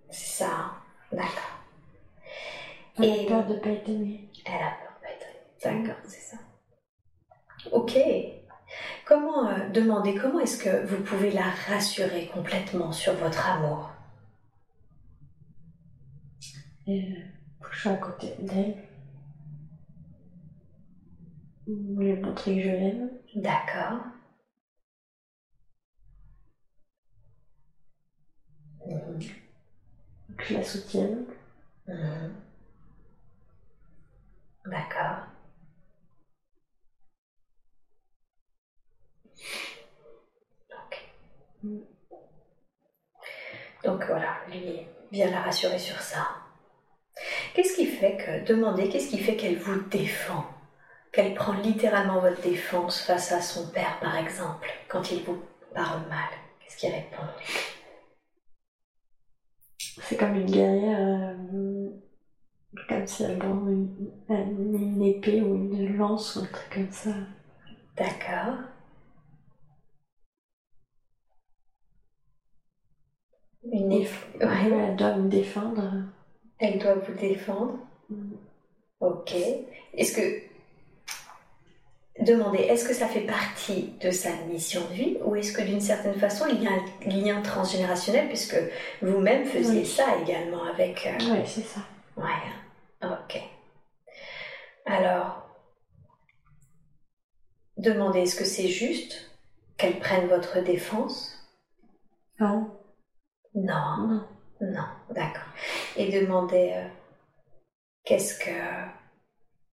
C'est 0.09 0.43
ça. 0.43 0.49
hein. 0.51 0.71
D'accord. 1.11 1.61
Elle 2.97 3.05
Et- 3.05 3.25
a 3.25 3.29
peur 3.29 3.45
de 3.45 3.55
pas 3.59 3.69
être 3.69 3.89
aimée. 3.89 4.29
Elle 4.45 4.53
a 4.53 4.71
peur 4.81 4.99
d'être 5.01 5.67
aimée. 5.71 5.87
D'accord, 5.87 6.01
c'est 6.07 6.19
ça. 6.21 6.37
Ok. 7.71 7.97
Comment 9.05 9.47
euh, 9.49 9.69
demander 9.69 10.15
comment 10.15 10.39
est-ce 10.39 10.61
que 10.63 10.85
vous 10.85 11.01
pouvez 11.03 11.31
la 11.31 11.49
rassurer 11.67 12.27
complètement 12.33 12.91
sur 12.91 13.13
votre 13.15 13.47
amour? 13.49 13.89
Et 16.87 17.01
euh, 17.03 17.15
que 17.61 17.73
je 17.73 17.79
sois 17.81 17.91
à 17.93 17.97
côté 17.97 18.33
d'elle. 18.39 18.75
Lui 21.67 22.13
montrer 22.13 22.55
que 22.55 22.61
je 22.63 22.69
l'aime. 22.69 23.09
D'accord. 23.35 23.99
Que 30.37 30.45
je 30.45 30.53
la 30.53 30.63
soutienne. 30.63 31.25
Mhm. 31.87 32.31
D'accord. 34.65 35.25
Donc 43.83 44.05
voilà, 44.05 44.37
lui 44.51 44.81
vient 45.11 45.29
la 45.31 45.41
rassurer 45.41 45.79
sur 45.79 45.99
ça. 46.01 46.27
Qu'est-ce 47.53 47.75
qui 47.75 47.85
fait 47.85 48.17
que, 48.17 48.45
demandez, 48.45 48.89
qu'est-ce 48.89 49.09
qui 49.09 49.17
fait 49.17 49.35
qu'elle 49.35 49.57
vous 49.57 49.81
défend? 49.89 50.45
Qu'elle 51.11 51.33
prend 51.33 51.53
littéralement 51.53 52.19
votre 52.19 52.41
défense 52.41 52.99
face 53.01 53.31
à 53.31 53.41
son 53.41 53.67
père, 53.69 53.97
par 53.99 54.17
exemple, 54.17 54.67
quand 54.87 55.11
il 55.11 55.23
vous 55.23 55.41
parle 55.73 56.01
mal? 56.09 56.29
Qu'est-ce 56.59 56.77
qu'il 56.77 56.91
répond? 56.91 57.23
C'est 59.79 60.17
comme 60.17 60.35
une 60.35 60.49
guerrière, 60.51 60.99
euh, 61.53 61.89
comme 62.87 63.07
si 63.07 63.23
elle 63.23 63.37
prend 63.39 63.67
une- 63.67 64.11
une 64.29 65.01
épée 65.03 65.41
ou 65.41 65.55
une 65.55 65.97
lance 65.97 66.35
ou 66.35 66.39
un 66.41 66.45
truc 66.45 66.69
comme 66.73 66.91
ça. 66.91 67.11
D'accord. 67.97 68.57
Une 73.71 73.91
Ouais, 73.93 74.07
Elle 74.41 74.95
doit 74.95 75.15
me 75.17 75.29
défendre. 75.29 75.83
Elle 76.59 76.79
doit 76.79 76.95
vous 76.95 77.13
défendre. 77.13 77.77
Mm. 78.09 78.33
Ok. 79.01 79.35
Est-ce 79.93 80.15
que. 80.15 80.47
Demandez, 82.19 82.59
est-ce 82.63 82.87
que 82.87 82.95
ça 82.95 83.07
fait 83.07 83.21
partie 83.27 83.93
de 84.01 84.09
sa 84.09 84.31
mission 84.49 84.81
de 84.89 84.93
vie 84.95 85.17
ou 85.23 85.35
est-ce 85.35 85.53
que 85.53 85.61
d'une 85.61 85.79
certaine 85.81 86.15
façon 86.15 86.45
il 86.51 86.63
y 86.63 86.67
a 86.67 86.71
un 86.71 87.09
lien 87.09 87.41
transgénérationnel 87.43 88.27
puisque 88.27 88.57
vous-même 89.03 89.45
faisiez 89.45 89.81
Oui. 89.81 89.85
ça 89.85 90.03
également 90.23 90.63
avec. 90.63 91.05
euh, 91.05 91.31
Ouais, 91.31 91.43
c'est 91.45 91.61
ça. 91.61 91.81
Ouais. 92.15 92.23
Ok. 93.03 93.39
Alors, 94.87 95.47
demandez, 97.77 98.21
est-ce 98.21 98.35
que 98.35 98.45
c'est 98.45 98.67
juste 98.69 99.29
qu'elle 99.77 99.99
prenne 99.99 100.25
votre 100.27 100.61
défense? 100.63 101.33
Non, 102.39 102.71
Non. 103.57 104.07
non. 104.07 104.27
Non, 104.61 104.87
d'accord. 105.11 105.53
Et 105.95 106.11
demandez 106.11 106.71
euh, 106.73 106.87
qu'est-ce 108.03 108.39
que 108.39 108.49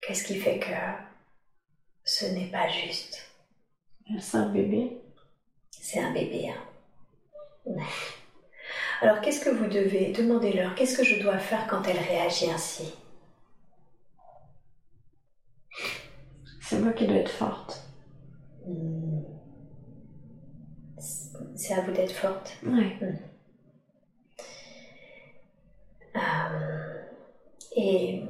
qu'est-ce 0.01 0.25
qui 0.25 0.35
fait 0.35 0.59
que 0.59 0.75
ce 2.03 2.25
n'est 2.25 2.51
pas 2.51 2.67
juste? 2.67 3.31
C'est 4.19 4.37
un 4.37 4.49
bébé. 4.49 5.01
C'est 5.71 5.99
un 5.99 6.11
bébé. 6.11 6.49
Hein. 6.49 7.77
Alors 9.01 9.21
qu'est-ce 9.21 9.43
que 9.43 9.49
vous 9.49 9.67
devez 9.67 10.11
demandez-leur 10.11 10.75
qu'est-ce 10.75 10.97
que 10.97 11.03
je 11.03 11.21
dois 11.21 11.37
faire 11.37 11.65
quand 11.67 11.83
elle 11.87 11.97
réagit 11.97 12.49
ainsi? 12.51 12.93
C'est 16.61 16.79
moi 16.79 16.91
qui 16.91 17.07
dois 17.07 17.17
être 17.17 17.31
forte. 17.31 17.85
Hmm. 18.65 19.21
C'est 21.55 21.73
à 21.73 21.81
vous 21.81 21.91
d'être 21.91 22.13
forte? 22.13 22.57
Ouais. 22.65 22.97
Euh, 26.15 27.03
et 27.75 28.23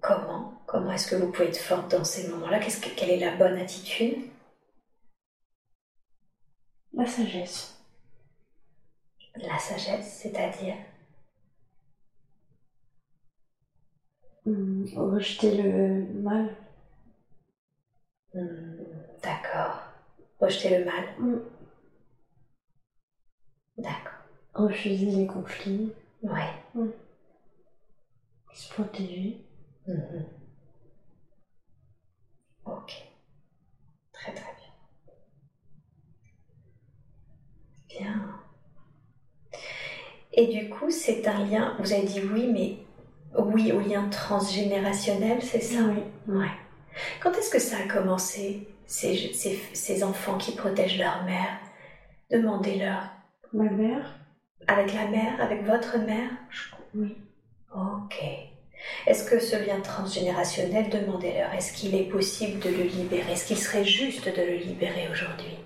comment 0.00 0.52
Comment 0.66 0.92
est-ce 0.92 1.06
que 1.10 1.16
vous 1.16 1.30
pouvez 1.30 1.48
être 1.48 1.58
forte 1.58 1.90
dans 1.90 2.04
ces 2.04 2.28
moments-là? 2.28 2.58
Qu'est-ce 2.58 2.80
que- 2.80 2.94
Quelle 2.94 3.10
est 3.10 3.18
la 3.18 3.36
bonne 3.36 3.58
attitude? 3.58 4.16
La 6.94 7.06
sagesse. 7.06 7.76
La 9.36 9.58
sagesse, 9.58 10.20
c'est-à-dire? 10.22 10.76
Mm, 14.46 14.86
Rejeter 14.96 15.50
le 15.62 16.04
mal. 16.22 16.56
Hmm, 18.34 18.84
D'accord. 19.22 19.82
Rejeter 20.40 20.78
le 20.78 20.84
mal? 20.84 21.04
Mm. 21.18 21.38
D'accord. 23.78 24.12
Refuser 24.54 25.06
les 25.10 25.26
conflits. 25.26 25.92
Ouais. 26.22 26.52
Se 28.52 28.68
protéger. 28.72 29.36
Mhm. 29.86 30.24
Ok. 32.64 32.92
Très 34.12 34.32
très 34.34 34.52
bien. 34.54 34.68
Bien. 37.88 38.38
Et 40.32 40.46
du 40.46 40.68
coup, 40.70 40.90
c'est 40.90 41.26
un 41.28 41.44
lien, 41.44 41.76
vous 41.78 41.92
avez 41.92 42.04
dit 42.04 42.20
oui, 42.22 42.48
mais 42.52 42.76
oui 43.42 43.72
au 43.72 43.80
lien 43.80 44.08
transgénérationnel, 44.08 45.42
c'est 45.42 45.60
ça? 45.60 45.80
Oui. 45.88 46.02
Ouais. 46.34 46.50
Quand 47.20 47.32
est-ce 47.32 47.50
que 47.50 47.58
ça 47.58 47.76
a 47.78 47.88
commencé, 47.88 48.68
ces, 48.86 49.32
ces, 49.34 49.56
ces 49.74 50.04
enfants 50.04 50.38
qui 50.38 50.52
protègent 50.52 50.98
leur 50.98 51.24
mère? 51.24 51.58
Demandez-leur. 52.30 53.10
Ma 53.52 53.64
mère? 53.70 54.18
Avec 54.66 54.94
la 54.94 55.06
mère, 55.06 55.40
avec 55.40 55.64
votre 55.64 55.98
mère? 55.98 56.30
Oui. 56.94 57.16
Ok. 57.74 58.22
Est-ce 59.06 59.24
que 59.28 59.38
ce 59.38 59.56
lien 59.56 59.80
transgénérationnel, 59.80 60.90
demandez-leur, 60.90 61.52
est-ce 61.54 61.72
qu'il 61.72 61.94
est 61.94 62.04
possible 62.08 62.58
de 62.60 62.68
le 62.68 62.84
libérer? 62.84 63.32
Est-ce 63.32 63.46
qu'il 63.46 63.58
serait 63.58 63.84
juste 63.84 64.26
de 64.28 64.42
le 64.42 64.56
libérer 64.56 65.08
aujourd'hui? 65.10 65.56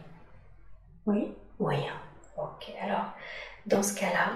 Oui. 1.07 1.29
Oui. 1.59 1.77
hein. 1.77 2.01
Ok. 2.37 2.73
Alors, 2.83 3.13
dans 3.67 3.83
ce 3.83 3.95
cas-là, 3.95 4.33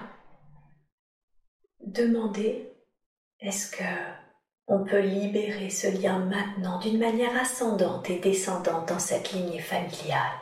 demandez, 1.87 2.73
est-ce 3.41 3.71
que 3.71 3.85
on 4.67 4.85
peut 4.85 5.01
libérer 5.01 5.69
ce 5.69 5.89
lien 5.89 6.21
maintenant 6.21 6.79
d'une 6.79 6.99
manière 6.99 7.37
ascendante 7.37 8.09
et 8.09 8.19
descendante 8.21 8.89
dans 8.89 8.99
cette 8.99 9.33
lignée 9.33 9.61
familiale? 9.61 10.39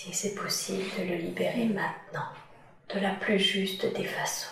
Si 0.00 0.14
c'est 0.14 0.34
possible 0.34 0.84
de 0.98 1.04
le 1.04 1.16
libérer 1.16 1.66
maintenant, 1.66 2.30
de 2.94 3.00
la 3.00 3.10
plus 3.16 3.38
juste 3.38 3.84
des 3.94 4.06
façons. 4.06 4.48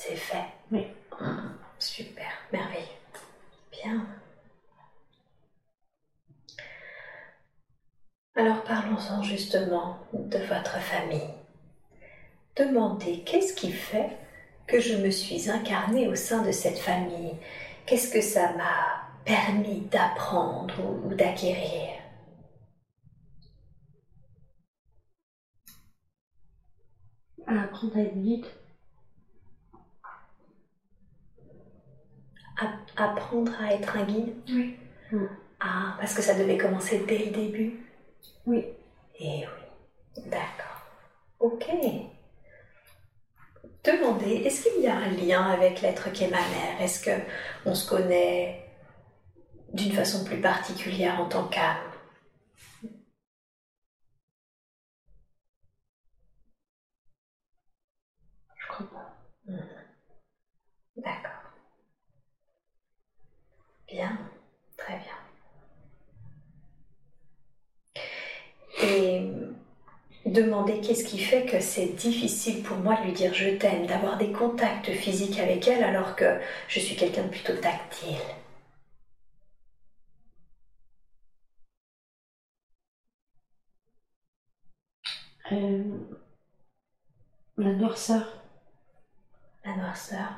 C'est 0.00 0.16
fait. 0.16 0.46
Oui. 0.72 0.86
Hum, 1.20 1.58
super, 1.78 2.32
merveilleux. 2.50 2.86
Bien. 3.70 4.06
Justement 9.22 9.98
de 10.12 10.38
votre 10.38 10.78
famille. 10.80 11.28
Demandez 12.56 13.22
qu'est-ce 13.26 13.54
qui 13.54 13.72
fait 13.72 14.16
que 14.68 14.78
je 14.80 14.94
me 14.96 15.10
suis 15.10 15.50
incarnée 15.50 16.06
au 16.08 16.14
sein 16.14 16.42
de 16.42 16.52
cette 16.52 16.78
famille? 16.78 17.34
Qu'est-ce 17.86 18.12
que 18.12 18.20
ça 18.20 18.52
m'a 18.52 19.02
permis 19.24 19.80
d'apprendre 19.90 20.74
ou, 21.04 21.14
d'acquérir? 21.14 21.88
À 27.46 27.64
apprendre 27.64 27.98
à 27.98 28.00
être 28.00 28.16
guide. 28.16 28.46
App- 32.60 32.90
Apprendre 32.96 33.52
à 33.60 33.72
être 33.74 33.96
un 33.96 34.04
guide? 34.04 34.34
Oui. 34.48 34.76
Ah, 35.60 35.96
parce 36.00 36.14
que 36.14 36.22
ça 36.22 36.34
devait 36.34 36.58
commencer 36.58 37.04
dès 37.06 37.18
le 37.18 37.30
début? 37.32 37.80
Oui. 38.46 38.64
Eh 39.20 39.44
oui, 39.46 39.62
d'accord. 40.26 40.82
Ok. 41.38 41.66
Demandez, 43.84 44.40
est-ce 44.46 44.62
qu'il 44.62 44.80
y 44.82 44.86
a 44.86 44.94
un 44.96 45.08
lien 45.08 45.42
avec 45.50 45.82
l'être 45.82 46.10
qui 46.12 46.24
est 46.24 46.28
ma 46.28 46.38
mère? 46.48 46.80
Est-ce 46.80 46.98
que 46.98 47.10
on 47.66 47.74
se 47.74 47.86
connaît 47.86 48.56
d'une 49.72 49.90
façon 49.92 50.22
plus 50.22 50.40
particulière 50.40 51.18
en 51.20 51.24
tant 51.24 51.42
qu'âme? 51.44 51.76
Je 58.56 58.66
comprends. 58.68 59.00
pas. 59.00 59.52
Mhm. 59.52 59.64
D'accord. 60.96 61.50
Bien, 63.86 64.16
très 64.78 64.96
bien. 64.96 65.19
Et 68.82 69.30
demander 70.26 70.80
qu'est-ce 70.80 71.04
qui 71.04 71.18
fait 71.18 71.44
que 71.46 71.60
c'est 71.60 71.88
difficile 71.96 72.62
pour 72.62 72.76
moi 72.78 72.96
de 72.96 73.04
lui 73.04 73.12
dire 73.12 73.34
je 73.34 73.50
t'aime, 73.50 73.86
d'avoir 73.86 74.18
des 74.18 74.32
contacts 74.32 74.90
physiques 74.90 75.38
avec 75.38 75.66
elle 75.68 75.82
alors 75.84 76.16
que 76.16 76.38
je 76.68 76.80
suis 76.80 76.96
quelqu'un 76.96 77.24
de 77.24 77.28
plutôt 77.28 77.56
tactile. 77.56 78.16
Euh, 85.52 85.82
la 87.56 87.72
noirceur. 87.74 88.42
La 89.64 89.76
noirceur. 89.76 90.36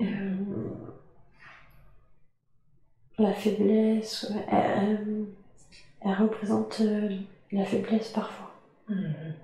Euh, 0.00 0.67
la 3.18 3.32
faiblesse, 3.34 4.32
elle, 4.50 5.26
elle 6.00 6.14
représente 6.14 6.80
euh, 6.80 7.10
la 7.52 7.64
faiblesse 7.64 8.08
parfois. 8.08 8.52
Mhm. 8.88 9.34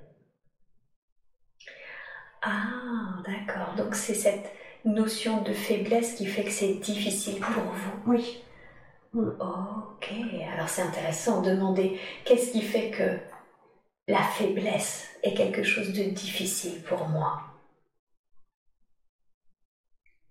Ah, 2.42 3.22
d'accord. 3.26 3.74
Donc 3.76 3.94
c'est 3.94 4.14
cette 4.14 4.50
notion 4.84 5.42
de 5.42 5.52
faiblesse 5.52 6.14
qui 6.14 6.26
fait 6.26 6.44
que 6.44 6.50
c'est 6.50 6.74
difficile 6.74 7.40
pour 7.40 7.62
vous? 7.62 8.12
Oui. 8.12 8.40
Ok, 9.14 10.10
alors 10.52 10.68
c'est 10.68 10.82
intéressant 10.82 11.40
de 11.42 11.50
demander 11.50 11.98
qu'est-ce 12.24 12.52
qui 12.52 12.62
fait 12.62 12.90
que 12.90 13.18
la 14.08 14.22
faiblesse 14.22 15.08
est 15.22 15.34
quelque 15.34 15.62
chose 15.62 15.92
de 15.92 16.04
difficile 16.04 16.82
pour 16.82 17.08
moi? 17.08 17.42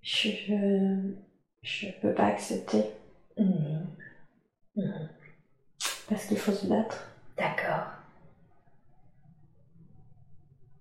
Je 0.04 1.16
je 1.64 1.88
peux 2.02 2.14
pas 2.14 2.26
accepter. 2.28 2.84
Mhm. 3.38 3.88
Mhm. 4.76 5.10
Parce 6.10 6.26
qu'il 6.26 6.38
faut 6.38 6.52
se 6.52 6.68
battre. 6.68 7.08
D'accord. 7.38 7.88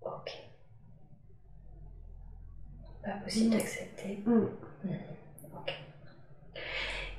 Ok. 0.03 0.31
Pas 3.05 3.13
possible 3.25 3.55
Mm. 3.55 3.59
d'accepter. 3.59 4.23
Mm. 4.27 4.45
Ok. 5.57 5.75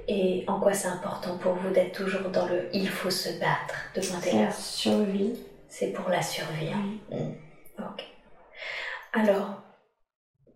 Et 0.07 0.43
en 0.47 0.59
quoi 0.59 0.73
c'est 0.73 0.88
important 0.89 1.38
pour 1.38 1.53
vous 1.55 1.69
d'être 1.71 1.93
toujours 1.95 2.29
dans 2.29 2.45
le 2.47 2.69
il 2.75 2.88
faut 2.89 3.09
se 3.09 3.39
battre 3.39 3.75
C'est 3.95 4.01
la 4.01 4.07
Demandez-leur. 4.09 4.53
survie. 4.53 5.39
C'est 5.69 5.91
pour 5.91 6.09
la 6.09 6.21
survie. 6.21 6.69
hein. 6.71 7.31
Ok. 7.79 8.03
Alors, 9.13 9.62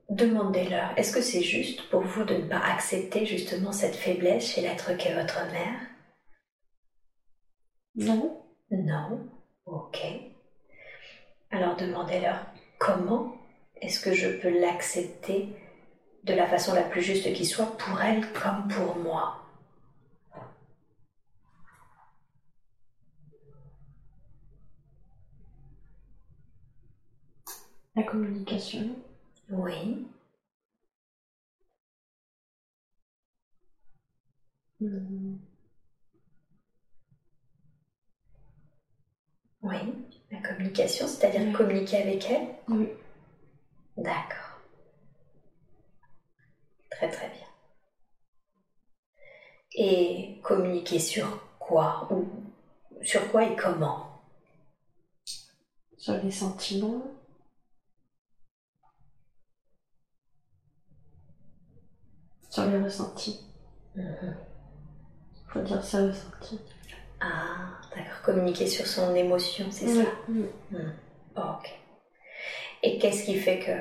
demandez-leur, 0.09 0.97
est-ce 0.97 1.11
que 1.11 1.21
c'est 1.21 1.41
juste 1.41 1.89
pour 1.89 2.01
vous 2.01 2.23
de 2.23 2.35
ne 2.35 2.47
pas 2.47 2.59
accepter 2.59 3.25
justement 3.25 3.71
cette 3.71 3.95
faiblesse 3.95 4.45
chez 4.53 4.61
l'être 4.61 4.95
qu'est 4.97 5.13
votre 5.13 5.45
mère? 5.51 5.79
Non. 7.95 8.41
Non? 8.71 9.29
Ok. 9.65 9.99
Alors 11.51 11.75
demandez-leur 11.75 12.45
comment 12.79 13.35
est-ce 13.81 13.99
que 13.99 14.13
je 14.13 14.29
peux 14.29 14.59
l'accepter 14.59 15.49
de 16.23 16.33
la 16.33 16.47
façon 16.47 16.73
la 16.73 16.83
plus 16.83 17.01
juste 17.01 17.31
qui 17.33 17.45
soit 17.45 17.77
pour 17.77 18.01
elle 18.01 18.31
comme 18.33 18.67
pour 18.67 18.95
moi? 18.97 19.43
La 27.95 28.03
communication. 28.03 28.95
Oui. 29.49 30.07
Oui. 39.61 39.79
La 40.31 40.39
communication, 40.41 41.07
c'est-à-dire 41.07 41.41
Oui. 41.41 41.53
communiquer 41.53 41.97
avec 41.97 42.29
elle 42.29 42.47
Oui. 42.67 42.89
D'accord. 43.97 44.59
Très 46.89 47.09
très 47.09 47.29
bien. 47.29 47.47
Et 49.75 50.39
communiquer 50.43 50.99
sur 50.99 51.41
quoi 51.59 52.07
Ou 52.11 52.25
sur 53.03 53.29
quoi 53.31 53.45
et 53.45 53.55
comment? 53.55 54.21
Sur 55.97 56.13
les 56.23 56.31
sentiments. 56.31 57.03
Sur 62.63 62.71
les 62.71 62.83
ressentis. 62.83 63.39
Mhm. 63.95 64.35
Faut 65.47 65.61
dire 65.61 65.83
ça 65.83 65.99
ressenti. 66.07 66.59
Ah, 67.19 67.69
d'accord. 67.95 68.21
Communiquer 68.23 68.67
sur 68.67 68.85
son 68.85 69.15
émotion, 69.15 69.65
c'est 69.71 69.87
ça 69.87 70.03
Mm. 70.27 70.43
Ok. 71.35 71.79
Et 72.83 72.97
qu'est-ce 72.99 73.23
qui 73.25 73.35
fait 73.39 73.59
que 73.59 73.71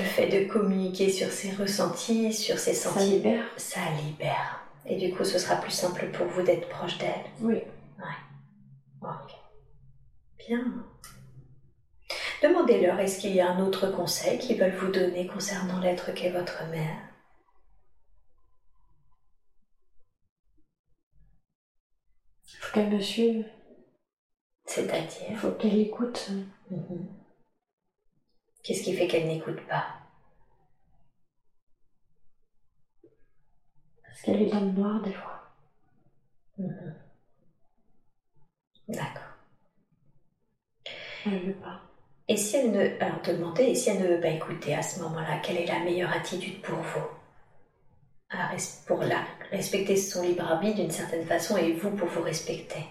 le 0.00 0.04
fait 0.06 0.28
de 0.28 0.48
communiquer 0.52 1.10
sur 1.10 1.28
ses 1.30 1.50
ressentis, 1.52 2.32
sur 2.32 2.58
ses 2.58 2.74
Ça 2.74 2.90
sentiments, 2.90 3.10
libère. 3.12 3.44
ça 3.56 3.80
libère 4.04 4.60
Et 4.86 4.96
du 4.96 5.12
coup, 5.14 5.24
ce 5.24 5.38
sera 5.38 5.56
plus 5.56 5.70
simple 5.72 6.06
pour 6.12 6.26
vous 6.26 6.42
d'être 6.42 6.68
proche 6.68 6.98
d'elle 6.98 7.24
Oui. 7.40 7.62
Ok. 9.02 9.32
Bien. 10.46 10.64
Demandez-leur, 12.42 12.98
est-ce 13.00 13.18
qu'il 13.20 13.34
y 13.34 13.40
a 13.40 13.48
un 13.50 13.60
autre 13.60 13.88
conseil 13.92 14.38
qu'ils 14.38 14.58
veulent 14.58 14.74
vous 14.76 14.90
donner 14.92 15.26
concernant 15.26 15.78
l'être 15.80 16.12
qu'est 16.14 16.30
votre 16.30 16.64
mère? 16.70 16.96
Faut 22.68 22.74
qu'elle 22.74 22.86
me 22.86 23.00
suive. 23.00 23.46
Il 24.66 24.70
C'est-à-dire 24.70 25.36
faut 25.36 25.50
qu'elle 25.50 25.76
écoute. 25.78 26.28
Mhm. 26.70 27.08
Qu'est-ce 28.62 28.82
qui 28.82 28.92
fait 28.92 29.08
qu'elle 29.08 29.26
n'écoute 29.26 29.60
pas? 29.68 29.84
Parce 34.02 34.20
qu'elle 34.22 34.42
est 34.42 34.46
dans 34.46 34.58
le 34.60 34.66
noir 34.72 35.00
des 35.00 35.12
fois. 35.12 35.40
Mhm. 36.58 36.92
D'accord. 38.88 39.36
Elle 41.24 41.38
veut 41.38 41.52
pas. 41.52 41.80
Et 42.26 42.36
si 42.36 42.56
elle 42.56 42.70
ne... 42.72 42.88
Alors 43.00 43.20
et 43.60 43.74
si 43.74 43.88
elle 43.90 43.98
ne 43.98 44.06
veut 44.06 44.20
pas 44.20 44.28
écouter 44.30 44.74
à 44.74 44.82
ce 44.82 44.98
moment-là, 45.00 45.38
quelle 45.42 45.58
est 45.58 45.66
la 45.66 45.78
meilleure 45.78 46.12
attitude 46.12 46.60
pour 46.60 46.76
vous? 46.76 47.06
À 48.30 48.48
res- 48.54 48.84
Pour 48.86 49.02
la... 49.02 49.22
respecter 49.50 49.96
son 49.96 50.22
libre 50.22 50.44
arbitre 50.44 50.76
d'une 50.76 50.90
certaine 50.90 51.26
façon 51.26 51.56
et 51.56 51.72
vous 51.72 51.90
pour 51.90 52.08
vous 52.08 52.22
respecter. 52.22 52.84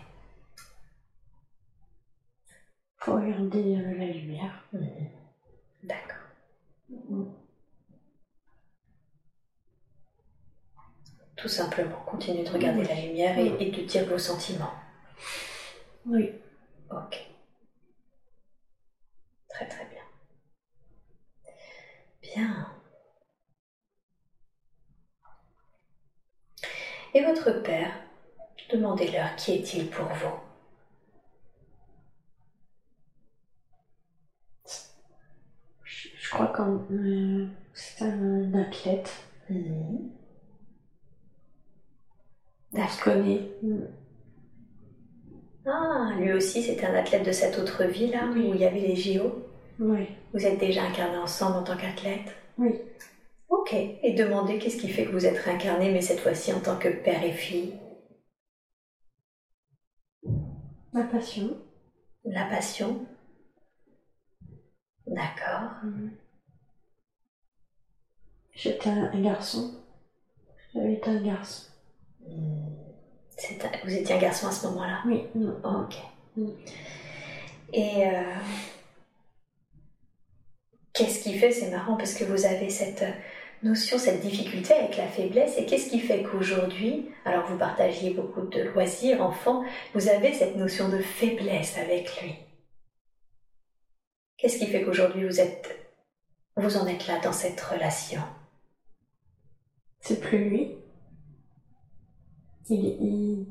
Faut 2.97 3.13
regarder 3.13 3.75
la 3.75 4.05
lumière. 4.05 4.63
Mhm. 4.73 5.09
D'accord. 5.83 6.17
Tout 11.35 11.47
simplement, 11.47 12.01
continuez 12.07 12.43
de 12.43 12.49
regarder 12.49 12.83
la 12.83 12.95
lumière 12.95 13.37
et, 13.37 13.53
et 13.59 13.71
de 13.71 13.81
dire 13.83 14.05
vos 14.07 14.17
sentiments. 14.17 14.73
Oui. 16.05 16.31
Ok. 16.89 17.27
Très 19.49 19.67
très 19.67 19.85
bien. 19.85 20.03
Bien. 22.21 22.76
Et 27.17 27.25
votre 27.25 27.63
père, 27.63 27.89
demandez-leur 28.71 29.35
qui 29.37 29.53
est-il 29.53 29.89
pour 29.89 30.05
vous 30.05 30.35
Je, 35.83 36.29
crois 36.29 36.45
que 36.47 36.61
euh, 36.61 37.47
c'est 37.73 38.05
un 38.05 38.53
athlète. 38.53 39.11
Mhm. 39.49 40.11
On 42.73 42.87
se 42.87 43.03
connaît. 43.03 43.49
Mm. 43.63 43.79
Ah, 45.65 46.11
lui 46.19 46.33
aussi, 46.33 46.61
c'est 46.61 46.85
un 46.85 46.93
athlète 46.93 47.25
de 47.25 47.31
cette 47.31 47.57
autre 47.57 47.83
vie 47.85 48.11
là 48.11 48.29
Oui. 48.31 48.47
où 48.47 48.53
il 48.53 48.61
y 48.61 48.65
avait 48.65 48.79
les 48.81 48.95
JO. 48.95 49.43
Oui. 49.79 50.07
Vous 50.35 50.45
êtes 50.45 50.59
déjà 50.59 50.83
incarnés 50.83 51.17
ensemble 51.17 51.57
en 51.57 51.63
tant 51.63 51.77
qu'athlète? 51.77 52.35
Oui. 52.59 52.75
Ok. 53.67 53.73
Et 54.01 54.13
demandez 54.13 54.59
qu'est-ce 54.59 54.77
qui 54.77 54.87
fait 54.87 55.05
que 55.05 55.11
vous 55.11 55.25
êtes 55.25 55.37
réincarnés, 55.39 55.91
mais 55.91 56.01
cette 56.01 56.21
fois-ci 56.21 56.53
en 56.53 56.59
tant 56.61 56.77
que 56.77 56.87
père 56.87 57.23
et 57.23 57.33
fille 57.33 57.73
Ma 60.93 61.03
passion. 61.03 61.57
La 62.23 62.45
passion 62.45 63.05
D'accord. 65.05 65.71
Mm. 65.83 66.09
J'étais 68.53 68.89
un, 68.89 69.21
garçon. 69.21 69.83
J'avais 70.73 70.93
été 70.93 71.09
un 71.09 71.21
garçon. 71.21 71.67
Un- 72.29 73.85
Vous 73.85 73.93
étiez 73.93 74.15
un 74.15 74.19
garçon 74.19 74.47
à 74.47 74.51
ce 74.51 74.67
moment-là? 74.67 75.03
Oui. 75.05 75.23
Mm. 75.35 75.49
Ok. 75.63 75.95
Mm. 76.37 76.49
Et 77.73 78.07
euh, 78.07 78.33
qu'est-ce 80.93 81.23
qui 81.23 81.37
fait, 81.37 81.51
c'est 81.51 81.69
marrant 81.69 81.97
parce 81.97 82.13
que 82.13 82.23
vous 82.23 82.45
avez 82.45 82.69
cette 82.69 83.03
notion, 83.63 83.97
cette 83.97 84.21
difficulté 84.21 84.73
avec 84.73 84.97
la 84.97 85.07
faiblesse, 85.07 85.57
et 85.57 85.65
qu'est-ce 85.65 85.89
qui 85.89 85.99
fait 85.99 86.23
qu'aujourd'hui, 86.23 87.09
alors 87.25 87.45
vous 87.47 87.57
partagiez 87.57 88.13
beaucoup 88.13 88.47
de 88.47 88.61
loisirs, 88.61 89.21
enfants, 89.21 89.63
vous 89.93 90.07
avez 90.07 90.33
cette 90.33 90.55
notion 90.55 90.89
de 90.89 90.99
faiblesse 90.99 91.77
avec 91.77 92.21
lui? 92.21 92.35
Qu'est-ce 94.37 94.59
qui 94.59 94.67
fait 94.67 94.83
qu'aujourd'hui 94.83 95.25
vous 95.25 95.39
êtes, 95.39 95.93
vous 96.55 96.77
en 96.77 96.85
êtes 96.87 97.07
là 97.07 97.19
dans 97.19 97.33
cette 97.33 97.59
relation? 97.59 98.21
C'est 99.99 100.21
plus 100.21 100.49
lui. 100.49 100.77
Il, 102.69 102.85
il, 102.85 103.47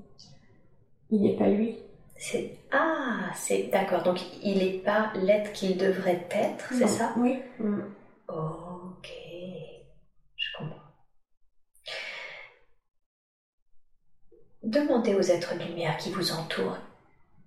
il 1.11 1.23
n'est 1.23 1.37
pas 1.37 1.49
lui. 1.49 1.79
C'est 2.19 2.59
ah, 2.71 3.31
c'est 3.35 3.65
d'accord. 3.65 4.03
Donc 4.03 4.19
il 4.43 4.59
n'est 4.59 4.79
pas 4.79 5.13
l'être 5.17 5.53
qu'il 5.53 5.77
devrait 5.77 6.27
être, 6.31 6.73
c'est 6.73 6.87
ça? 6.87 7.15
Oui. 7.19 7.41
Ok, 8.29 9.09
je 10.37 10.57
comprends. 10.57 10.81
Demandez 14.67 15.15
aux 15.15 15.23
êtres 15.23 15.55
de 15.55 15.65
lumière 15.65 15.97
qui 15.97 16.11
vous 16.11 16.33
entourent 16.33 16.77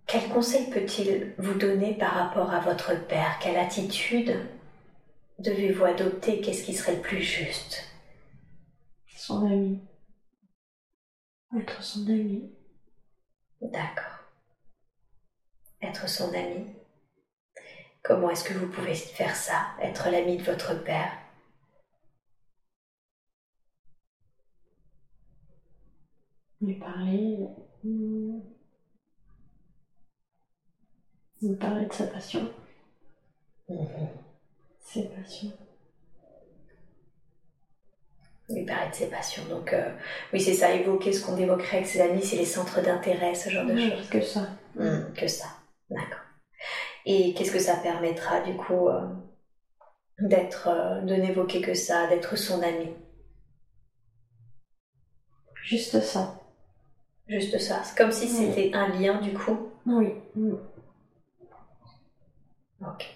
quel 0.09 0.27
conseil 0.29 0.71
peut-il 0.71 1.35
vous 1.37 1.53
donner 1.53 1.93
par 1.93 2.13
rapport 2.13 2.51
à 2.51 2.61
votre 2.61 2.95
père? 3.07 3.37
Quelle 3.39 3.57
attitude 3.57 4.35
devez-vous 5.37 5.85
adopter? 5.85 6.41
Qu'est-ce 6.41 6.63
qui 6.63 6.73
serait 6.73 6.95
le 6.95 7.01
plus 7.01 7.21
juste? 7.21 7.83
Son 9.15 9.45
ami. 9.45 9.87
Être 11.55 11.83
son 11.83 12.07
ami. 12.07 12.51
D'accord. 13.61 14.23
Être 15.83 16.09
son 16.09 16.33
ami. 16.33 16.65
Comment 18.01 18.31
est-ce 18.31 18.45
que 18.45 18.55
vous 18.55 18.67
pouvez 18.67 18.95
faire 18.95 19.35
ça? 19.35 19.67
Être 19.79 20.09
l'ami 20.09 20.37
de 20.37 20.43
votre 20.43 20.83
père? 20.83 21.11
Lui 26.61 26.75
parler. 26.79 27.37
mm, 27.83 28.39
Lui 31.41 31.55
parler 31.55 31.85
de 31.85 31.93
sa 31.93 32.05
passion. 32.07 32.49
Ses 34.79 35.03
passions. 35.09 35.53
Lui 38.49 38.65
parler 38.65 38.89
de 38.89 38.95
ses 38.95 39.09
passions. 39.09 39.45
Donc, 39.47 39.73
euh, 39.73 39.91
oui, 40.33 40.41
c'est 40.41 40.53
ça, 40.53 40.73
évoquer 40.73 41.13
ce 41.13 41.23
qu'on 41.25 41.37
évoquerait 41.37 41.77
avec 41.77 41.87
ses 41.87 42.01
amis, 42.01 42.23
c'est 42.23 42.35
les 42.37 42.45
centres 42.45 42.81
d'intérêt, 42.81 43.35
ce 43.35 43.49
genre 43.49 43.65
de 43.65 43.73
Oui, 43.73 43.89
choses. 43.89 44.09
que 44.09 44.21
ça. 44.21 44.49
Hmm, 44.75 45.13
que 45.15 45.27
ça, 45.27 45.45
d'accord. 45.89 46.19
Et 47.05 47.33
qu'est-ce 47.33 47.51
que 47.51 47.59
ça 47.59 47.75
permettra, 47.75 48.41
du 48.41 48.55
coup, 48.55 48.89
euh, 48.89 49.01
d'être, 50.19 50.67
euh, 50.67 51.01
de 51.01 51.15
n'évoquer 51.15 51.61
que 51.61 51.73
ça, 51.73 52.07
d'être 52.07 52.35
son 52.37 52.61
ami? 52.61 52.89
Juste 55.61 55.99
ça. 56.01 56.38
Juste 57.29 57.57
ça. 57.59 57.83
C'est 57.83 57.95
comme 57.97 58.11
si 58.11 58.25
Oui. 58.25 58.29
c'était 58.53 58.75
un 58.75 58.87
lien, 58.87 59.21
du 59.21 59.33
coup. 59.33 59.71
Oui. 59.85 60.13
Ok. 62.81 63.15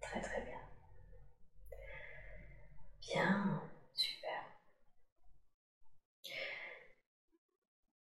Très 0.00 0.20
très 0.20 0.40
bien. 0.42 0.58
Bien, 3.02 3.60
super. 3.94 4.44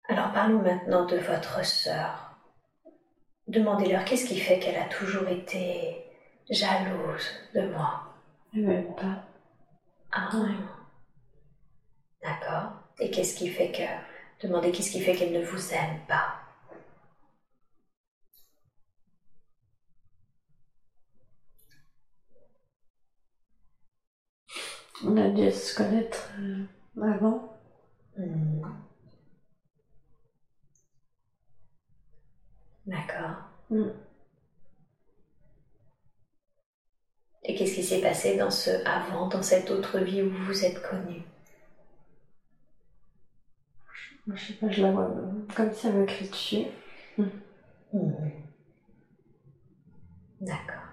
Alors 0.10 0.32
parlons 0.32 0.62
maintenant 0.62 1.06
de 1.06 1.18
votre 1.18 1.66
sœur. 1.66 2.38
Demandez-leur 3.48 4.06
qu'est-ce 4.06 4.26
qui 4.28 4.40
fait 4.40 4.60
qu'elle 4.60 4.76
a 4.78 4.86
toujours 4.90 5.28
été 5.28 6.06
jalouse 6.50 7.28
de 7.54 7.62
moi. 7.70 8.04
Elle 8.54 8.62
m'aime 8.68 8.96
pas. 8.96 9.24
Ah, 10.12 10.30
Ouais. 10.34 10.56
d'accord. 12.24 12.72
Et 13.00 13.12
qu'est-ce 13.12 13.36
qui 13.38 13.50
fait 13.50 13.72
que... 13.72 13.84
Demandez 14.42 14.72
qu'est-ce 14.72 14.92
qui 14.92 15.02
fait 15.02 15.16
qu'elle 15.16 15.34
ne 15.34 15.44
vous 15.44 15.74
aime 15.74 16.00
pas. 16.08 16.36
On 25.04 25.18
a 25.18 25.30
dû 25.30 25.52
se 25.52 25.76
connaître 25.76 26.30
euh, 26.40 26.66
avant. 27.02 27.58
Hmm. 28.18 28.62
D'accord. 32.86 33.36
Mm. 33.70 33.90
Et 37.44 37.56
qu'est-ce 37.56 37.76
qui 37.76 37.84
s'est 37.84 38.02
passé 38.02 38.38
dans 38.38 38.52
ce 38.52 38.70
avant, 38.86 39.28
dans 39.28 39.42
cette 39.44 39.72
autre 39.72 40.00
vie 40.00 40.22
où 40.22 40.30
vous 40.30 40.46
vous 40.46 40.66
êtes 40.66 40.82
connus? 40.82 41.24
Je 44.34 44.46
sais 44.48 44.54
pas, 44.54 44.70
je 44.70 44.82
la 44.82 44.92
vois 44.92 45.10
euh, 45.10 45.32
comme 45.56 45.72
si 45.72 45.88
elle 45.88 45.96
me 45.96 46.06
crie 46.06 46.30
dessus. 46.30 46.66
Hmm. 47.94 48.10
D'accord. 50.42 50.84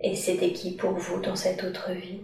Et 0.00 0.14
c'était 0.14 0.52
qui 0.52 0.76
pour 0.76 0.92
vous 0.92 1.20
dans 1.20 1.36
cette 1.36 1.64
autre 1.64 1.92
vie? 1.92 2.22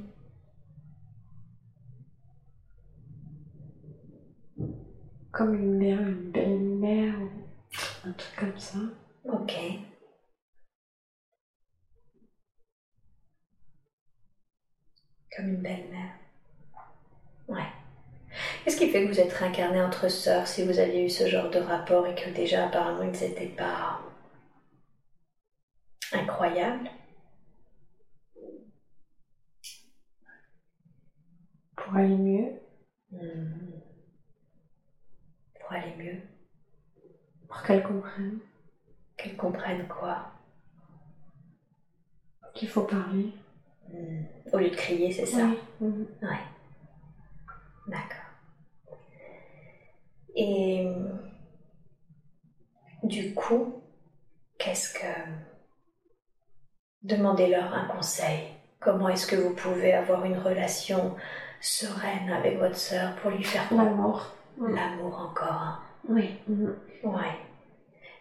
Comme 5.33 5.55
une 5.55 5.77
mère, 5.77 6.01
une 6.01 6.31
belle-mère, 6.31 7.15
ou 7.21 8.09
un 8.09 8.13
truc 8.13 8.37
comme 8.37 8.59
ça. 8.59 8.79
Ok. 9.25 9.53
Comme 15.37 15.49
une 15.49 15.63
belle-mère. 15.63 16.15
Ouais. 17.49 17.76
Qu'est-ce 18.65 18.77
qui 18.77 18.87
fait 18.87 19.03
que 19.03 19.07
vous 19.07 19.21
êtes 19.21 19.33
réincarné 19.33 19.81
entre 19.81 20.09
sœurs 20.09 20.47
si 20.47 20.63
vous 20.63 20.79
aviez 20.79 21.05
eu 21.05 21.09
ce 21.09 21.27
genre 21.27 21.49
de 21.49 21.59
rapport 21.59 22.07
et 22.07 22.15
que 22.15 22.29
déjà 22.31 22.63
apparemment 22.63 23.03
ils 23.03 23.21
n'étaient 23.21 23.47
pas 23.47 23.99
incroyables? 26.13 26.91
Pour 31.77 31.95
aller 31.97 32.17
mieux. 32.17 32.51
Hmm. 33.13 33.79
Pour 35.59 35.73
aller 35.73 35.93
mieux, 35.99 36.19
Pour 37.49 37.61
qu'elle 37.63 37.83
comprenne 37.83 38.39
qu'elles 39.17 39.37
comprennent 39.37 39.87
quoi? 39.89 40.25
Qu'il 42.55 42.69
faut 42.69 42.83
parler. 42.83 43.31
Hmm. 43.93 44.23
Au 44.53 44.59
lieu 44.59 44.69
de 44.71 44.77
crier, 44.77 45.11
c'est 45.11 45.27
ça? 45.27 45.43
Oui. 45.45 45.59
Mhm. 45.81 46.07
Ouais. 46.23 46.41
D'accord. 47.87 48.16
Et 50.37 50.87
du 53.03 53.35
coup, 53.35 53.83
qu'est-ce 54.59 54.93
que... 54.95 55.07
Demandez-leur 57.03 57.73
un 57.73 57.87
conseil? 57.87 58.49
Comment 58.81 59.09
est-ce 59.09 59.27
que 59.27 59.37
vous 59.37 59.55
pouvez 59.55 59.95
avoir 59.95 60.25
une 60.25 60.39
relation 60.39 61.15
sereine 61.61 62.31
avec 62.31 62.59
votre 62.59 62.77
sœur 62.77 63.15
pour 63.17 63.31
lui 63.31 63.45
faire 63.45 63.73
L'amour. 63.73 64.27
L'amour 64.59 65.19
encore 65.19 65.63
hein 65.63 65.81
Oui. 66.09 66.39
Ouais. 67.03 67.37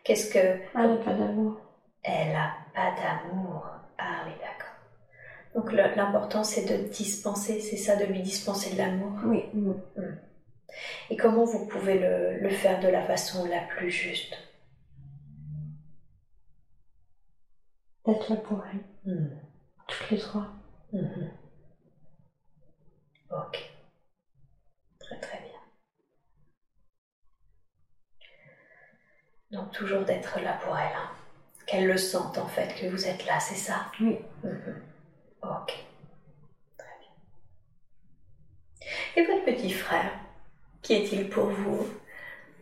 Qu'est-ce 0.03 0.31
que... 0.31 0.39
Elle 0.39 0.89
n'a 0.89 1.03
pas 1.03 1.13
d'amour. 1.13 1.57
Elle 2.03 2.35
a 2.35 2.53
pas 2.73 2.91
d'amour. 2.95 3.65
Ah 3.97 4.23
oui, 4.25 4.31
d'accord. 4.39 4.75
Donc 5.55 5.71
l'important 5.73 6.43
c'est 6.43 6.65
de 6.65 6.87
dispenser, 6.89 7.59
c'est 7.59 7.77
ça, 7.77 7.95
de 7.95 8.05
lui 8.05 8.21
dispenser 8.21 8.73
de 8.73 8.77
l'amour? 8.77 9.13
Oui. 9.25 9.45
mhm. 9.53 9.75
Et 11.09 11.17
comment 11.17 11.45
vous 11.45 11.67
pouvez 11.67 11.97
le, 11.99 12.37
le 12.39 12.49
faire 12.49 12.79
de 12.79 12.87
la 12.87 13.01
façon 13.05 13.45
la 13.45 13.61
plus 13.61 13.91
juste? 13.91 14.37
D'être 18.05 18.29
là 18.29 18.35
pour 18.37 18.63
elle. 18.65 18.83
Hmm. 19.11 19.29
Toutes 19.87 20.11
les 20.11 20.19
trois. 20.19 20.47
Mhm. 20.93 21.31
Ok. 23.31 23.69
Très 24.99 25.19
très 25.19 25.39
bien. 25.39 25.59
Donc 29.51 29.71
toujours 29.71 30.03
d'être 30.05 30.39
là 30.41 30.53
pour 30.63 30.77
elle. 30.77 30.93
hein. 30.95 31.09
Qu'elle 31.65 31.87
le 31.87 31.97
sente 31.97 32.37
en 32.37 32.47
fait, 32.47 32.75
que 32.79 32.87
vous 32.87 33.07
êtes 33.07 33.25
là, 33.25 33.39
c'est 33.39 33.55
ça? 33.55 33.91
Oui. 33.99 34.19
Mhm. 34.43 34.81
Ok. 35.41 35.73
Très 36.77 36.97
bien. 36.99 37.09
Et 39.15 39.25
votre 39.25 39.45
petit 39.45 39.71
frère, 39.71 40.11
qui 40.85 40.93
est-il 40.93 41.29
pour 41.29 41.45
vous? 41.47 41.87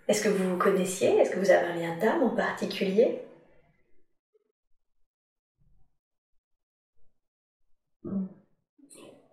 Est-ce 0.08 0.24
que 0.24 0.30
vous 0.30 0.52
vous 0.52 0.58
connaissiez? 0.58 1.10
Est-ce 1.18 1.32
que 1.32 1.40
vous 1.40 1.52
avez 1.52 1.68
un 1.68 1.76
lien 1.76 1.98
d'âme 1.98 2.24
en 2.24 2.30
particulier? 2.30 3.20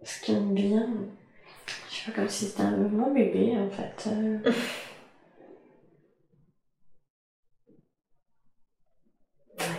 Ce 0.02 0.20
qui 0.22 0.34
me 0.34 0.54
vient, 0.54 0.88
je 1.90 1.94
sais 1.94 2.10
pas 2.10 2.16
comme 2.20 2.28
si 2.28 2.46
c'était 2.46 2.62
un 2.62 2.76
mon 2.76 3.12
bébé 3.12 3.56
en 3.58 3.70
fait. 3.70 4.08
Euh, 4.08 4.38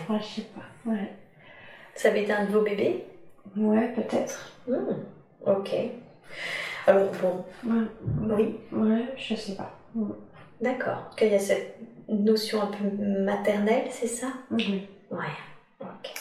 Ouais. 0.08 0.18
Je 0.20 0.24
sais 0.42 0.48
pas. 0.54 0.90
Ouais. 0.90 1.12
Ça 1.94 2.08
avait 2.08 2.22
été 2.24 2.32
un 2.32 2.44
de 2.46 2.52
vos 2.52 2.62
bébés 2.62 3.04
Ouais, 3.56 3.92
peut-être. 3.94 4.52
Hmm, 4.66 5.04
Ok. 5.46 5.70
Alors 6.86 7.10
bon, 7.20 7.44
Ouais. 7.64 7.86
oui, 8.36 8.60
Ouais, 8.72 9.14
je 9.16 9.34
sais 9.34 9.54
pas. 9.54 9.76
D'accord. 10.60 11.10
Qu'il 11.16 11.28
y 11.28 11.34
a 11.34 11.38
cette 11.38 11.76
notion 12.08 12.62
un 12.62 12.66
peu 12.66 12.84
maternelle, 13.24 13.86
c'est 13.90 14.06
ça? 14.06 14.28
Oui. 14.50 14.88
Ouais, 15.10 15.18
ok. 15.80 16.14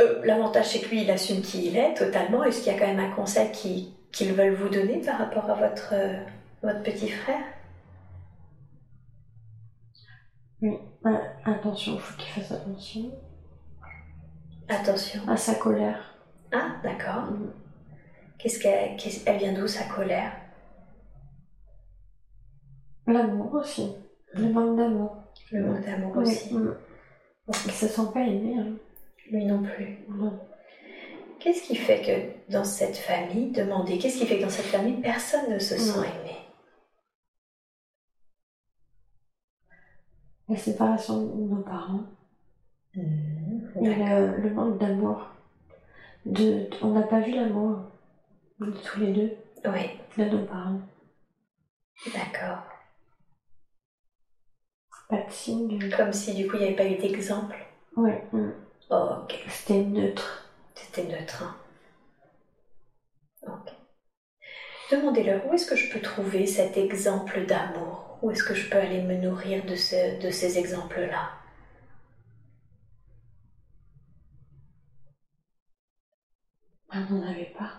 Euh, 0.00 0.24
L'avantage, 0.24 0.68
c'est 0.70 0.80
que 0.80 0.88
lui, 0.88 1.02
il 1.02 1.10
assume 1.10 1.40
qui 1.40 1.66
il 1.66 1.76
est 1.76 1.94
totalement. 1.94 2.42
Est-ce 2.44 2.62
qu'il 2.62 2.72
y 2.72 2.76
a 2.76 2.78
quand 2.78 2.86
même 2.86 2.98
un 3.00 3.14
conseil 3.14 3.50
qui- 3.52 3.94
qu'ils 4.12 4.32
veulent 4.32 4.54
vous 4.54 4.68
donner 4.68 5.00
par 5.00 5.18
rapport 5.18 5.48
à 5.50 5.54
votre, 5.54 5.92
euh, 5.92 6.16
votre 6.62 6.82
petit 6.82 7.08
frère? 7.08 7.44
Oui. 10.62 10.78
Ouais, 11.04 11.20
attention, 11.44 11.98
faut 11.98 12.16
qu'il 12.16 12.42
fasse 12.42 12.52
attention 12.52 13.10
Attention. 14.68 15.20
à 15.28 15.36
sa 15.36 15.54
colère. 15.54 16.13
Ah, 16.52 16.76
d'accord. 16.82 17.30
Mm. 17.30 17.52
Qu'est-ce 18.38 18.58
qu'elle 18.58 18.96
elle 19.26 19.38
vient 19.38 19.52
d'où 19.52 19.66
sa 19.66 19.84
colère? 19.84 20.32
L'amour 23.06 23.54
aussi. 23.54 23.92
Le 24.34 24.48
manque 24.50 24.76
d'amour. 24.76 25.16
Le 25.52 25.64
manque 25.66 25.84
d'amour 25.84 26.16
aussi. 26.16 26.54
Mm. 26.54 26.74
Il 27.66 27.72
se 27.72 27.86
sent 27.88 28.02
pas 28.12 28.20
aimé. 28.20 28.56
Hein. 28.58 28.72
Lui 29.30 29.44
non 29.46 29.62
plus. 29.62 29.98
Qu'est-ce 31.40 31.62
qui 31.66 31.76
fait 31.76 32.00
que 32.48 32.52
dans 32.52 32.64
cette 32.64 32.96
famille, 32.96 33.50
demandez, 33.52 33.98
qu'est-ce 33.98 34.18
qui 34.18 34.26
fait 34.26 34.38
que 34.38 34.44
dans 34.44 34.50
cette 34.50 34.66
famille, 34.66 35.00
personne 35.02 35.50
ne 35.52 35.58
se 35.58 35.76
sent 35.76 35.98
Mm. 36.00 36.04
aimé? 36.04 36.36
La 40.48 40.56
séparation 40.56 41.24
de 41.26 41.54
nos 41.54 41.62
parents. 41.62 42.04
Et 42.94 43.00
le, 43.80 44.36
le 44.40 44.50
manque 44.50 44.78
d'amour. 44.78 45.33
De, 46.26 46.68
on 46.82 46.90
n'a 46.92 47.02
pas 47.06 47.20
vu 47.20 47.32
l'amour 47.34 47.80
de 48.60 48.70
tous 48.70 49.00
les 49.00 49.12
deux, 49.12 49.32
Oui, 49.66 49.90
de 50.16 50.24
nos 50.24 50.44
parents. 50.46 50.80
d'accord. 52.14 52.62
Pas 55.08 55.22
de 55.22 55.30
signe. 55.30 55.90
Comme 55.96 56.12
si 56.12 56.34
du 56.34 56.48
coup 56.48 56.56
il 56.56 56.60
n'y 56.60 56.66
avait 56.66 56.76
pas 56.76 56.86
eu 56.86 56.96
d'exemple. 56.96 57.66
Ouais, 57.96 58.24
mm. 58.32 58.50
Oh, 58.90 59.08
ok. 59.22 59.44
c'était 59.48 59.82
neutre. 59.82 60.48
C'était 60.74 61.04
neutre. 61.04 61.42
hein. 61.42 61.56
Ok. 63.46 63.72
Demandez-leur 64.90 65.46
où 65.46 65.52
est-ce 65.52 65.66
que 65.66 65.76
je 65.76 65.92
peux 65.92 66.00
trouver 66.00 66.46
cet 66.46 66.76
exemple 66.76 67.44
d'amour? 67.46 68.18
Où 68.22 68.30
est-ce 68.30 68.44
que 68.44 68.54
je 68.54 68.68
peux 68.70 68.78
aller 68.78 69.02
me 69.02 69.16
nourrir 69.16 69.64
de, 69.66 69.76
ce- 69.76 70.18
de 70.20 70.30
ces 70.30 70.58
exemples-là? 70.58 71.30
Ah, 76.94 77.02
on 77.10 77.14
n'en 77.16 77.26
avait 77.26 77.50
pas? 77.58 77.70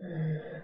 Hmm. 0.00 0.60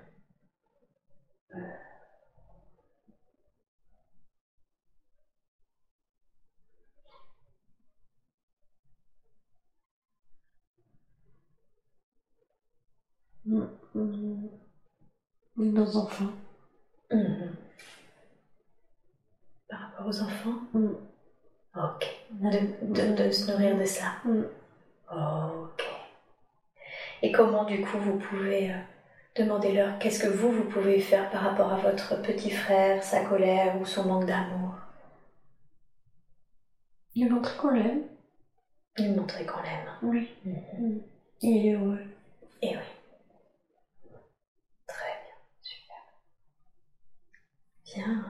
Mm, 13.47 13.67
mm. 13.95 14.49
Nos 15.57 15.97
enfants. 15.97 16.33
Mhm. 17.11 17.57
Par 19.69 19.81
rapport 19.81 20.07
aux 20.07 20.21
enfants? 20.23 20.59
Mm. 20.75 20.93
Ok. 21.77 22.07
De, 22.31 22.61
de- 22.95 23.15
de 23.25 23.31
se 23.31 23.51
nourrir 23.51 23.77
de 23.77 23.85
ça. 23.85 24.13
Ok. 25.11 25.82
Et 27.23 27.31
comment 27.31 27.65
du 27.65 27.81
coup 27.81 27.99
vous 27.99 28.19
pouvez 28.19 28.71
euh, 28.71 28.77
demander 29.37 29.73
leur 29.73 29.99
qu'est-ce 29.99 30.21
que 30.21 30.29
vous, 30.29 30.51
vous 30.51 30.65
pouvez 30.65 31.01
faire 31.01 31.31
par 31.31 31.43
rapport 31.43 31.73
à 31.73 31.77
votre 31.77 32.21
petit 32.21 32.51
frère, 32.51 33.03
sa 33.03 33.25
colère 33.25 33.81
ou 33.81 33.85
son 33.85 34.05
manque 34.05 34.27
d'amour? 34.27 34.75
Il 37.15 37.31
montre 37.31 37.57
qu'on 37.57 37.71
l'aime. 37.71 38.03
Lui 38.99 39.09
montrer 39.09 39.47
qu'on 39.47 39.63
l'aime. 39.63 39.89
Oui. 40.03 40.35
Mhm. 40.45 40.55
Mm. 40.79 41.01
Il 41.43 41.67
est 41.67 41.75
heureux. 41.75 41.99
Et 42.61 42.77
oui. 42.77 42.83
Très 44.87 45.13
bien, 45.25 45.35
super. 45.63 45.97
Bien. 47.85 48.25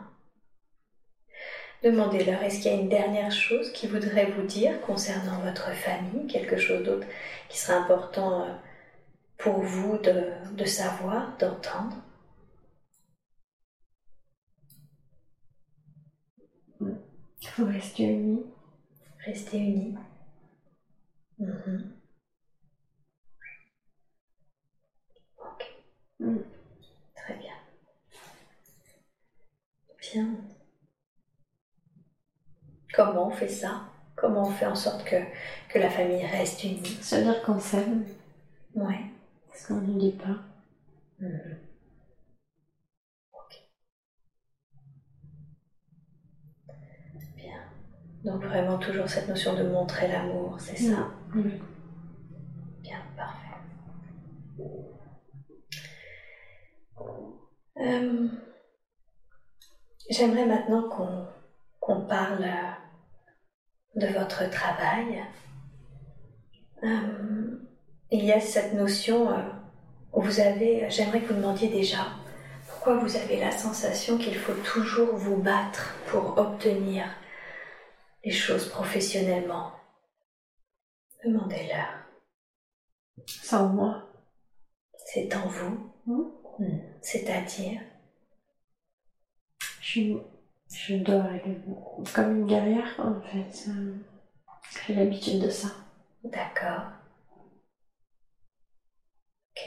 Demandez-leur, 1.83 2.43
est-ce 2.43 2.61
qu'il 2.61 2.73
y 2.73 2.75
a 2.75 2.81
une 2.81 2.89
dernière 2.89 3.33
chose 3.33 3.73
qu'ils 3.73 3.91
voudraient 3.91 4.31
vous 4.31 4.43
dire 4.43 4.81
concernant 4.83 5.41
votre 5.41 5.73
famille, 5.73 6.27
quelque 6.29 6.57
chose 6.57 6.85
d'autre 6.85 7.07
qui 7.49 7.59
serait 7.59 7.77
important 7.77 8.43
euh, 8.43 8.53
pour 9.43 9.61
vous 9.61 9.99
de, 9.99 10.31
de 10.57 10.65
savoir, 10.65 11.37
d'entendre 11.39 11.97
Il 16.81 17.49
faut 17.49 17.67
rester 17.67 18.05
unis. 18.05 18.45
Rester 19.27 19.59
unis. 19.59 19.97
Mhm. 21.39 21.93
Ok. 25.39 25.65
Mm. 26.21 26.39
Très 27.17 27.35
bien. 27.35 27.55
Bien. 30.01 30.37
Comment 32.95 33.29
on 33.29 33.31
fait 33.31 33.49
ça? 33.49 33.83
Comment 34.15 34.47
on 34.47 34.51
fait 34.53 34.67
en 34.67 34.75
sorte 34.77 35.05
que, 35.05 35.17
que 35.69 35.79
la 35.81 35.91
famille 35.91 36.25
reste 36.27 36.63
unie? 36.63 36.85
Se 37.03 37.17
dire 37.17 37.43
qu'on 37.43 37.59
s'aime, 37.59 38.05
Ouais. 38.75 39.12
Parce 39.53 39.67
qu'on 39.67 39.75
ne 39.81 39.99
dit 39.99 40.13
pas? 40.13 40.39
Mhm. 41.21 41.57
Ok. 43.33 43.63
Bien. 47.37 47.61
Donc 48.25 48.43
vraiment 48.45 48.79
toujours 48.79 49.09
cette 49.09 49.29
notion 49.29 49.55
de 49.55 49.63
montrer 49.63 50.09
l'amour, 50.09 50.59
c'est 50.61 50.77
ça? 50.77 51.09
Bien, 52.81 52.99
parfait. 53.17 53.49
Euh, 57.79 58.29
J'aimerais 60.11 60.47
maintenant 60.47 60.89
qu'on 60.89 61.27
qu'on 61.81 62.03
parle 62.07 62.45
euh, 62.45 64.01
de 64.01 64.07
votre 64.07 64.49
travail. 64.51 65.21
Euh, 66.85 67.42
il 68.13 68.25
y 68.25 68.33
a 68.33 68.41
cette 68.41 68.75
notion 68.75 69.31
euh, 69.33 69.43
où 70.13 70.23
vous 70.23 70.41
avez, 70.41 70.89
j'aimerais 70.91 71.21
que 71.21 71.29
vous 71.33 71.41
demandiez 71.41 71.69
déjà 71.69 72.07
pourquoi 72.69 72.97
vous 72.97 73.17
avez 73.17 73.39
la 73.39 73.53
sensation 73.53 74.19
qu'il 74.19 74.37
faut 74.37 74.55
toujours 74.65 75.15
vous 75.17 75.37
battre 75.37 75.95
pour 76.09 76.37
obtenir 76.39 77.05
les 78.25 78.33
choses 78.33 78.69
professionnellement? 78.69 79.73
Demandez-leur. 81.25 81.89
C'est 83.27 83.55
en 83.57 83.69
moi. 83.69 84.09
C'est 85.07 85.35
en 85.37 85.47
vous. 85.47 85.93
Mm. 86.07 86.23
Hmm. 86.59 86.79
C'est-à-dire, 87.03 87.81
Je, 89.81 89.87
suis- 89.89 90.17
je 90.75 90.97
dois 90.97 91.25
être 91.37 92.13
comme 92.15 92.37
une 92.41 92.47
guerrière, 92.47 92.95
en 92.99 93.21
fait. 93.21 93.69
Euh, 93.71 93.95
J'ai 94.87 94.95
l'habitude 94.95 95.41
de 95.41 95.51
ça. 95.51 95.69
d'accord. 96.25 96.83
Ok. 99.55 99.63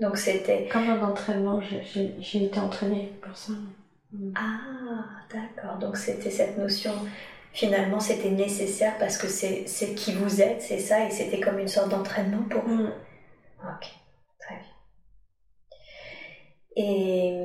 Donc 0.00 0.16
c'était. 0.16 0.68
Comme 0.70 0.88
un 0.88 1.02
entraînement, 1.02 1.60
j'ai- 1.60 2.44
été 2.44 2.60
entraînée 2.60 3.12
pour 3.22 3.36
ça. 3.36 3.52
Mm. 4.12 4.32
Ah, 4.36 5.04
d'accord. 5.32 5.78
Donc 5.78 5.96
c'était 5.96 6.30
cette 6.30 6.56
notion. 6.58 6.92
Finalement, 7.52 7.98
c'était 7.98 8.30
nécessaire 8.30 8.96
parce 8.98 9.18
que 9.18 9.26
c'est 9.26 9.66
c'est 9.66 9.94
qui 9.94 10.12
vous 10.12 10.40
êtes, 10.40 10.62
c'est 10.62 10.78
ça, 10.78 11.04
et 11.06 11.10
c'était 11.10 11.40
comme 11.40 11.58
une 11.58 11.68
sorte 11.68 11.88
d'entraînement 11.90 12.42
pour 12.48 12.62
vous. 12.62 12.84
Mm. 12.84 12.92
Ok, 13.64 13.86
très 14.38 14.54
bien. 14.54 14.64
Et 16.76 17.44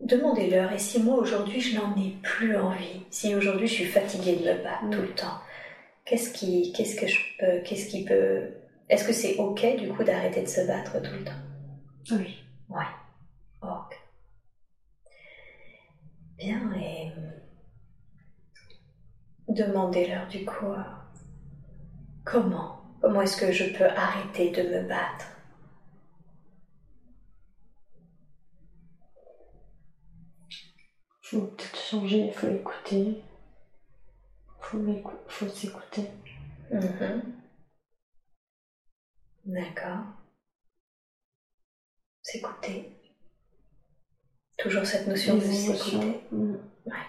demandez-leur, 0.00 0.72
et 0.72 0.78
si 0.78 1.02
moi 1.02 1.16
aujourd'hui 1.16 1.60
je 1.60 1.76
n'en 1.76 1.96
ai 1.96 2.10
plus 2.22 2.56
envie, 2.56 3.02
si 3.10 3.34
aujourd'hui 3.34 3.66
je 3.66 3.74
suis 3.74 3.84
fatiguée 3.86 4.36
de 4.36 4.44
me 4.44 4.62
battre 4.62 4.84
Mm. 4.84 4.90
tout 4.90 5.02
le 5.02 5.14
temps, 5.14 5.38
qu'est-ce 6.04 6.30
qui, 6.32 6.72
qu'est-ce 6.72 6.94
que 7.00 7.06
je 7.08 7.18
peux, 7.40 7.60
qu'est-ce 7.64 7.88
qui 7.90 8.04
peut, 8.04 8.50
est-ce 8.88 9.04
que 9.04 9.12
c'est 9.12 9.36
ok 9.36 9.76
du 9.76 9.88
coup 9.88 10.04
d'arrêter 10.04 10.42
de 10.42 10.48
se 10.48 10.60
battre 10.60 11.00
tout 11.00 11.12
le 11.14 11.24
temps? 11.24 11.32
Oui. 12.12 12.42
Ouais. 12.68 12.84
Ok. 13.62 13.96
Bien, 16.38 16.72
et 16.72 17.10
demandez-leur 19.48 20.28
du 20.28 20.44
coup 20.44 20.66
euh, 20.70 20.76
comment, 22.24 22.80
comment 23.00 23.22
est-ce 23.22 23.36
que 23.36 23.50
je 23.50 23.64
peux 23.76 23.86
arrêter 23.86 24.50
de 24.50 24.62
me 24.62 24.86
battre? 24.86 25.26
Faut 31.22 31.42
peut-être 31.42 31.78
changer, 31.78 32.26
il 32.26 32.32
faut 32.32 32.48
écouter. 32.48 33.22
Faut, 34.60 34.78
faut 35.26 35.48
s'écouter. 35.48 36.08
Mhm. 36.70 37.22
D'accord. 39.48 40.04
S'écouter. 42.22 42.92
Toujours 44.58 44.84
cette 44.84 45.06
notion 45.06 45.36
de 45.36 45.40
s'écouter. 45.40 46.20
Mm. 46.30 46.56
Ouais. 46.84 47.06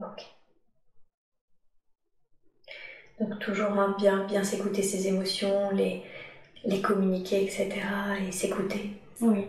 Ok. 0.00 0.26
Donc 3.20 3.38
toujours 3.38 3.70
hein, 3.70 3.96
bien, 3.98 4.26
bien 4.26 4.44
s'écouter 4.44 4.82
ses 4.82 5.08
émotions, 5.08 5.70
les, 5.70 6.02
les 6.66 6.82
communiquer, 6.82 7.42
etc. 7.42 7.70
et 8.28 8.30
s'écouter. 8.30 9.00
Oui. 9.22 9.46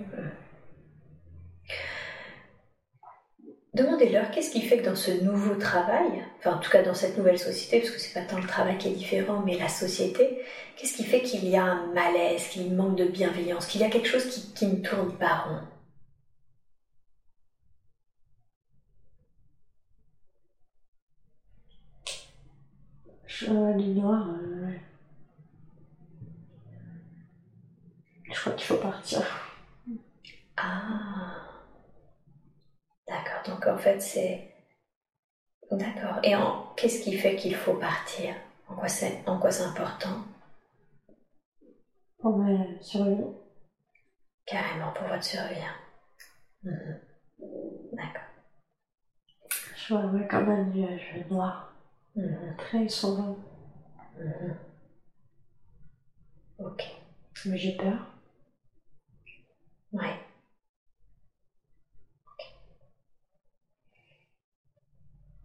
Demandez-leur 3.74 4.32
qu'est-ce 4.32 4.52
qui 4.52 4.62
fait 4.62 4.80
que 4.80 4.86
dans 4.86 4.96
ce 4.96 5.12
nouveau 5.24 5.56
travail, 5.56 6.24
enfin 6.40 6.56
en 6.56 6.60
tout 6.60 6.72
cas 6.72 6.82
dans 6.82 6.96
cette 6.96 7.18
nouvelle 7.18 7.38
société, 7.38 7.80
parce 7.80 7.92
que 7.92 8.00
c'est 8.00 8.14
pas 8.14 8.26
tant 8.26 8.38
le 8.38 8.48
travail 8.48 8.78
qui 8.78 8.88
est 8.90 8.92
différent, 8.94 9.44
mais 9.46 9.58
la 9.58 9.70
société, 9.70 10.40
qu'est-ce 10.76 10.96
qui 10.98 11.04
fait 11.04 11.22
qu'il 11.22 11.48
y 11.48 11.56
a 11.56 11.64
un 11.64 11.88
malaise, 11.94 12.48
qu'il 12.50 12.74
manque 12.74 12.96
de 12.98 13.06
bienveillance, 13.06 13.68
qu'il 13.68 13.82
y 13.82 13.84
a 13.84 13.90
quelque 13.90 14.08
chose 14.08 14.26
qui, 14.28 14.54
qui 14.54 14.68
ne 14.68 14.78
tourne 14.78 15.16
pas 15.18 15.36
rond? 15.46 15.62
Je 23.28 23.46
du 23.78 23.90
noir. 24.00 24.28
Euh... 24.30 24.72
Je 28.32 28.40
crois 28.42 28.54
qu'il 28.54 28.66
faut 28.66 28.76
partir. 28.78 29.22
Ah. 30.58 31.49
D'accord, 33.10 33.42
donc 33.46 33.68
en 33.68 33.78
fait 33.78 34.00
c'est... 34.02 34.48
D'accord. 35.72 36.20
Et 36.24 36.36
en... 36.36 36.74
qu'est-ce 36.78 37.02
qui 37.02 37.14
fait 37.18 37.36
qu'il 37.36 37.56
faut 37.56 37.74
partir? 37.74 38.34
En 38.68 38.76
quoi 38.76 38.88
c'est 38.88 39.24
important? 39.64 40.22
Pour 42.20 42.38
ma 42.38 42.82
survie. 42.82 43.26
Carrément 44.46 44.92
pour 44.92 45.08
votre 45.08 45.24
survie. 45.24 45.56
hein. 45.62 45.76
Mhm. 46.64 47.00
D'accord. 47.94 48.24
Je 49.76 49.94
vois 49.96 50.24
comme 50.26 50.50
un 50.50 50.64
nuage 50.66 51.16
noir, 51.30 51.74
Mhm. 52.16 52.56
très 52.58 52.88
sombre. 52.90 53.38
Mhm. 54.20 54.56
Ok. 56.60 56.84
Mais 57.46 57.58
j'ai 57.58 57.76
peur. 57.76 58.06
Ouais. 59.92 60.20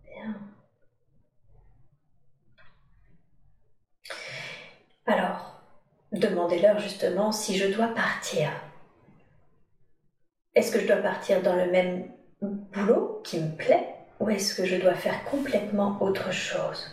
Bien. 0.05 0.35
Alors, 5.07 5.61
demandez-leur 6.19 6.79
justement 6.79 7.33
si 7.33 7.57
je 7.57 7.67
dois 7.67 7.89
partir. 7.89 8.51
Est-ce 10.55 10.73
que 10.73 10.81
je 10.81 10.87
dois 10.87 10.97
partir 10.97 11.43
dans 11.43 11.57
le 11.57 11.71
même 11.71 12.11
boulot 12.41 13.21
qui 13.25 13.41
me 13.41 13.57
plaît 13.57 13.95
ou 14.21 14.31
est-ce 14.31 14.55
que 14.55 14.65
je 14.65 14.77
dois 14.77 14.95
faire 14.95 15.25
complètement 15.25 15.99
autre 16.01 16.33
chose? 16.33 16.87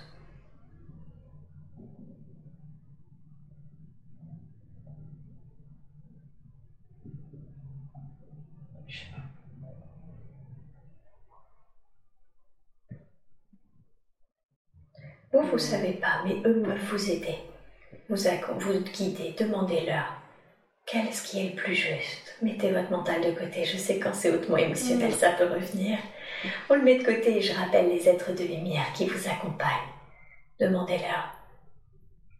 Vous, 15.33 15.43
vous 15.43 15.57
savez 15.57 15.93
pas, 15.93 16.21
mais 16.25 16.35
eux 16.45 16.61
peuvent 16.61 16.83
vous 16.91 17.09
aider, 17.09 17.37
vous, 18.11 18.59
vous 18.59 18.79
guider, 18.79 19.33
demandez-leur. 19.39 20.13
Qu'est-ce 20.85 21.23
qui 21.23 21.39
est 21.39 21.49
le 21.51 21.55
plus 21.55 21.75
juste? 21.75 22.35
Mettez 22.41 22.71
votre 22.71 22.91
mental 22.91 23.21
de 23.21 23.31
côté, 23.31 23.63
je 23.63 23.77
sais 23.77 23.99
quand 23.99 24.13
c'est 24.13 24.31
hautement 24.31 24.57
émotionnel, 24.57 25.13
ça 25.13 25.31
peut 25.31 25.45
revenir. 25.45 25.97
On 26.69 26.75
le 26.75 26.81
met 26.81 26.97
de 26.97 27.05
côté 27.05 27.37
et 27.37 27.41
je 27.41 27.53
rappelle 27.53 27.87
les 27.89 28.09
êtres 28.09 28.33
de 28.33 28.43
lumière 28.43 28.91
qui 28.93 29.05
vous 29.05 29.29
accompagnent. 29.29 29.69
Demandez-leur. 30.59 31.33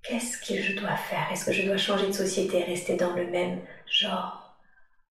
Qu'est-ce 0.03 0.37
que 0.39 0.59
je 0.59 0.77
dois 0.77 0.97
faire? 0.97 1.29
Est-ce 1.31 1.45
que 1.45 1.53
je 1.53 1.65
dois 1.65 1.77
changer 1.77 2.07
de 2.07 2.11
société 2.11 2.59
et 2.59 2.63
rester 2.63 2.95
dans 2.95 3.13
le 3.13 3.27
même 3.27 3.59
genre 3.85 4.57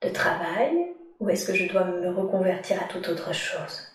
de 0.03 0.11
travail? 0.11 0.75
Ou 1.21 1.31
est-ce 1.31 1.47
que 1.47 1.55
je 1.55 1.71
dois 1.73 1.85
me 1.85 2.11
reconvertir 2.11 2.83
à 2.83 2.85
toute 2.85 3.09
autre 3.09 3.33
chose? 3.33 3.87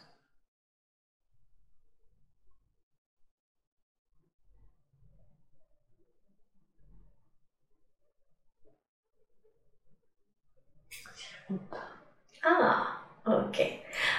Ah, 12.44 13.02
ok. 13.26 13.62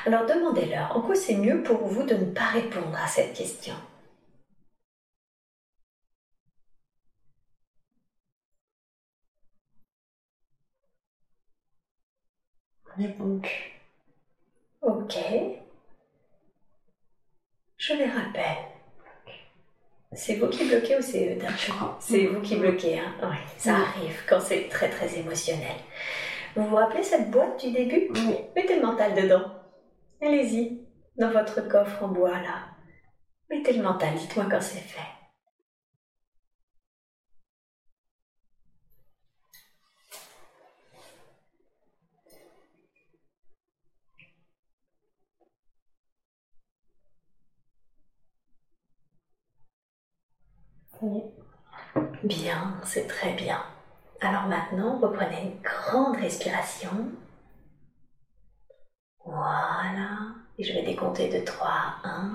Alors 0.06 0.26
demandez-leur 0.26 0.96
en 0.96 1.00
quoi 1.00 1.14
c'est 1.14 1.36
mieux 1.36 1.62
pour 1.62 1.86
vous 1.86 2.02
de 2.04 2.14
ne 2.14 2.24
pas 2.32 2.46
répondre 2.46 2.96
à 2.96 3.06
cette 3.08 3.34
question? 3.34 3.74
Donc, 12.98 13.46
Ok. 14.80 15.14
Je 17.78 17.94
les 17.94 18.06
rappelle. 18.06 18.58
C'est 20.12 20.36
vous 20.36 20.48
qui 20.48 20.64
bloquez 20.64 20.96
ou 20.96 21.02
c'est 21.02 21.34
eux. 21.34 21.38
C'est 22.00 22.26
vous 22.26 22.40
qui 22.40 22.56
bloquez, 22.56 22.98
hein 22.98 23.12
Oui, 23.22 23.36
ça 23.58 23.74
arrive 23.76 24.18
quand 24.28 24.40
c'est 24.40 24.68
très 24.68 24.88
très 24.88 25.18
émotionnel. 25.18 25.76
Vous 26.56 26.64
vous 26.64 26.76
rappelez 26.76 27.02
cette 27.02 27.30
boîte 27.30 27.60
du 27.60 27.70
début? 27.70 28.08
Oui. 28.14 28.36
Mettez 28.56 28.76
le 28.76 28.86
mental 28.86 29.14
dedans. 29.14 29.52
Allez-y, 30.22 30.80
dans 31.16 31.30
votre 31.30 31.60
coffre 31.68 32.02
en 32.02 32.08
bois 32.08 32.30
là. 32.30 32.70
Mettez 33.50 33.74
le 33.74 33.82
mental, 33.82 34.14
dites-moi 34.14 34.46
quand 34.50 34.62
c'est 34.62 34.80
fait. 34.80 35.00
Bien, 52.24 52.80
c'est 52.84 53.06
très 53.06 53.34
bien. 53.34 53.62
Alors 54.20 54.46
maintenant, 54.46 54.98
reprenez 54.98 55.42
une 55.42 55.62
grande 55.62 56.16
respiration. 56.16 57.10
Voilà. 59.24 60.34
Et 60.58 60.64
je 60.64 60.72
vais 60.72 60.82
décompter 60.82 61.28
de 61.28 61.44
3 61.44 61.68
à 61.68 62.08
1. 62.08 62.34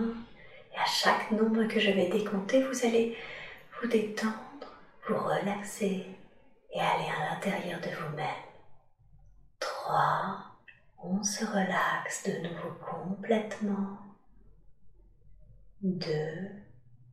Et 0.74 0.78
à 0.78 0.86
chaque 0.86 1.32
nombre 1.32 1.66
que 1.66 1.80
je 1.80 1.92
vais 1.92 2.10
décompter, 2.10 2.64
vous 2.64 2.86
allez 2.86 3.18
vous 3.82 3.88
détendre, 3.88 4.36
vous 5.08 5.18
relaxer 5.18 6.06
et 6.74 6.80
aller 6.80 7.08
à 7.10 7.34
l'intérieur 7.34 7.82
de 7.82 7.90
vous-même. 7.90 8.28
3. 9.60 10.38
On 11.04 11.24
se 11.24 11.44
relaxe 11.46 12.24
de 12.28 12.48
nouveau 12.48 12.72
complètement. 12.80 13.98
2. 15.82 16.08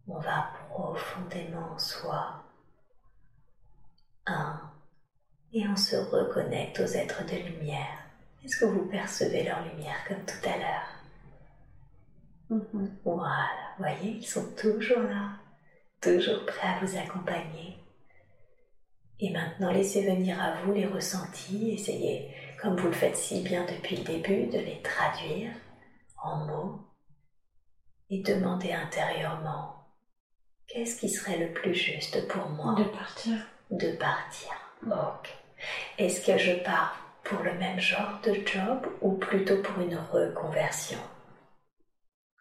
On 0.08 0.18
va 0.18 0.50
profondément 0.68 1.72
en 1.72 1.78
soi. 1.78 2.44
1. 4.26 4.60
Et 5.58 5.66
on 5.66 5.74
se 5.74 5.96
reconnecte 5.96 6.78
aux 6.78 6.86
êtres 6.86 7.26
de 7.26 7.34
lumière. 7.34 8.04
Est-ce 8.44 8.60
que 8.60 8.66
vous 8.66 8.86
percevez 8.86 9.42
leur 9.42 9.60
lumière 9.64 10.06
comme 10.06 10.24
tout 10.24 10.48
à 10.48 10.56
l'heure? 10.56 10.88
Mhm. 12.48 12.96
Voilà, 13.04 13.74
voyez, 13.76 14.18
ils 14.18 14.26
sont 14.26 14.54
toujours 14.54 15.02
là, 15.02 15.32
toujours 16.00 16.46
prêts 16.46 16.68
à 16.68 16.78
vous 16.78 16.96
accompagner. 16.96 17.76
Et 19.18 19.32
maintenant, 19.32 19.72
laissez 19.72 20.08
venir 20.08 20.40
à 20.40 20.62
vous 20.62 20.72
les 20.72 20.86
ressentis, 20.86 21.72
essayez, 21.72 22.32
comme 22.62 22.76
vous 22.76 22.86
le 22.86 22.92
faites 22.92 23.16
si 23.16 23.42
bien 23.42 23.66
depuis 23.66 23.96
le 23.96 24.04
début, 24.04 24.46
de 24.46 24.58
les 24.58 24.80
traduire 24.82 25.50
en 26.22 26.46
mots 26.46 26.78
et 28.10 28.22
demandez 28.22 28.70
intérieurement, 28.70 29.88
qu'est-ce 30.68 31.00
qui 31.00 31.08
serait 31.08 31.48
le 31.48 31.52
plus 31.52 31.74
juste 31.74 32.28
pour 32.28 32.48
moi? 32.48 32.76
De 32.76 32.84
partir. 32.84 33.44
de 33.72 33.90
partir. 33.96 34.52
Ok. 34.86 35.37
Est-ce 35.98 36.24
que 36.24 36.38
je 36.38 36.52
pars 36.52 36.96
pour 37.24 37.40
le 37.40 37.54
même 37.54 37.80
genre 37.80 38.20
de 38.24 38.34
job 38.46 38.86
ou 39.00 39.12
plutôt 39.12 39.60
pour 39.62 39.82
une 39.82 39.96
reconversion? 39.96 40.98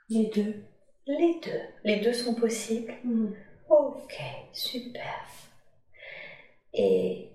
Les 0.09 0.27
deux. 0.27 0.63
Les 1.05 1.39
deux. 1.43 1.61
Les 1.83 1.99
deux 1.99 2.13
sont 2.13 2.35
possibles? 2.35 2.93
Mhm. 3.03 3.35
Ok, 3.69 4.21
super. 4.53 5.25
Et 6.73 7.29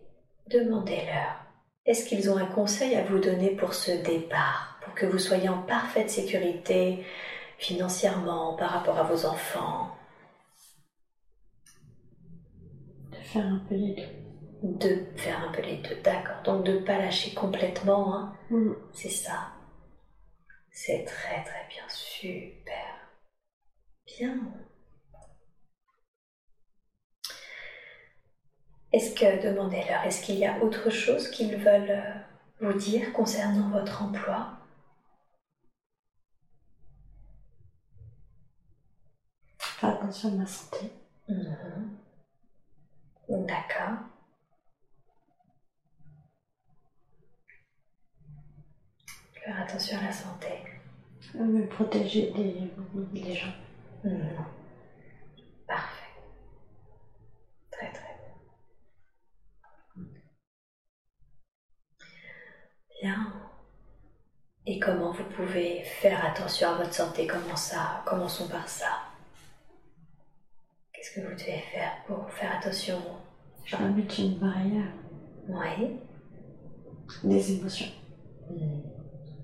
demandez-leur, 0.47 1.45
est-ce 1.85 2.07
qu'ils 2.09 2.31
ont 2.31 2.37
un 2.37 2.47
conseil 2.47 2.95
à 2.95 3.03
vous 3.03 3.19
donner 3.19 3.51
pour 3.51 3.75
ce 3.75 3.91
départ, 3.91 4.79
pour 4.83 4.93
pour 4.93 5.01
que 5.01 5.07
vous 5.07 5.19
soyez 5.19 5.49
en 5.49 5.63
parfaite 5.63 6.11
sécurité 6.11 7.03
financièrement 7.59 8.57
par 8.57 8.71
rapport 8.71 8.99
à 8.99 9.05
vos 9.05 9.25
enfants? 9.25 9.97
De 13.11 13.17
faire 13.17 13.47
un 13.47 13.63
peu 13.69 13.75
les 13.75 13.95
deux. 13.95 14.22
De 14.63 15.05
faire 15.17 15.43
un 15.47 15.53
peu 15.53 15.61
les 15.61 15.77
deux, 15.79 15.97
d'accord. 16.03 16.43
Donc 16.45 16.65
de 16.65 16.73
ne 16.73 16.79
pas 16.79 16.97
lâcher 16.99 17.35
complètement, 17.35 18.15
hein. 18.17 18.33
Mm. 18.51 18.73
c'est 18.95 19.11
ça. 19.11 19.53
C'est 20.73 21.05
très 21.05 21.43
très 21.45 21.67
bien, 21.69 21.85
super. 21.89 22.97
Bien. 24.07 24.39
Est-ce 28.93 29.13
que, 29.15 29.43
demandez-leur, 29.43 30.05
est-ce 30.05 30.23
qu'il 30.25 30.37
y 30.37 30.47
a 30.47 30.59
autre 30.63 30.89
chose 30.91 31.29
qu'ils 31.31 31.57
veulent 31.57 31.91
euh, 31.91 32.13
vous 32.61 32.73
dire 32.75 33.13
concernant 33.13 33.71
votre 33.71 34.03
emploi? 34.05 34.53
Faire 39.59 39.91
attention 39.91 40.29
à 40.29 40.33
ma 40.37 40.47
santé. 40.47 40.93
Mhm. 41.29 41.97
D'accord. 43.29 44.12
Faire 49.45 49.61
attention 49.61 49.99
à 49.99 50.03
la 50.05 50.13
santé. 50.13 50.49
Me 51.35 51.67
protéger 51.69 52.31
des, 52.33 52.71
des 53.21 53.35
gens. 53.35 53.53
Parfait. 55.67 56.11
Très 57.71 57.93
très 57.93 58.17
bien. 59.97 60.05
Bien. 63.03 63.33
Et 64.67 64.79
comment 64.79 65.11
vous 65.13 65.25
pouvez 65.25 65.83
faire 65.85 66.25
attention 66.25 66.69
à 66.71 66.75
votre 66.79 66.95
santé? 66.95 67.27
Comment 67.27 67.57
ça 67.57 68.03
Commençons 68.07 68.49
par 68.49 68.69
ça. 68.69 68.91
Qu'est-ce 70.93 71.15
que 71.17 71.27
vous 71.27 71.33
devez 71.35 71.59
faire 71.73 72.05
pour 72.07 72.31
faire 72.31 72.59
attention? 72.59 73.01
Je 73.65 73.77
mettre 73.77 74.21
une 74.21 74.39
barrière 74.39 74.93
Oui. 75.49 75.97
des 77.25 77.53
émotions. 77.59 77.91
Mhm. 78.51 78.83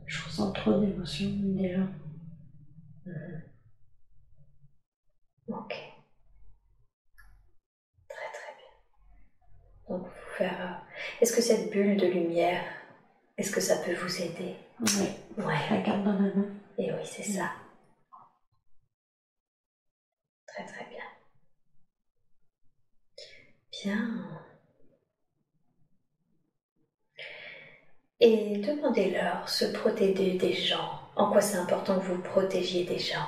Je 0.09 0.25
ressens 0.25 0.53
trop 0.53 0.81
d'émotions 0.81 1.31
déjà. 1.41 1.87
Mhm. 3.07 3.43
Ok. 5.49 5.75
Très 8.09 8.33
très 8.33 8.55
bien. 8.57 8.73
Donc 9.89 10.07
vous 10.07 10.35
faire. 10.37 10.61
euh, 10.61 11.21
Est-ce 11.21 11.33
que 11.35 11.43
cette 11.43 11.71
bulle 11.71 11.97
de 11.97 12.07
lumière, 12.07 12.65
est-ce 13.37 13.53
que 13.53 13.61
ça 13.61 13.77
peut 13.77 13.95
vous 13.95 14.23
aider? 14.23 14.57
Oui. 14.81 15.09
Ouais. 15.45 15.69
La 15.71 15.81
garde 15.83 16.05
dans 16.05 16.13
la 16.15 16.35
main. 16.35 16.47
Et 16.79 16.91
oui, 16.93 17.01
c'est 17.05 17.23
ça. 17.23 17.51
Très 20.47 20.65
très 20.67 20.87
bien. 20.87 21.05
Bien. 23.71 24.41
Et 28.21 28.59
demandez-leur 28.59 29.49
se 29.49 29.65
protéger 29.65 30.37
des 30.39 30.53
gens. 30.53 31.01
En 31.17 31.31
quoi 31.31 31.41
c'est 31.41 31.57
important 31.57 31.99
que 31.99 32.05
vous 32.07 32.23
protégiez 32.23 32.85
des 32.85 32.99
gens? 32.99 33.27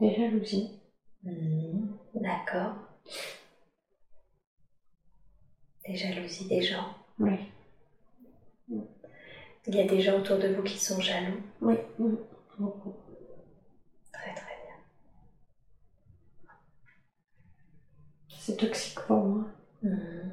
Des 0.00 0.14
jalousies. 0.14 0.70
Mhm, 1.22 1.96
D'accord. 2.14 2.74
Des 5.86 5.96
jalousies 5.96 6.48
des 6.48 6.62
gens. 6.62 6.94
Oui. 7.18 7.38
Il 9.66 9.74
y 9.74 9.80
a 9.80 9.86
des 9.86 10.00
gens 10.00 10.18
autour 10.18 10.38
de 10.38 10.48
vous 10.48 10.62
qui 10.62 10.78
sont 10.78 11.00
jaloux? 11.00 11.40
Oui. 11.60 11.74
Beaucoup. 12.58 12.94
Très 14.12 14.34
très 14.34 14.56
bien. 14.64 14.76
C'est 18.38 18.56
toxique 18.56 18.98
pour 19.06 19.24
moi. 19.24 19.44
Mhm. 19.82 20.32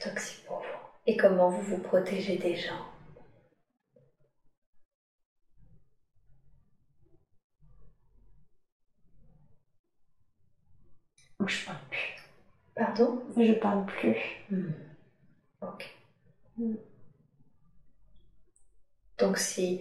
C'est 0.00 0.08
toxique 0.10 0.42
pour 0.46 0.58
vous. 0.58 0.78
Et 1.06 1.16
comment 1.16 1.48
vous 1.48 1.60
vous 1.60 1.76
protégez 1.76 2.36
des 2.36 2.54
gens 2.54 2.84
Je 11.46 11.64
parle 11.64 11.78
plus. 11.90 12.14
Pardon? 12.74 13.18
Je 13.36 13.52
parle 13.52 13.84
plus. 13.84 14.16
Mhm. 14.50 14.72
Ok. 15.62 15.90
Mm. 16.58 16.74
Donc 19.18 19.36
si 19.36 19.78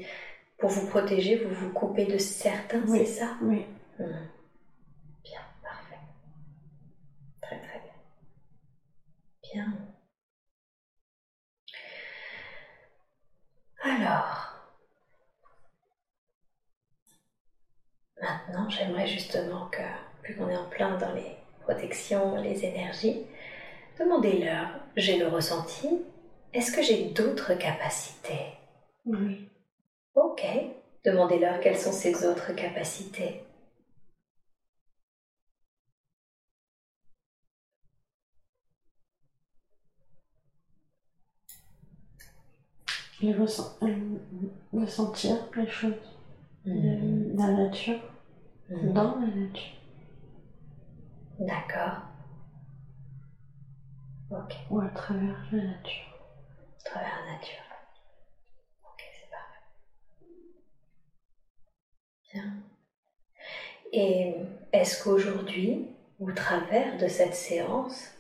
pour 0.58 0.70
vous 0.70 0.84
protéger, 0.84 1.36
vous 1.36 1.52
vous 1.52 1.70
coupez 1.70 2.06
de 2.06 2.18
certains, 2.18 2.84
Oui. 2.88 3.00
c'est 3.00 3.06
ça? 3.06 3.36
Oui. 3.42 3.66
Mhm. 4.00 4.24
Bien, 5.24 5.42
parfait. 5.62 6.00
Très 7.42 7.58
très 7.60 7.80
bien. 7.80 7.94
Bien. 9.42 9.97
Alors, 13.90 14.54
maintenant 18.22 18.70
j'aimerais 18.70 19.08
justement 19.08 19.68
que, 19.68 19.82
vu 20.28 20.36
qu'on 20.36 20.50
est 20.50 20.58
en 20.58 20.66
plein 20.66 20.98
dans 20.98 21.14
les 21.14 21.38
protections, 21.62 22.36
les 22.42 22.66
énergies, 22.66 23.26
demandez-leur, 23.98 24.68
j'ai 24.98 25.18
le 25.18 25.30
ressenti, 25.30 26.02
est-ce 26.54 26.74
que 26.74 26.82
j'ai 26.82 27.06
d'autres 27.12 27.54
capacités? 27.54 28.58
Oui. 29.06 29.48
Ok. 30.16 30.44
Demandez-leur 31.06 31.62
quelles 31.62 31.78
sont 31.78 31.94
ces 31.94 32.26
autres 32.26 32.54
capacités. 32.54 33.42
Je 43.20 43.28
ressens, 43.40 43.76
euh, 43.82 44.18
les 45.56 45.68
choses 45.68 45.94
de 46.66 47.38
la 47.38 47.50
nature, 47.52 48.00
Mhm. 48.70 48.94
dans 48.94 49.16
la 49.20 49.28
nature, 49.28 49.74
D'accord. 51.40 52.02
Ok. 54.30 54.54
ou 54.70 54.80
à 54.82 54.90
travers 54.90 55.36
la 55.52 55.64
nature. 55.64 56.14
À 56.80 56.84
travers 56.90 57.20
la 57.26 57.32
nature. 57.34 57.64
Ok, 58.84 59.02
c'est 59.14 59.30
parfait. 59.32 59.64
Bien. 62.34 62.54
Et 63.94 64.36
est-ce 64.74 65.02
qu'aujourd'hui, 65.04 65.88
au 66.20 66.32
travers 66.34 66.98
de 66.98 67.08
cette 67.08 67.34
séance, 67.36 68.12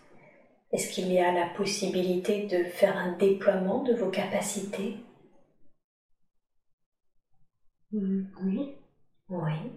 est-ce 0.72 0.90
qu'il 0.94 1.12
y 1.12 1.20
a 1.20 1.32
la 1.34 1.48
possibilité 1.48 2.48
de 2.48 2.64
faire 2.64 2.96
un 2.98 3.12
déploiement 3.18 3.84
de 3.84 3.94
vos 3.94 4.10
capacités? 4.10 4.96
Mm, 7.92 8.28
Oui. 8.44 8.76
Oui. 9.30 9.72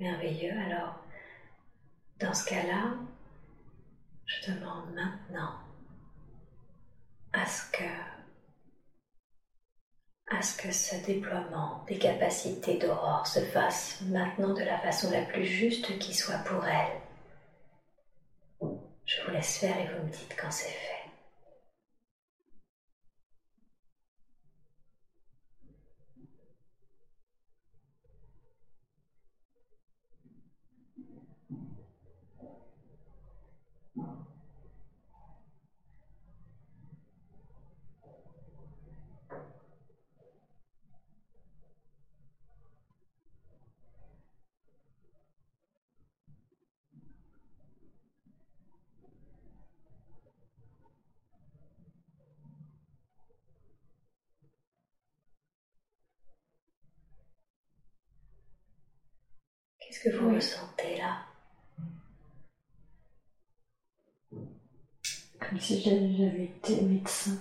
Merveilleux. 0.00 0.52
Alors, 0.66 0.94
dans 2.20 2.34
ce 2.34 2.44
cas-là, 2.48 2.94
je 4.26 4.52
demande 4.52 4.94
maintenant 4.94 5.54
à 7.32 7.46
ce 7.46 7.62
que 7.72 7.84
à 10.30 10.40
ce 10.40 10.56
que 10.56 10.72
ce 10.72 10.94
déploiement 11.04 11.84
des 11.88 11.98
capacités 11.98 12.78
d'Aurore 12.78 13.26
se 13.26 13.40
fasse 13.40 14.00
maintenant 14.06 14.54
de 14.54 14.62
la 14.62 14.78
façon 14.78 15.10
la 15.10 15.22
plus 15.22 15.44
juste 15.44 15.98
qui 15.98 16.14
soit 16.14 16.38
pour 16.46 16.64
elle. 16.66 17.00
Je 19.08 19.22
vous 19.22 19.30
laisse 19.30 19.56
faire 19.56 19.74
et 19.80 19.86
vous 19.86 20.06
me 20.06 20.10
dites 20.10 20.36
quand 20.38 20.50
c'est 20.50 20.68
fait. 20.68 20.97
Qu'est-ce 59.88 60.00
que 60.00 60.16
vous 60.18 60.34
ressentez 60.34 60.98
là? 60.98 61.22
Comme 65.40 65.58
si 65.58 65.80
j'avais 65.80 66.44
été 66.44 66.82
médecin, 66.82 67.38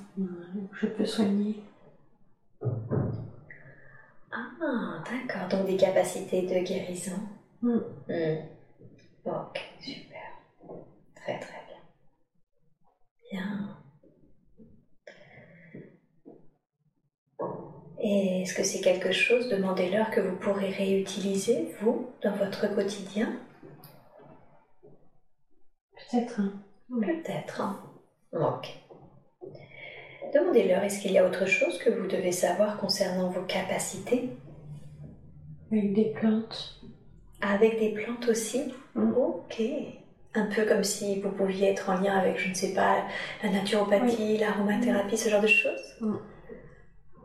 je 0.80 0.88
peux 0.88 1.06
soigner. 1.06 1.62
Ah, 4.32 5.04
d'accord. 5.04 5.50
Donc 5.50 5.66
des 5.66 5.76
capacités 5.76 6.44
de 6.44 6.66
guérison. 6.66 7.20
Mm. 7.62 7.80
Hmm. 8.08 8.38
Ok, 9.26 9.60
super. 9.82 10.32
Très 11.16 11.40
très 11.42 11.66
bien. 11.68 11.82
Bien. 13.30 13.77
Et 18.10 18.44
est-ce 18.44 18.54
que 18.54 18.64
c'est 18.64 18.80
quelque 18.80 19.12
chose, 19.12 19.50
demandez-leur, 19.50 20.12
que 20.12 20.22
vous 20.22 20.38
pourrez 20.38 20.70
réutiliser, 20.70 21.76
vous, 21.82 22.08
dans 22.24 22.32
votre 22.32 22.74
quotidien? 22.74 23.38
Peut-être. 25.94 26.40
Hein. 26.40 26.54
Peut-être. 26.90 27.60
Hein. 27.60 27.84
Ok. 28.32 28.70
Demandez-leur, 30.34 30.86
est-ce 30.86 31.02
qu'il 31.02 31.12
y 31.12 31.18
a 31.18 31.26
autre 31.26 31.48
chose 31.48 31.78
que 31.80 31.90
vous 31.90 32.08
devez 32.08 32.32
savoir 32.32 32.78
concernant 32.78 33.30
vos 33.30 33.44
capacités? 33.44 34.30
Avec 35.70 35.94
des 35.94 36.14
plantes. 36.18 36.80
Avec 37.42 37.78
des 37.78 37.90
plantes 37.90 38.30
aussi? 38.30 38.74
Mm. 38.96 39.12
Ok. 39.18 39.62
Un 40.34 40.46
peu 40.46 40.64
comme 40.64 40.86
si 40.86 41.20
vous 41.20 41.32
pouviez 41.32 41.72
être 41.72 41.90
en 41.90 42.00
lien 42.00 42.18
avec, 42.18 42.40
je 42.40 42.48
ne 42.48 42.54
sais 42.54 42.74
pas, 42.74 43.04
la 43.44 43.50
naturopathie, 43.50 44.38
l'aromathérapie, 44.38 45.18
ce 45.18 45.28
genre 45.28 45.42
de 45.42 45.48
choses? 45.48 45.98
Mm. 46.00 46.16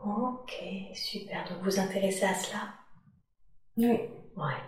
Ok, 0.05 0.63
super. 0.93 1.43
Donc 1.49 1.63
vous 1.63 1.79
intéressez 1.79 2.25
à 2.25 2.33
cela? 2.33 2.59
Oui. 3.77 3.99
Ouais. 4.35 4.61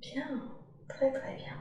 Bien. 0.00 0.26
Très 0.88 1.12
très 1.12 1.36
bien. 1.36 1.54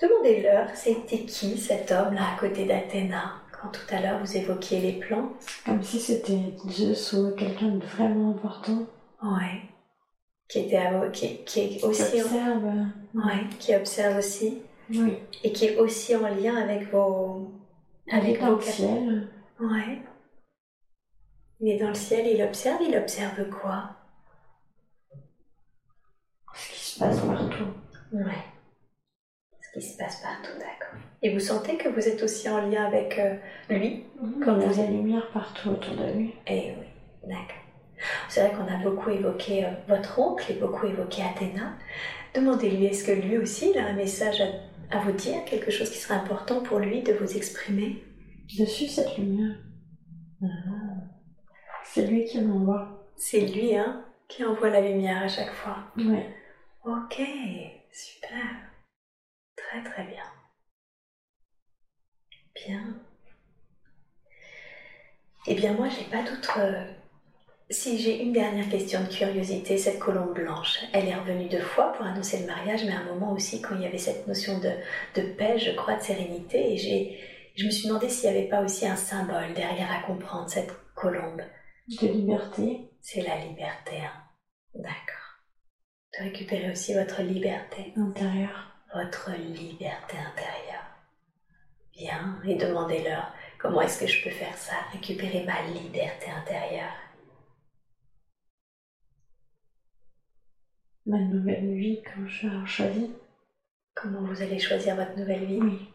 Demandez-leur, 0.00 0.68
c'était 0.74 1.20
qui 1.24 1.56
cet 1.58 1.90
homme 1.90 2.14
là 2.14 2.34
à 2.34 2.38
côté 2.38 2.64
d'Athéna 2.66 3.34
quand 3.52 3.68
tout 3.70 3.86
à 3.94 4.00
l'heure 4.00 4.20
vous 4.24 4.36
évoquiez 4.36 4.80
les 4.80 4.92
plantes? 4.92 5.32
Comme 5.64 5.82
si 5.82 5.98
c'était 5.98 6.38
Zeus 6.68 7.12
ou 7.14 7.34
quelqu'un 7.34 7.70
de 7.70 7.84
vraiment 7.84 8.30
important. 8.30 8.86
Ouais. 9.22 9.62
Qui 10.48 10.60
était 10.60 10.76
à 10.76 11.08
qui, 11.08 11.44
qui 11.44 11.60
est 11.60 11.68
Qui 11.78 11.84
aussi 11.84 12.02
en- 12.22 12.24
observe. 12.26 12.64
euh, 12.66 13.18
ouais, 13.20 13.44
qui 13.58 13.74
observe 13.74 14.18
aussi 14.18 14.58
Oui. 14.90 15.14
et 15.42 15.52
qui 15.52 15.64
est 15.66 15.76
aussi 15.78 16.14
en 16.14 16.28
lien 16.28 16.56
avec 16.56 16.90
vos 16.92 17.50
avec 18.10 18.40
vos 18.40 18.60
ciel. 18.60 19.28
Ouais. 19.60 20.02
Il 21.60 21.68
est 21.68 21.78
dans 21.78 21.88
le 21.88 21.94
ciel, 21.94 22.26
il 22.26 22.42
observe, 22.42 22.80
il 22.82 22.96
observe 22.96 23.48
quoi? 23.50 23.90
Ce 26.54 26.72
qui 26.72 26.80
se 26.80 26.98
passe 27.00 27.20
partout. 27.20 27.64
Ouais. 28.12 28.44
Ce 29.60 29.78
qui 29.78 29.84
se 29.84 29.96
passe 29.96 30.20
partout, 30.22 30.56
d'accord. 30.58 31.00
Et 31.22 31.34
vous 31.34 31.40
sentez 31.40 31.76
que 31.76 31.88
vous 31.88 32.08
êtes 32.08 32.22
aussi 32.22 32.48
en 32.48 32.68
lien 32.68 32.84
avec 32.86 33.18
euh, 33.18 33.36
lui 33.68 34.04
Comme 34.44 34.60
a 34.60 34.66
la 34.66 34.86
lumière 34.86 35.28
partout 35.32 35.70
autour 35.70 35.96
de 35.96 36.12
lui. 36.12 36.34
Eh 36.46 36.74
oui, 36.78 36.86
d'accord. 37.24 37.56
C'est 38.28 38.46
vrai 38.46 38.56
qu'on 38.56 38.72
a 38.72 38.78
beaucoup 38.78 39.10
évoqué 39.10 39.64
euh, 39.64 39.70
votre 39.88 40.18
oncle 40.20 40.52
et 40.52 40.54
beaucoup 40.54 40.86
évoqué 40.86 41.22
Athéna. 41.22 41.76
Demandez-lui, 42.34 42.86
est-ce 42.86 43.04
que 43.04 43.12
lui 43.12 43.36
aussi, 43.38 43.70
il 43.70 43.78
a 43.78 43.86
un 43.86 43.94
message 43.94 44.40
à, 44.40 44.96
à 44.96 45.00
vous 45.00 45.12
dire, 45.12 45.44
quelque 45.44 45.72
chose 45.72 45.90
qui 45.90 45.98
serait 45.98 46.14
important 46.14 46.62
pour 46.62 46.78
lui 46.78 47.02
de 47.02 47.12
vous 47.14 47.36
exprimer? 47.36 48.04
Dessus 48.56 48.88
cette 48.88 49.18
lumière. 49.18 49.56
C'est 51.84 52.06
lui 52.06 52.24
qui 52.24 52.40
m'envoie. 52.40 53.10
C'est 53.16 53.40
lui, 53.40 53.76
hein, 53.76 54.04
qui 54.28 54.44
envoie 54.44 54.70
la 54.70 54.80
lumière 54.80 55.22
à 55.22 55.28
chaque 55.28 55.52
fois. 55.52 55.84
Oui. 55.96 56.20
Ok, 56.84 57.20
super. 57.92 58.70
Très 59.56 59.82
très 59.82 60.04
bien. 60.04 60.24
Bien. 62.54 62.94
Eh 65.46 65.54
bien 65.54 65.74
moi 65.74 65.88
j'ai 65.88 66.04
pas 66.04 66.22
d'autre... 66.22 66.58
Si 67.70 67.98
j'ai 67.98 68.22
une 68.22 68.32
dernière 68.32 68.70
question 68.70 69.04
de 69.04 69.08
curiosité, 69.08 69.76
cette 69.76 69.98
colombe 69.98 70.32
blanche, 70.32 70.78
elle 70.94 71.06
est 71.06 71.14
revenue 71.14 71.50
deux 71.50 71.60
fois 71.60 71.92
pour 71.92 72.06
annoncer 72.06 72.40
le 72.40 72.46
mariage, 72.46 72.82
mais 72.84 72.92
à 72.92 73.00
un 73.00 73.04
moment 73.04 73.32
aussi 73.32 73.60
quand 73.60 73.74
il 73.74 73.82
y 73.82 73.86
avait 73.86 73.98
cette 73.98 74.26
notion 74.26 74.58
de, 74.58 74.70
de 75.16 75.22
paix, 75.34 75.58
je 75.58 75.72
crois, 75.72 75.96
de 75.96 76.02
sérénité, 76.02 76.72
et 76.72 76.76
j'ai, 76.78 77.20
je 77.58 77.66
me 77.66 77.70
suis 77.70 77.88
demandé 77.88 78.08
s'il 78.08 78.30
n'y 78.30 78.38
avait 78.38 78.48
pas 78.48 78.62
aussi 78.62 78.86
un 78.86 78.94
symbole 78.94 79.52
derrière 79.52 79.90
à 79.90 80.06
comprendre 80.06 80.48
cette 80.48 80.72
colombe. 80.94 81.42
De 82.00 82.06
liberté. 82.06 82.88
C'est 83.00 83.22
la 83.22 83.36
liberté, 83.44 83.96
hein. 84.00 84.12
D'accord. 84.74 85.42
De 86.16 86.24
récupérer 86.24 86.70
aussi 86.70 86.94
votre 86.94 87.20
liberté 87.22 87.92
intérieure. 87.96 88.72
votre 88.94 89.30
liberté 89.32 90.16
intérieure. 90.16 90.84
Bien, 91.92 92.40
et 92.46 92.54
demandez-leur 92.54 93.32
comment 93.58 93.80
est-ce 93.82 94.00
que 94.00 94.06
je 94.06 94.22
peux 94.22 94.30
faire 94.30 94.56
ça, 94.56 94.74
récupérer 94.92 95.44
ma 95.44 95.62
liberté 95.72 96.30
intérieure. 96.30 96.94
Ma 101.06 101.18
nouvelle 101.18 101.74
vie 101.74 102.02
quand 102.04 102.26
je 102.28 102.48
choisis. 102.66 103.10
Comment 103.94 104.22
vous 104.22 104.42
allez 104.42 104.60
choisir 104.60 104.94
votre 104.94 105.16
nouvelle 105.16 105.44
vie? 105.44 105.58
Oui. 105.60 105.88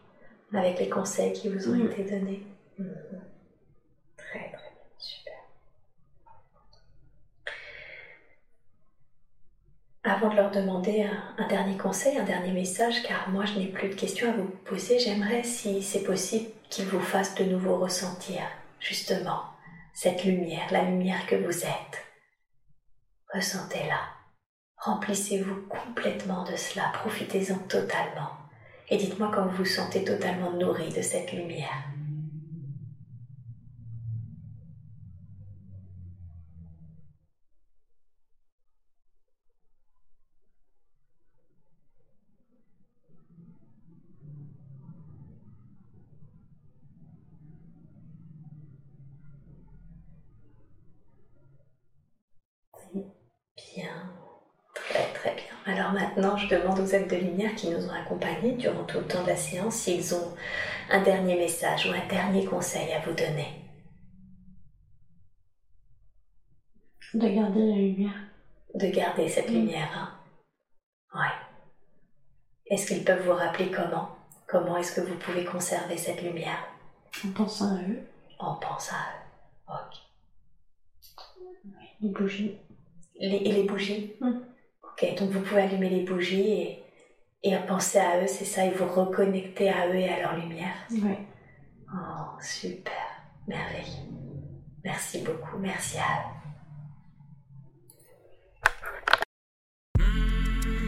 Avec 0.52 0.78
les 0.78 0.88
conseils 0.88 1.32
qui 1.32 1.48
vous 1.48 1.68
ont 1.68 1.74
Mm. 1.76 1.86
été 1.90 2.04
donnés. 2.04 2.42
Mhm. 2.78 2.88
Très 4.16 4.50
très 4.50 4.70
bien, 4.70 4.84
super. 4.98 5.32
Avant 10.04 10.28
de 10.28 10.36
leur 10.36 10.50
demander 10.50 11.02
un, 11.02 11.34
un 11.38 11.46
dernier 11.48 11.76
conseil, 11.78 12.18
un 12.18 12.24
dernier 12.24 12.52
message, 12.52 13.02
car 13.02 13.28
moi 13.30 13.44
je 13.46 13.58
n'ai 13.58 13.68
plus 13.68 13.88
de 13.88 13.94
questions 13.94 14.28
à 14.28 14.32
vous 14.36 14.48
poser, 14.64 14.98
j'aimerais, 14.98 15.42
si 15.44 15.82
c'est 15.82 16.02
possible, 16.02 16.50
qu'ils 16.68 16.86
vous 16.86 17.00
fassent 17.00 17.34
de 17.36 17.44
nouveau 17.44 17.76
ressentir 17.78 18.42
justement 18.80 19.44
cette 19.94 20.24
lumière, 20.24 20.66
la 20.72 20.82
lumière 20.82 21.26
que 21.26 21.36
vous 21.36 21.64
êtes. 21.64 22.04
Ressentez-la. 23.32 24.00
Remplissez-vous 24.76 25.62
complètement 25.68 26.44
de 26.44 26.56
cela, 26.56 26.90
profitez-en 26.92 27.56
totalement. 27.68 28.30
Et 28.90 28.96
dites-moi 28.96 29.30
quand 29.34 29.46
vous 29.46 29.56
vous 29.58 29.64
sentez 29.64 30.04
totalement 30.04 30.52
nourri 30.52 30.90
de 30.90 31.00
cette 31.02 31.32
lumière. 31.32 31.93
Maintenant, 56.16 56.36
je 56.36 56.48
demande 56.48 56.78
aux 56.78 56.86
êtres 56.86 57.08
de 57.08 57.16
lumière 57.16 57.54
qui 57.54 57.68
nous 57.70 57.86
ont 57.86 57.92
accompagnés 57.92 58.52
durant 58.52 58.84
tout 58.84 58.98
le 58.98 59.06
temps 59.06 59.22
de 59.22 59.28
la 59.28 59.36
séance 59.36 59.74
s'ils 59.74 60.14
ont 60.14 60.34
un 60.90 61.02
dernier 61.02 61.36
message 61.36 61.86
ou 61.86 61.90
un 61.92 62.06
dernier 62.08 62.44
conseil 62.44 62.92
à 62.92 63.00
vous 63.00 63.12
donner. 63.14 63.48
De 67.14 67.28
garder 67.28 67.60
la 67.60 67.76
lumière. 67.76 68.14
De 68.74 68.86
garder 68.88 69.28
cette 69.28 69.50
lumière. 69.50 69.88
Hein. 69.94 71.18
Ouais. 71.18 72.74
Est-ce 72.74 72.88
qu'ils 72.88 73.04
peuvent 73.04 73.24
vous 73.24 73.34
rappeler 73.34 73.70
comment? 73.70 74.08
Comment 74.48 74.76
est-ce 74.76 74.94
que 75.00 75.06
vous 75.06 75.16
pouvez 75.16 75.44
conserver 75.44 75.96
cette 75.96 76.22
lumière? 76.22 76.58
En 77.24 77.30
pensant 77.32 77.76
à 77.76 77.80
eux. 77.82 78.02
En 78.38 78.54
pensant 78.56 78.96
à 78.96 79.10
eux. 79.12 79.74
Ok. 79.74 80.00
Les 82.00 82.08
bougies. 82.08 82.58
Les- 83.20 83.36
et 83.36 83.52
les 83.52 83.62
bougies? 83.64 84.14
Mm. 84.20 84.40
Ok, 84.96 85.18
donc 85.18 85.30
vous 85.30 85.40
pouvez 85.40 85.62
allumer 85.62 85.88
les 85.88 86.04
bougies 86.04 86.52
et, 86.52 86.78
et 87.42 87.56
penser 87.66 87.98
à 87.98 88.22
eux, 88.22 88.28
c'est 88.28 88.44
ça, 88.44 88.64
et 88.64 88.70
vous 88.70 88.86
reconnecter 88.86 89.68
à 89.68 89.88
eux 89.88 89.96
et 89.96 90.08
à 90.08 90.20
leur 90.20 90.36
lumière. 90.36 90.74
Oui. 90.90 91.16
Oh, 91.92 92.38
super, 92.40 92.92
merveilleux. 93.48 94.08
Merci 94.84 95.18
beaucoup, 95.18 95.58
merci 95.58 95.98
à 95.98 96.02
eux. 96.02 96.44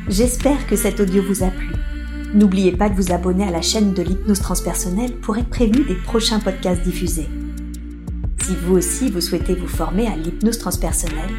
J'espère 0.09 0.69
que 0.69 0.77
cet 0.77 1.01
audio 1.01 1.20
vous 1.20 1.43
a 1.43 1.49
plu. 1.49 1.73
N'oubliez 2.33 2.77
pas 2.77 2.89
de 2.89 2.95
vous 2.95 3.12
abonner 3.12 3.49
à 3.49 3.51
la 3.51 3.62
chaîne 3.62 3.93
de 3.93 4.03
l'hypnose 4.03 4.41
transpersonnelle 4.41 5.16
pour 5.16 5.37
être 5.37 5.51
prévenu 5.51 5.85
des 5.85 5.97
prochains 5.97 6.39
podcasts 6.39 6.83
diffusés. 6.83 7.28
Si 8.41 8.55
vous 8.55 8.77
aussi 8.77 9.11
vous 9.11 9.20
souhaitez 9.20 9.55
vous 9.55 9.66
former 9.66 10.07
à 10.07 10.15
l'hypnose 10.15 10.59
transpersonnelle, 10.59 11.35